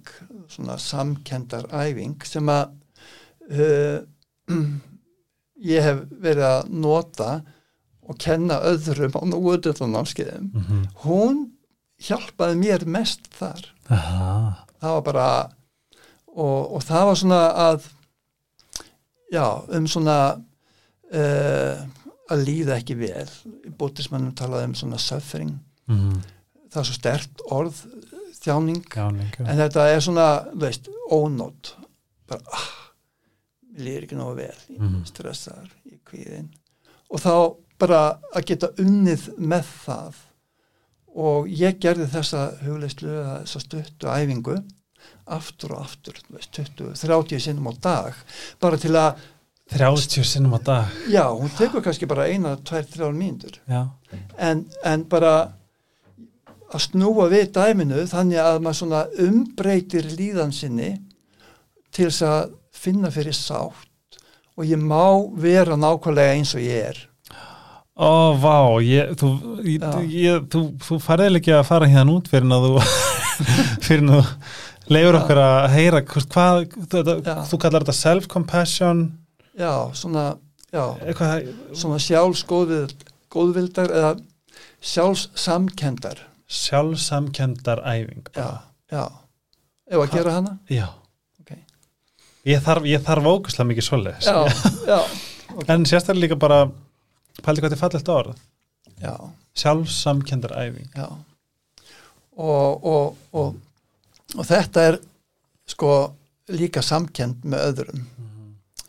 [0.50, 2.72] svona samkendar æfing sem að
[3.52, 4.00] uh,
[5.74, 7.30] ég hef verið að nota
[8.06, 10.82] og kenna öðrum á núutöðunámskeiðum Mhm.
[11.06, 11.44] hún
[12.06, 14.66] hjálpaði mér mest þar Aha.
[14.82, 15.28] það var bara
[16.36, 17.88] og, og það var svona að
[19.34, 19.46] já,
[19.78, 20.18] um svona
[21.14, 21.86] uh,
[22.30, 23.30] að líða ekki vel
[23.80, 25.56] bútismannum talaði um svona suffering
[25.88, 26.22] Mhm.
[26.72, 27.82] það er svo stert orð
[28.42, 28.84] þjáning.
[28.94, 29.46] Jáning, já.
[29.48, 31.74] en þetta er svona, veist, ónót
[32.28, 32.70] bara, ah,
[33.74, 35.06] mér líður ekki nógu vel ég Mhm.
[35.06, 36.50] stressar, ég kvíðin
[37.10, 40.14] og þá bara að geta unnið með það.
[41.16, 44.64] Og ég gerði þessa hugleyslu eða þessa stuttu æfingu
[45.28, 48.14] aftur og aftur, veist, 20, 30 sinnum á dag
[48.60, 49.16] bara til að,
[49.72, 50.86] 30 sinnum á dag?
[51.10, 53.58] Já, hún tekur kannski bara eina, tvær, þrjár mínútur.
[53.68, 53.90] Já,
[54.38, 55.54] en, en bara
[56.76, 60.92] að snúa við dæminu þannig að maður svona umbreytir líðan sinni
[61.96, 63.92] til þess að finna fyrir sátt.
[64.56, 67.02] Og ég má vera nákvæmlega eins og ég er.
[67.96, 69.30] Ó, vá, ég, þú,
[69.64, 72.86] ég, ég, þú, þú færðið ekki að fara hérna út fyrir að þú
[73.88, 74.24] fyrir að þú
[74.92, 75.20] leifur Já.
[75.22, 76.62] okkur að heyra hvað,
[76.92, 79.04] þetta, þú kallar þetta self-compassion.
[79.56, 80.26] Já, svona,
[80.76, 84.14] já, eitthvað, svona sjálfsgóðvildar eða
[84.86, 89.06] sjálfsamkendar sjálfsamkendar æfing já, já.
[89.86, 90.58] Ef að gera hana?
[90.70, 90.88] Já.
[91.42, 91.54] Ok.
[92.50, 94.30] Ég þarf, þarf ógustlega mikið svoleiðis.
[94.90, 95.00] Já,
[95.74, 96.66] en sérstaklega líka bara
[97.46, 98.44] pældi hvað þetta er fallegt orð.
[99.02, 99.14] Já,
[99.58, 100.90] sjálfsamkendar æfing.
[100.96, 101.08] Já.
[102.36, 103.56] Og, og, og,
[104.36, 105.00] og þetta er
[105.70, 105.92] sko
[106.54, 108.06] líka samkend með öðrum.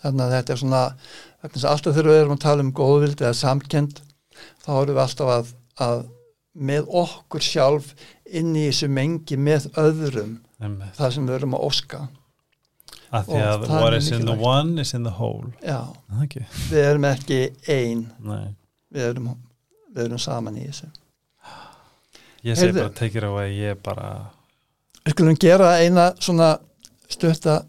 [0.03, 0.83] Þannig að þetta er svona
[1.47, 4.01] alltaf þegar við erum að tala um góðvild eða samkend
[4.65, 5.53] þá erum við alltaf að,
[5.87, 6.05] að
[6.57, 7.95] með okkur sjálf
[8.27, 10.95] inn í þessu mengi með öðrum Einmitt.
[10.97, 12.09] það sem við erum að óska.
[13.13, 15.53] Að því að what is in the one is in the whole.
[15.63, 15.83] Já,
[16.23, 16.47] ekki?
[16.71, 18.07] við erum ekki ein.
[18.19, 18.55] Nei.
[18.93, 19.29] við erum,
[19.95, 20.89] við erum saman í þessu.
[22.47, 24.09] Ég segi bara take it away ég bara
[25.05, 26.57] við skulum gera eina svona
[27.11, 27.61] stutta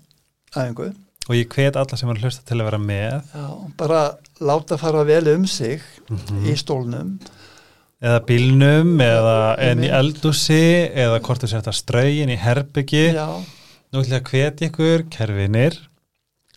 [0.55, 0.91] æfingu.
[1.27, 3.17] Og ég hvet alla sem er að hlusta til að vera með.
[3.35, 4.01] Já, bara
[4.39, 6.45] láta fara vel um sig Mhm.
[6.47, 7.19] í stólnum
[8.03, 14.01] eða bílnum eða enn í eldúsi eða hvort þú setja strögin í herbyggi já, nú
[14.03, 15.79] ætlum ég að hvetja ykkur kerfinir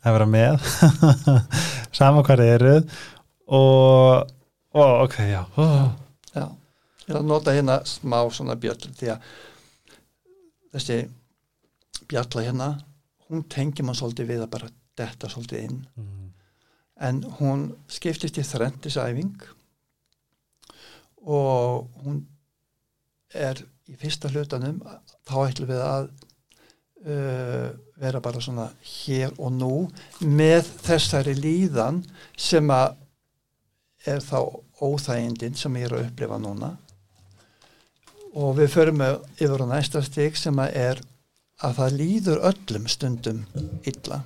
[0.00, 0.68] að vera með.
[1.98, 2.98] Sama hvað þið eruð.
[3.50, 4.30] Og,
[4.78, 5.40] og ok, já.
[5.60, 5.88] Oh.
[6.32, 6.46] já.
[7.04, 9.32] Ég er að nota hérna smá svona bjöll því að
[10.76, 11.00] þessi
[12.10, 12.70] bjalla hérna
[13.30, 15.80] hún tengir mann svolítið við að bara detta svolítið inn.
[15.96, 16.16] Mm.
[17.00, 19.44] en hún skiptist í þrentisæfing
[21.26, 22.22] og hún
[23.34, 23.60] er
[23.90, 24.80] í fyrsta hlutanum
[25.28, 26.08] þá ætlum við að
[27.06, 27.68] uh,
[28.00, 29.74] vera bara svona hér og nú
[30.24, 32.02] með þessari líðan
[32.38, 32.96] sem að
[34.08, 34.38] er þá
[34.80, 36.74] óþægindin sem ég er að upplifa núna.
[38.30, 41.02] Og við förum yfir á næsta stig sem að er
[41.60, 43.42] að það líður öllum stundum
[43.84, 44.22] illa.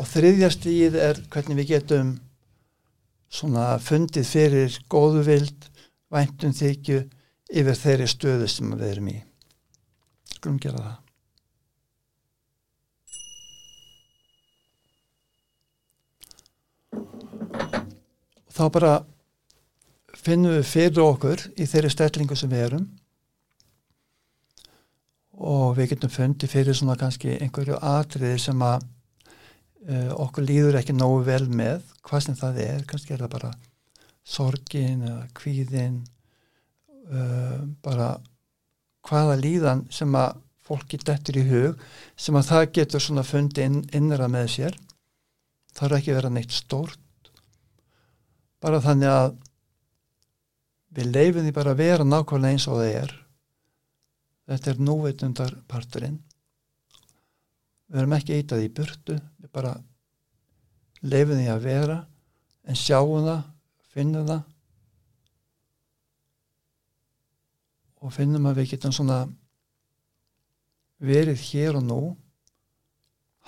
[0.00, 2.14] Og þriðja stíð er hvernig við getum
[3.30, 5.68] svona fundið fyrir góðu vild,
[6.10, 7.04] væntum þykju
[7.50, 9.18] yfir þeirri stöðu sem við erum í.
[10.36, 10.98] Skulum gera það.
[18.50, 18.94] Og þá bara
[20.20, 22.88] finnum við fyrir okkur í þeirri stellingu sem við erum
[25.40, 28.84] og við getum fundið fyrir svona kannski einhverju atriði sem að
[29.88, 33.52] uh, okkur líður ekki nógu vel með hvað sem það er, kannski er það bara
[34.26, 36.00] sorgin eða kvíðin
[37.10, 38.12] uh, bara
[39.08, 40.38] hvaða líðan sem að
[40.70, 41.84] fólki dettur í hug
[42.20, 44.76] sem að það getur svona fundið inn, innra með sér.
[45.74, 47.30] Það er ekki vera neitt stórt.
[48.60, 49.30] Bara þannig að
[50.94, 53.14] við leifum því bara að vera nákvæmlega eins og það er.
[54.50, 56.18] Þetta er núveitundar parturinn
[57.90, 59.74] við erum ekki eitað í burtu við bara
[61.02, 61.98] leifum því að vera
[62.70, 63.42] en sjáum það,
[63.90, 64.42] finnum það
[68.00, 69.20] og finnum að við getum svona
[71.00, 72.00] verið hér og nú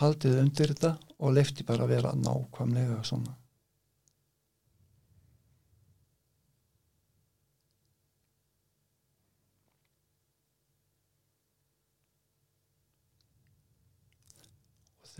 [0.03, 3.37] haldið undir þetta og leifti bara að vera nákvæmlega svona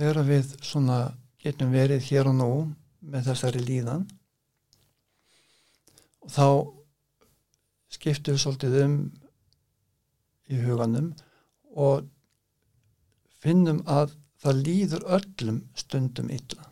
[0.03, 0.97] þegar við svona
[1.43, 2.53] getum verið hér og nú
[3.07, 4.07] með þessari líðan
[6.23, 6.47] og þá
[7.95, 8.97] skiptum við svolítið um
[10.51, 11.13] í huganum
[11.79, 12.09] og
[13.45, 16.67] finnum að það líður öllum stundum illa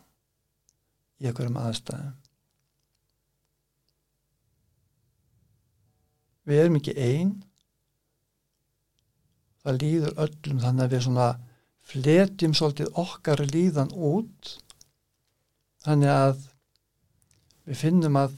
[1.21, 2.17] í einhverjum aðstæðum.
[6.51, 7.31] Við erum ekki einn
[9.63, 11.29] það líður öllum þannig að við svona
[11.91, 14.55] fletjum svolítið okkar líðan út
[15.85, 16.45] þannig að
[17.67, 18.37] við finnum að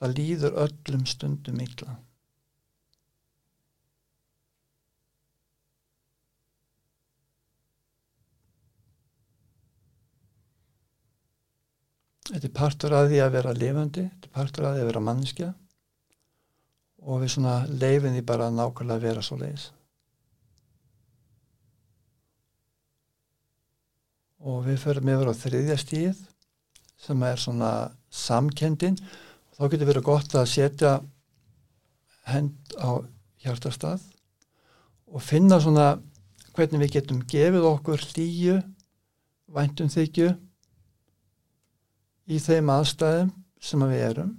[0.00, 1.96] það líður öllum stundum illa.
[12.26, 15.06] Þetta er partur að því að vera lifandi, þetta er partur að því að vera
[15.08, 15.52] mannskja
[17.06, 19.68] og við svona leifin því bara að nákvæmlega vera svo leiðis.
[24.46, 26.24] Og við förum yfir á þriðja stíð
[27.02, 27.70] sem er svona
[28.14, 30.92] samkendin og þá getur verið gott að setja
[32.30, 33.02] hend á
[33.42, 34.04] hjartastað
[35.06, 35.96] og finna svona
[36.56, 38.56] hvernig við getum gefið okkur hlýju
[39.56, 40.30] væntum þykju
[42.26, 43.32] í þeim aðstæðum
[43.62, 44.32] sem að við erum.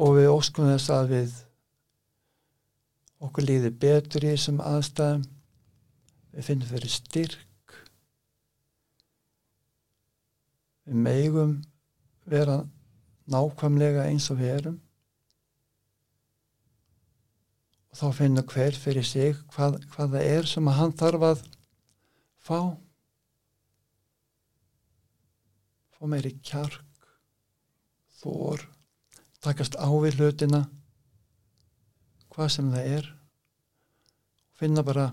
[0.00, 1.36] Og við óskum þess að við
[3.20, 5.24] okkur líði betur í þessum aðstæðum
[6.34, 7.74] við finnum fyrir styrk.
[10.86, 11.56] Við megum
[12.30, 12.60] vera
[13.30, 14.78] nákvæmlega eins og við erum.
[17.90, 21.42] Og þá finnum hver fyrir sig hvað, hvað það er sem að hann þarf að
[22.38, 22.60] fá.
[25.94, 27.08] Fá meiri kjark
[28.20, 28.62] þór
[29.40, 30.60] takast á við hlutina
[32.30, 33.10] hvað sem það er.
[34.60, 35.08] Finna bara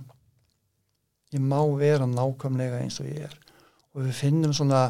[1.36, 3.36] ég má vera nákvæmlega eins og ég er.
[3.96, 4.86] Og við finnum svona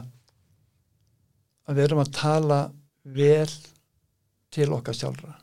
[1.67, 2.61] að við erum að tala
[3.17, 3.49] vel
[4.53, 5.35] til okkar sjálfra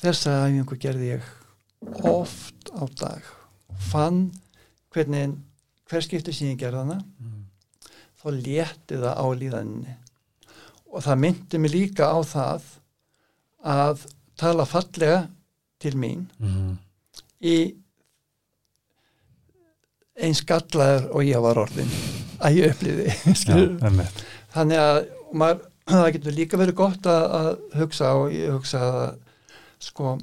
[0.00, 1.28] Þessa æfingu gerði ég
[2.08, 3.26] oft á dag
[3.90, 4.22] fann
[4.92, 5.34] hvernig
[5.90, 7.42] hver skipti sem ég gerði hana mm.
[8.20, 9.94] þá létti það á líðaninni
[10.90, 12.66] og það myndi mig líka á það
[13.76, 14.06] að
[14.40, 15.20] tala fallega
[15.80, 16.74] til mín Mm.
[17.40, 17.56] í
[20.20, 21.90] eins gallaður og ég var orðin
[22.40, 23.14] að ég upplýði
[23.86, 24.22] einmitt.
[24.52, 25.00] þannig að
[25.32, 25.62] maður,
[25.94, 27.50] það getur líka verið gott að, að
[27.80, 29.18] hugsa og ég hugsa að
[29.80, 30.18] sko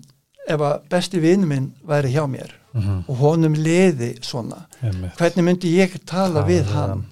[0.48, 3.06] ef að besti vinn minn væri hjá mér Mhm.
[3.10, 5.16] og honum liði svona Einmitt.
[5.18, 7.06] hvernig myndi ég tala við hann?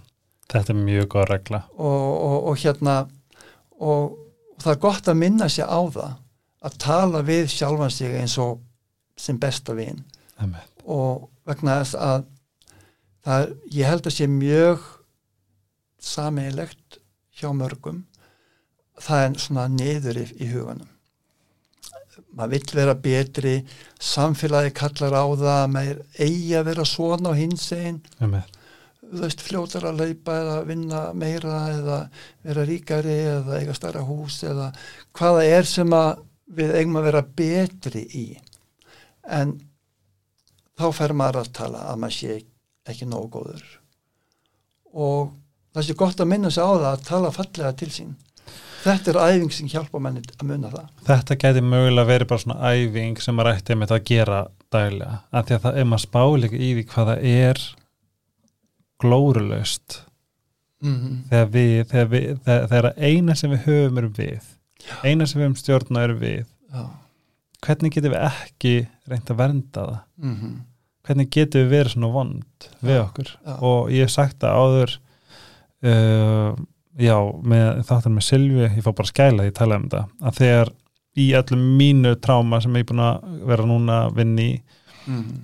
[0.50, 1.64] Þetta er mjög góð regla.
[1.78, 3.08] Og, og, og hérna
[3.80, 6.14] og, og það er gott að minna sig á það
[6.66, 8.60] að tala við sjálfan sig eins og
[9.18, 10.04] sem besta vinn
[10.86, 12.26] og vegna þess að
[13.26, 14.80] það, ég held að sé mjög
[16.00, 17.00] sameiglegt
[17.40, 18.04] hjá mörgum.
[19.02, 20.88] Það er svona niður í, í huganum
[22.36, 23.56] maður vill vera betri
[24.12, 28.02] samfélagi kallar á það maður eigi að vera svona á hins einn
[29.06, 32.00] þú veist, fljótar að leipa eða vinna meira eða
[32.46, 34.72] vera ríkari eða eiga starra hús eða
[35.16, 36.26] hvaða er sem að
[36.58, 38.26] við eigum að vera betri í.
[39.26, 39.56] En
[40.78, 42.38] þá fer maður að tala að maður sé
[42.86, 43.66] ekki nógu góður.
[44.94, 45.34] Og
[45.74, 48.14] það sé gott að minna sig á það að tala fallega til sín
[48.86, 52.74] þetta er æfing sem hjálpa manni að munna það Þetta geti mögulega verið bara svona
[52.74, 54.42] æfing sem maður ætti með það að gera
[54.76, 57.64] daglega af því að það er maður spáleika í því hvað það er
[59.04, 60.02] glórulaust
[60.82, 61.16] mm -hmm.
[61.30, 64.52] þegar við, þegar við þegar, þegar eina sem við höfum er við
[64.86, 64.96] Já.
[65.04, 66.84] eina sem við höfum stjórna er við Já.
[67.66, 68.76] hvernig getum við ekki
[69.08, 70.54] reynt að vernda það Mm -hmm.
[71.06, 73.56] hvernig getum við verið svona vond við okkur já.
[73.62, 75.00] og ég hef sagt það áður
[75.84, 76.56] uh,
[77.00, 80.38] já, með þáttan með Silvi, ég fá bara skæla því að tala um þetta, að
[80.42, 80.72] þegar
[81.16, 84.62] í öllum mínu tráma sem ég er búin að vera núna að vinna í
[85.08, 85.44] Mm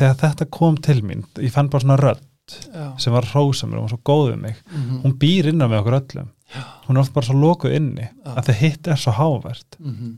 [0.00, 2.26] þegar þetta kom til mín, ég fann bara svona rödd
[2.72, 2.86] Já.
[2.98, 5.02] sem var rósamur og var svo góð við mig Mm -hmm.
[5.02, 6.62] hún býr innan með okkur öllum Já.
[6.86, 8.34] hún er oft bara svo lokuð inni Já.
[8.36, 10.16] að það hitt er svo hávert Mm -hmm.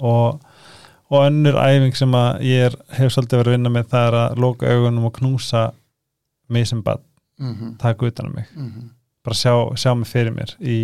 [0.00, 0.40] Og,
[1.10, 4.14] og önnur æfing sem að ég er, hef svolítið verið að vinna með það er
[4.14, 5.72] að loka augunum og knúsa
[6.48, 7.00] mig sem bad,
[7.38, 7.76] Mm -hmm.
[7.76, 8.88] taka utan um mig -hmm.
[9.26, 10.76] Bara sjá, sjá mig fyrir mér í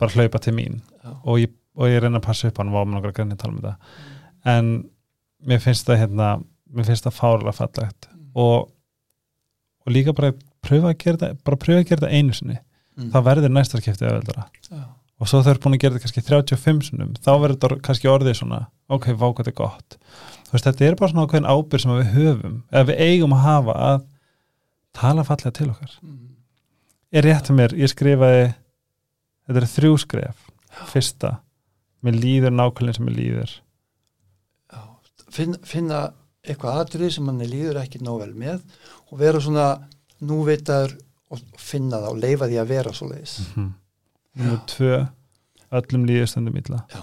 [0.00, 0.82] bara hlaupa til mín.
[1.04, 1.12] Já.
[1.24, 3.36] og ég, og ég reyna að passa upp á hann og var með nokkra grænni
[3.36, 4.70] að tala um þetta en
[5.46, 6.30] mér finnst það hérna
[6.76, 8.08] mér finnst það fárlega fallegt.
[8.36, 8.68] Og,
[9.86, 10.34] og líka bara
[10.66, 12.58] pröfa að gera þetta bara pröfa að gera þetta einu sinni.
[12.96, 13.10] Mm.
[13.12, 14.84] þá verður næsta skiptið öðvöldara Já.
[15.20, 18.08] og svo þau eru búin að gera þetta kannski 35 sinum þá verður þetta kannski
[18.08, 19.96] orðið svona ok, vá hvað þetta er gott.
[20.48, 23.76] Veist, þetta er bara svona ákveðin ábyrg sem við höfum eða við eigum að hafa
[23.90, 23.98] að
[24.96, 25.98] tala fallega til okkar
[27.16, 27.22] Mm.
[27.22, 28.44] er rétt að mér, ég skrifaði
[29.46, 30.42] þetta er þrjú skref
[30.90, 31.30] fyrsta,
[32.04, 33.54] mér líður nákvæmlega sem mér líður
[34.72, 34.82] Já.
[35.32, 36.00] Finn, finna
[36.46, 38.60] eitthvað atrið sem manni líður ekki nóg vel með
[39.08, 39.66] og vera svona
[40.20, 40.98] núvitaður
[41.32, 43.72] og finna það og leifa því að vera svo leiðis mm.
[44.36, 44.96] Númer tvö
[45.80, 47.02] öllum líður stundum illa Já.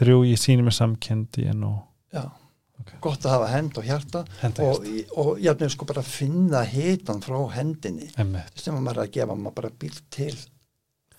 [0.00, 1.78] þrjú ég síni með samkendi en og
[2.12, 2.26] já.
[3.04, 4.88] Gott að hafa hend og hjarta henda og,
[5.20, 8.08] og jafnir sko bara finna hitan frá hendinni.
[8.54, 10.34] Sem að maður er að gefa, maður bara býr til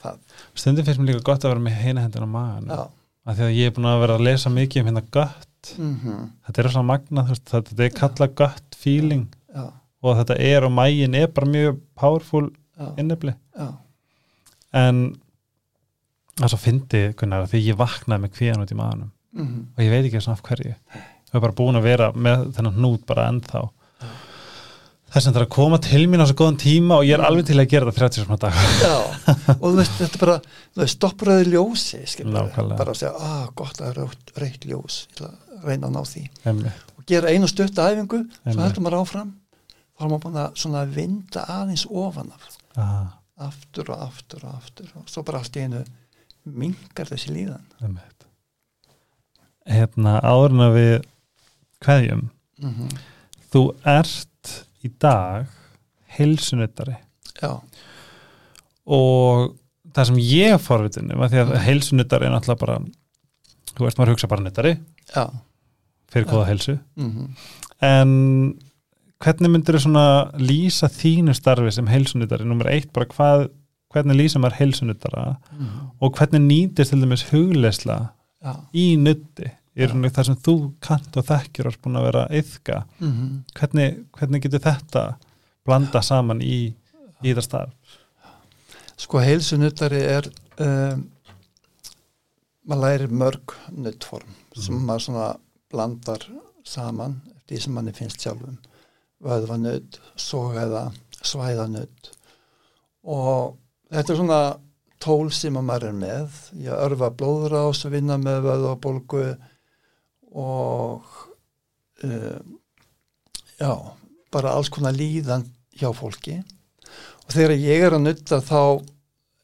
[0.04, 0.20] það,
[0.60, 2.84] stundum finnst mér líka gott að vera með heina hendina á já.
[3.24, 6.26] Af því að ég er búin að vera að lesa mikið um hérna gött mm
[6.44, 9.30] þetta er svona magna, veist, þetta er kallað gött feeling.
[9.54, 9.70] Já,
[10.04, 12.50] og þetta er og mægin er bara mjög powerful
[13.00, 13.34] innefli
[14.74, 15.02] en
[16.34, 19.82] það er svo fyndi Gunnar, því ég vaknaði með kvíðan út í maðanum mm og
[19.82, 20.74] ég veit ekki svona af hverju
[21.34, 23.64] ég er bara búin að vera með þennan hnút bara ennþá.
[25.14, 27.22] Þess að það er að koma til mín á svo góðan tíma og ég er
[27.28, 28.94] alveg til að gera það 30 svona dag já.
[29.60, 30.38] Og þú veist, þetta er bara,
[30.74, 32.78] þú veist, stoppuröði ljósi Nákvæmlega.
[32.80, 35.94] bara að segja, ah, gott að það er reitt ljós ég ætla að reyna að
[35.94, 36.24] ná því.
[36.50, 36.82] Einmitt.
[36.98, 39.30] og gera einu stutta æfingu svo heldur maður áfram.
[39.94, 42.50] Þá er maður búin að svona vinda aðeins ofan af.
[42.82, 43.14] Ah,
[43.52, 45.84] aftur og aftur og aftur og svo bara allt í einu
[46.50, 47.62] mingar þessi líðan.
[47.86, 48.26] Einmitt.
[49.70, 50.94] hérna áður en að við
[51.84, 52.30] kveðjum.
[52.64, 52.94] Mm
[53.54, 55.46] þú ert í dag
[56.18, 56.96] heilsunuttari
[57.38, 57.52] já,
[58.90, 59.52] og
[59.94, 62.78] það sem ég forvitin um að því að heilsunuttari er náttúrulega bara
[63.74, 64.74] þú veist maður hugsa bara nuttari
[65.14, 65.26] já.
[66.14, 66.78] Fyrir góða heilsu.
[66.98, 67.28] Mm
[67.84, 68.12] en
[69.24, 70.06] hvernig myndir þú svona
[70.40, 73.42] lýsa þínu starfi sem heilsunuttari nummer eitt bara hvað,
[73.92, 75.24] hvernig lýsa maður heilsunuttara
[76.00, 77.98] og hvernig nýtist til dæmis hugleisla
[78.74, 82.80] í nutti í rauninu það sem þú kant og þekkjur og búin að vera yfka
[83.00, 85.04] mm hvernig, hvernig getur þetta
[85.66, 86.74] blanda saman í,
[87.24, 87.98] í það starf?
[89.00, 90.30] Sko heilsunuttari er
[90.62, 91.08] um,
[92.70, 95.30] maður lærir mörg nuttform sem maður svona
[95.74, 96.26] blandar
[96.64, 97.18] saman
[97.50, 98.60] því sem manni finnst sjálfum.
[99.24, 100.92] Vöðvanutt, sogaða
[101.24, 102.12] svæðanutt
[103.04, 103.58] og
[103.92, 104.42] þetta er svona
[105.04, 106.38] tól sem að maður er með.
[106.64, 109.26] Ég örfa blóðrás og vinna með vöðvabólgu
[110.34, 111.04] og
[112.04, 112.58] um,
[113.60, 113.74] já,
[114.34, 115.46] bara alls konar líðan
[115.78, 116.40] hjá fólki.
[117.24, 118.60] Og þegar ég er að nutta þá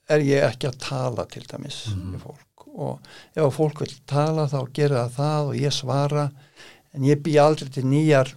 [0.10, 2.14] er ég ekki að tala til dæmis Mhm.
[2.16, 2.68] við fólk.
[2.80, 3.00] Og
[3.36, 6.32] ef fólk vil tala þá gera það og ég svara.
[6.94, 8.34] En ég bý aldrei til nýjar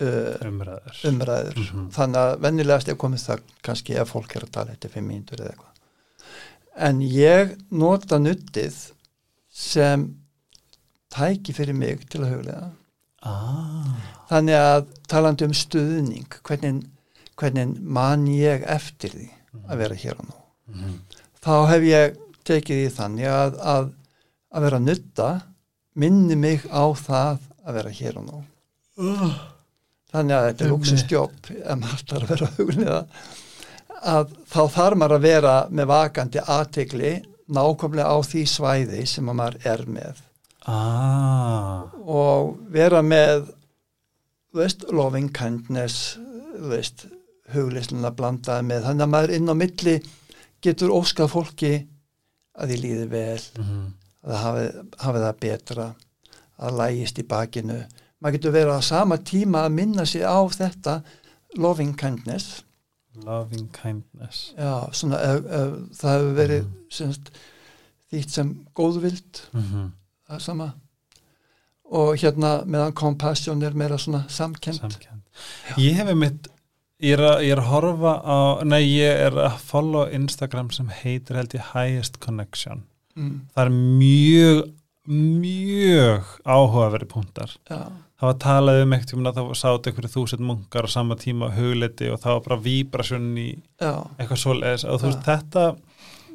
[0.00, 0.96] uh, umræður.
[1.06, 1.56] umræður.
[1.58, 1.90] Mhm.
[1.94, 5.40] þannig að vennilegast er komið það kannski ef fólk er að tala eftir fimm mínútur
[5.40, 5.68] eða eitthvað.
[6.76, 8.92] En ég nota nuttið
[9.52, 10.16] sem
[11.12, 12.70] tæki fyrir mig til að huglega
[13.28, 13.92] ah,
[14.30, 16.82] þannig að talandi um stuðning hvernig,
[17.38, 19.28] hvernig man ég eftir því
[19.68, 20.38] að vera hér og nú?
[20.72, 20.98] Mhm.
[21.44, 22.18] þá hef ég
[22.48, 23.88] tekið því þannig að, að,
[24.52, 25.30] að vera að nutta
[25.94, 28.38] minni mig á það að vera hér og nú.
[30.12, 32.98] Þannig að þetta er luxustjóp ef maður ætlar að vera að huglega
[34.12, 37.12] að þá þarf maður að vera með vakandi aðtegli
[37.52, 40.22] nákvæmlega á því svæði sem að maður er með
[40.70, 43.48] ah, og vera með
[44.54, 46.18] veist, loving kindness
[46.70, 47.06] veist,
[47.52, 49.96] hugleysnuna blandaði með, þannig að maður inn á milli
[50.62, 51.72] getur óskað fólki
[52.52, 53.86] að því líði vel mhm.
[54.22, 54.66] að það hafi,
[55.04, 55.88] hafi það betra
[56.62, 57.78] að lægist í bakinu.
[58.22, 61.00] Maður getur verið á sama tíma að minna sig á þetta
[61.58, 62.62] loving kindness.
[63.26, 64.52] Loving kindness.
[64.56, 67.32] Já, svona ef, ef, það hefur verið semst,
[68.12, 69.42] þýtt sem góðvild.
[69.52, 69.90] Mhm.
[69.90, 70.01] það
[70.38, 70.72] er sama.
[71.92, 75.22] Og hérna meðan compassion er meira svona samkend samkend
[75.80, 76.48] ég hef mitt
[77.02, 78.38] ég er, að, ég er að horfa á
[78.68, 82.84] nei, ég er að follow Instagram sem heitir held ég Highest Connection.
[83.18, 84.62] Mm, það er mjög
[85.10, 87.56] mjög áhugaverði punktar.
[87.66, 87.80] Já,
[88.20, 91.48] það var talað um ekkert um að það sátt einhverju þúsund munkar á sama tíma
[91.56, 93.48] hugleiti og það var bara víbrasjón í
[93.82, 93.92] já.
[94.14, 94.86] eitthvað svoleiðis.
[94.86, 95.16] Já.
[95.26, 95.66] þetta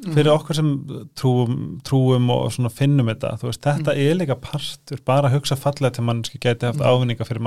[0.04, 0.68] fyrir okkur sem
[1.18, 4.02] trúum, trúum og finnum þetta, þú veist, þetta Mm.
[4.04, 6.86] er líka partur, bara að hugsa fallega til manneski gæti haft Mm.
[6.86, 7.40] ávinninga fyrir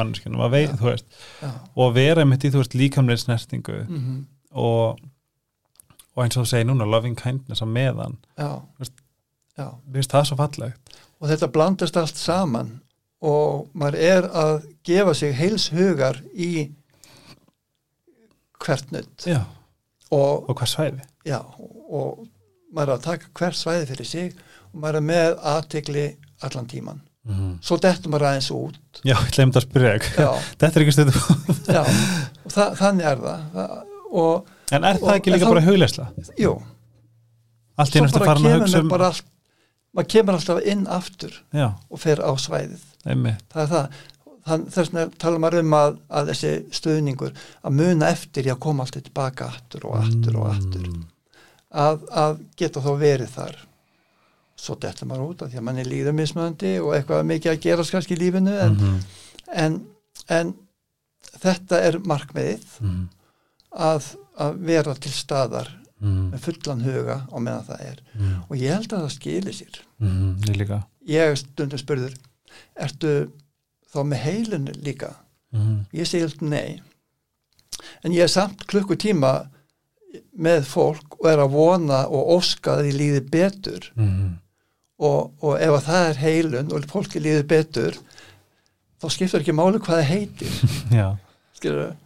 [0.78, 1.06] þú veist,
[1.41, 4.99] já, og vera mitt í, þú veist, líkamlega snertingu mm og,
[6.15, 8.18] og eins og þú segir núna, loving kindness á meðan,
[8.80, 8.99] Veist-
[9.88, 10.80] við veist það svo fallegt.
[11.22, 12.82] Og þetta blandast allt saman
[13.22, 16.72] og maður er að gefa sig heils hugar í
[18.60, 19.26] hvert nutt
[20.11, 21.02] og, og hvað svæði.
[21.26, 21.40] Já,
[21.90, 22.28] og
[22.72, 24.34] maður er að taka hvert svæði fyrir sig
[24.72, 26.06] og maður er með aðtegli
[26.41, 27.57] allan tíman mm -hmm.
[27.61, 29.02] svo dettur maður aðeins út.
[29.03, 31.14] Já, ég glemt að spyrja þetta er ekki stöðu
[31.68, 31.84] já,
[32.45, 33.41] og þa þannig er það.
[33.53, 36.07] Það- og en er það Og- ekki en líka þá- bara hugleisla?
[36.38, 36.61] jú,
[37.85, 39.26] svo bara kemur mér um bara allt
[39.95, 42.84] maður kemur alltaf inn aftur Já, og fer á svæðið.
[43.06, 43.43] Einmitt.
[43.52, 43.88] Það er það.
[44.41, 48.60] Þann, þess vegna tala maður um að, að þessi stuðningur að muna eftir í að
[48.60, 50.88] koma alltaf tilbaka aftur og aftur og aftur.
[50.88, 51.03] Mm.
[51.73, 53.56] Að, að geta þá verið þar
[54.61, 57.61] svo dettur maður út af því að mann er líður mismöndi og eitthvað mikið að
[57.64, 58.99] gera kannski í lífinu en, Mhm.
[59.53, 59.77] en,
[60.30, 60.53] en
[61.41, 63.07] þetta er markmiðið Mhm.
[63.72, 65.69] að, að vera til staðar
[66.02, 66.31] Mhm.
[66.34, 68.35] með fullan huga og meðan það er Mhm.
[68.49, 69.81] og ég held að það skilir sér.
[70.02, 72.15] Ég líka ég stundum spurður
[72.76, 73.31] ertu
[73.93, 75.15] þá með heilun líka
[75.53, 75.85] Mhm.
[75.93, 76.81] ég segi alltaf nei
[78.03, 79.48] en ég er samt klukkutíma
[80.42, 83.92] með fólk og er að vona og óska að því líði betur.
[83.96, 84.30] Mhm.
[85.02, 87.96] og, og ef að það er heilun og fólki líði betur
[89.02, 90.52] þá skiptur ekki máli hvað það heitir.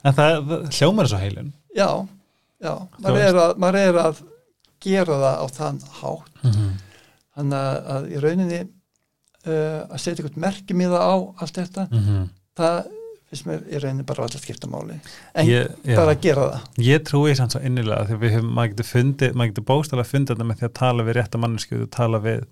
[0.04, 1.54] En það, hljómar svo heilun.
[1.76, 1.88] Já,
[2.64, 4.18] já, maður er, að, maður er að
[4.84, 6.42] gera það á þann hátt.
[6.44, 6.72] Mhm.
[7.36, 11.86] þannig að, að í rauninni uh, að setja eitthvað merkjum í það á allt þetta,
[11.92, 12.22] Mhm.
[12.56, 12.78] það
[13.30, 15.00] finnst mér í rauninni bara alltaf skipta máli.
[15.36, 16.68] En Ég, bara að gera það.
[16.86, 20.36] Ég trúi samt svo innilega því við hefum, maður getur fundið, maður getur bókstæðlega fundið
[20.36, 22.46] þetta með því að tala við rétta mannesku og tala við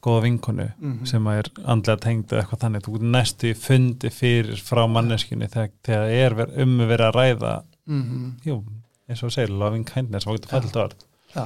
[0.00, 1.06] góða vinkonu Mhm.
[1.06, 5.48] sem að er andlega tengd eða eitthvað þannig, þú getur næstu fundið fyrir frá manneskunni
[5.52, 7.62] þegar, þegar er um að vera að ræða.
[7.90, 8.62] Mm jú,
[9.10, 10.94] eins og þú segir, loving kindness og getur fallit orð,
[11.34, 11.44] já,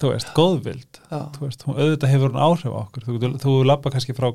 [0.00, 0.98] þú veist, góðvild.
[1.10, 3.04] Þú veist, auðvitað hefur hún áhrif á okkur.
[3.06, 4.32] Þú, þú, þú lappa kannski frá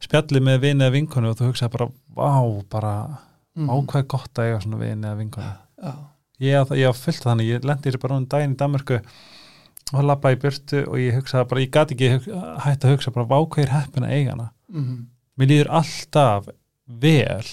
[0.00, 3.18] spjalli með vini eða vinkonu og þú hugsa bara vá, bara
[3.56, 3.68] Mhm.
[3.70, 5.52] ákveð gott að eiga svona vini eða vinkonu
[5.84, 5.94] já,
[6.40, 9.00] ég ég af þannig, ég lendi þér bara um daginn í Danmarku
[9.94, 12.32] og lappa í burtu og ég hugsaði bara, ég gati ekki
[12.64, 15.06] hætt að hugsa bara vákveðir heppin að eiga hana mm
[15.38, 16.48] mér líður alltaf
[16.86, 17.46] vel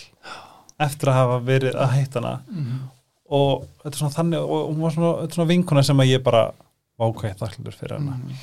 [0.80, 2.80] eftir að hafa verið að hætta hana -hmm.
[3.30, 6.24] og þetta er svona þannig og hún var svona, er svona vinkona sem að ég
[6.24, 6.52] bara
[7.00, 8.34] vákveð þakklur fyrir hana Mhm.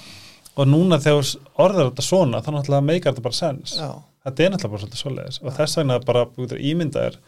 [0.58, 1.28] Og núna þegar
[1.62, 3.74] orðar þetta svona þá náttúrulega meikar þetta bara sens.
[3.78, 3.90] Já,
[4.26, 5.40] þetta er náttúrulega bara svolítið svoleiðis.
[5.44, 6.24] Og þess vegna bara
[6.72, 7.18] ímyndaðir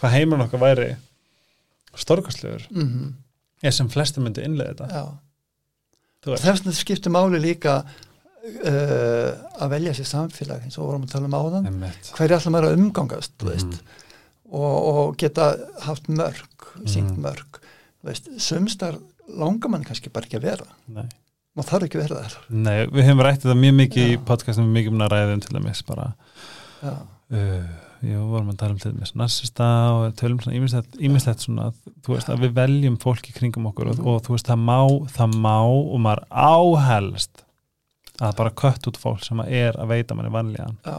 [0.00, 0.88] hvað heimurinn okkar væri
[1.94, 3.12] stórkastlegur mm
[3.64, 5.04] er sem flestir myndi innlega þetta.
[6.26, 9.30] Þess vegna skiptir máli líka uh,
[9.62, 11.68] að velja sér samfélag eins og vorum að tala um áðan.
[12.12, 13.48] Hverju ætla maður að umgangast Mhm.
[13.54, 13.80] veist,
[14.52, 15.46] og, og geta
[15.86, 17.22] haft mörg, syngt Mhm.
[17.24, 17.60] mörg
[18.02, 18.98] þú veist, sumstar
[19.32, 20.66] langar mann kannski bara ekki að vera.
[20.88, 21.08] Nei.
[21.54, 22.36] Maður þarf ekki vera þar.
[22.50, 24.20] Nei, við hefum rættið það mjög mikið í Já.
[24.30, 26.06] podcastum mikið um að ræðum til dæmis bara
[26.82, 26.92] já,
[27.38, 27.68] uh,
[28.04, 31.70] jú, vorum að tala um til dæmis narsista og tölum svona ímislegt, ímislegt svona,
[32.04, 34.06] þú veist, að við veljum fólk í kringum okkur og, Mhm.
[34.12, 34.80] og þú veist, það má
[35.14, 37.44] það má og maður áhelst
[38.20, 40.76] að bara kött út fólk sem er að veita manni vanlíðan.
[40.84, 40.98] Já,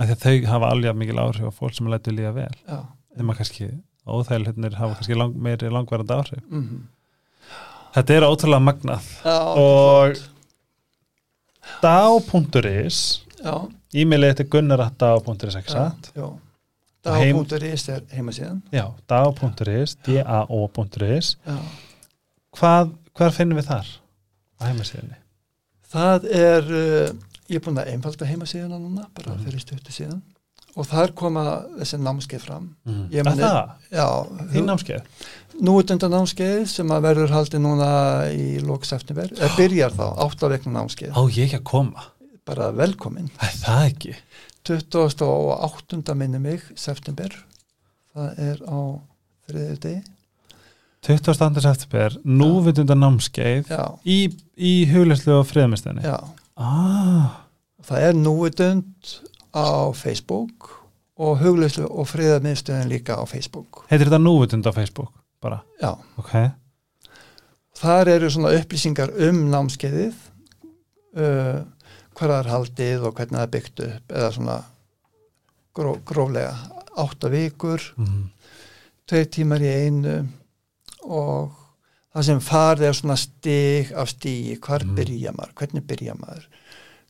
[0.00, 2.54] af því að þau hafa alveg mikil áhrif á fólk sem lætu líða vel.
[2.66, 3.70] Þegar maður kannski
[4.06, 6.42] óþægilegnir hafa kannski lang, meiri langvarandi áhrif.
[6.50, 6.88] Mm
[7.94, 10.22] þetta er ótrúlega magnað já, Og-
[11.82, 12.98] dá.is
[13.94, 16.24] e-mailið þetta er.
[17.04, 21.34] Heim- Dag.is er heimasíðan Já, dá.is d-a-o.is.
[22.56, 22.94] Hvað,
[23.36, 23.90] finnum við þar
[24.56, 25.18] á heimasíðinni?
[25.94, 27.10] það er uh,
[27.50, 29.44] ég er búin að einfalda heimasíðuna núna bara Mhm.
[29.44, 30.22] fyrir stuttu síðan
[30.76, 31.42] og þar koma
[31.78, 33.08] þessi námskeið fram Mm.
[33.10, 33.70] Meni- það?
[33.92, 34.06] já,
[34.52, 35.02] Þín námskeið?
[35.62, 37.90] nú þetta námskeið sem að verður haldið núna
[38.34, 42.02] í lók september, eða byrjar þá áttavekna námskeið, Á ég að koma?
[42.44, 44.14] bara velkomin Æ, það ekki
[44.64, 46.14] 28.
[46.16, 47.30] minni mig september
[48.14, 48.78] það er á
[49.48, 50.02] þriðju degi
[51.04, 51.60] 22.
[51.60, 56.16] september, núvitunda námskeið já, í, í huglæslu og friðamistinni já,
[56.56, 57.40] ah,
[57.84, 59.16] það er núvitund
[59.54, 60.70] á Facebook
[61.14, 65.12] og hugleyslu og friðarmiðstöðin líka á Facebook Heitir þetta núvitund á Facebook?
[65.44, 66.34] Bara, já, ok
[67.78, 70.14] þar eru svona upplýsingar um námskeiðið
[71.18, 71.64] uh,
[72.14, 74.60] hvað það er haldið og hvernig það er byggt upp eða svona
[75.74, 76.54] gró, gróflega
[77.02, 78.22] átta vikur mm.
[79.10, 80.16] tveir tímar í einu
[81.04, 81.54] og
[82.14, 84.94] það sem farið er svona stig af stíi, hvar Mm.
[84.94, 86.46] byrja maður hvernig byrja maður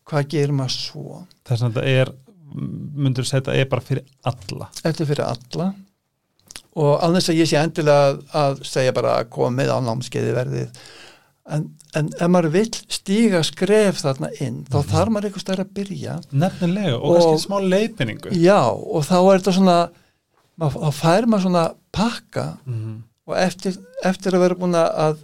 [0.08, 2.14] hvað gerir maður svo Þess að þetta er
[2.54, 5.68] myndur segja þetta er bara fyrir alla Þetta er fyrir alla
[6.74, 10.78] og alveg að ég sé endilega að, að segja bara að komið á námskeiði verðið
[11.54, 11.66] en,
[11.98, 14.88] en ef maður vill stíga skref þarna inn þá Mhm.
[14.90, 19.16] þarf maður eitthvað stærra að byrja Nefnilega, og, Og- kannski smá leiðbynningu já og þá
[19.20, 19.78] er þetta svona
[20.58, 21.64] þá fær maður svona
[21.94, 22.96] pakka mm.
[23.26, 25.22] og eftir, eftir að vera búin að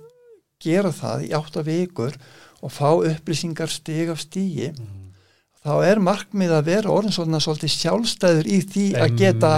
[0.60, 2.14] gera það í átta vikur
[2.62, 4.96] og fá upplýsingar stig af stígi Mm.
[5.64, 9.52] Þá er markmið að vera orðin svona svolítið sjálfstæður í því að geta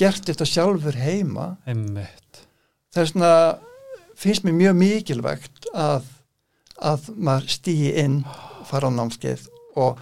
[0.00, 1.50] gert þetta sjálfur heima.
[2.92, 3.32] Þess vegna
[4.22, 6.06] finnst mér mjög mikilvægt að,
[6.80, 8.22] að maður stýi inn
[8.68, 9.46] fara á námskeið
[9.80, 10.00] og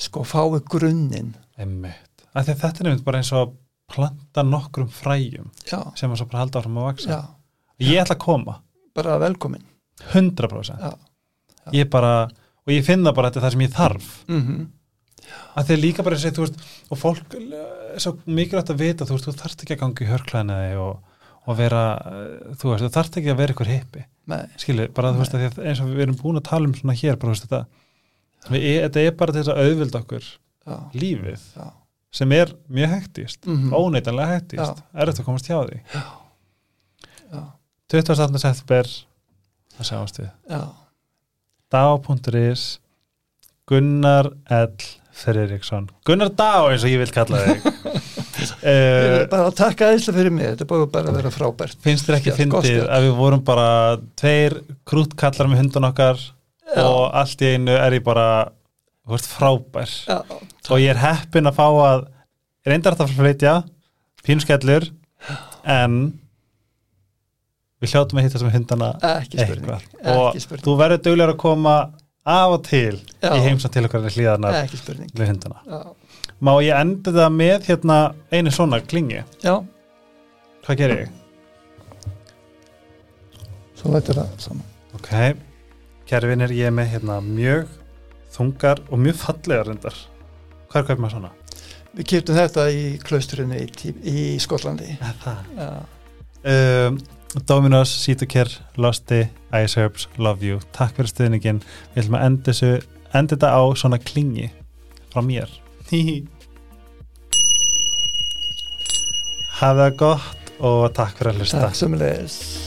[0.00, 1.34] sko fái grunninn.
[1.56, 3.54] Þetta er nefnt bara eins og
[3.90, 7.20] planta nokkrum fræjum já, sem að svo bara halda áfram að vaksa já,
[7.86, 8.54] Ég ætla að koma,
[8.96, 9.62] bara velkomin.
[10.10, 10.90] 100% já,
[11.76, 12.26] Ég bara,
[12.66, 14.10] og ég finna bara þetta er það sem ég þarf.
[14.28, 14.66] Mm
[15.56, 16.58] að því að líka bara segja, veist
[16.92, 20.08] og fólk er svo mikilvægt að vita þú veist, þú þarft ekki að ganga í
[20.10, 21.16] hörklænaði og,
[21.48, 21.80] og vera,
[22.12, 25.34] eh, þú veist, þú þarft ekki að vera ykkur hippi, Nei, skilju bara þú veist
[25.34, 27.62] að eins og við erum búin að tala um svona hér bara veist þetta
[28.52, 31.66] við, þetta er bara þess að auðvilda okkur já, lífið já,
[32.20, 33.72] sem er mjög hektist, Mhm.
[33.80, 34.84] óneitanlega hektist Já.
[34.94, 35.80] er þetta að komast hjá því.
[37.32, 37.42] Já,
[37.90, 38.38] 28.
[38.42, 38.88] september
[39.76, 40.30] það sjáumst við.
[40.50, 40.60] Já,
[41.72, 42.78] dag.is
[43.66, 44.76] Gunnar L.
[45.16, 47.66] Ferriksson Gunnar Dag eins og ég vil kalla þig.
[48.36, 51.78] Uh, bara að taka eðslega fyrir mig, þetta búið bara að vera frábært.
[51.82, 53.68] Finnst þér ekki Já, fyndið að við vorum bara
[54.20, 54.56] tveir
[54.86, 56.82] krútkallar með hundan okkar Já.
[56.82, 58.26] og allt í einu er ég bara
[59.24, 59.94] frábær.
[60.04, 60.18] Já,
[60.68, 62.04] og ég er heppin að fá að
[62.68, 63.54] reyndar þetta að flytja
[64.26, 64.88] pínskellur
[65.64, 65.98] en
[67.82, 69.86] við hljótum að hitta sem hundana ekki spurning eitthvað.
[70.12, 71.76] og ekki spurning, þú verður duglegur að koma
[72.26, 73.30] af og til Já.
[73.30, 74.08] í heimsa til okkar
[74.80, 75.10] spurning.
[75.14, 75.62] við hundana.
[75.66, 75.80] Já,
[76.40, 77.98] má ég enda það með hérna
[78.32, 79.22] einu svona klingi?
[79.44, 79.54] Já.
[80.66, 81.14] Hvað gerir ég?
[83.76, 84.66] svo lætur það saman.
[84.96, 85.10] Ok,
[86.08, 87.68] kæri vinnir ég er með hérna mjög
[88.34, 89.98] þungar og mjög fallegar reyndar
[90.70, 91.32] hvað er hvað maður svona?
[91.96, 94.96] Við kiptum þetta í klausturinu í, í Skotlandi.
[95.22, 95.46] Það?
[96.46, 96.98] Um,
[97.44, 98.48] Dominos, Sítokær,
[98.80, 100.60] Losti Ice Herbs, Love You.
[100.72, 101.60] Takk fyrir stuðningin
[101.92, 102.70] við ætlum að enda þessu
[103.12, 104.48] enda þetta á svona klingi
[105.12, 105.50] frá mér.
[109.60, 111.60] Hafa það gott og takk fyrir að hlusta.
[111.66, 112.65] Takk sem leðis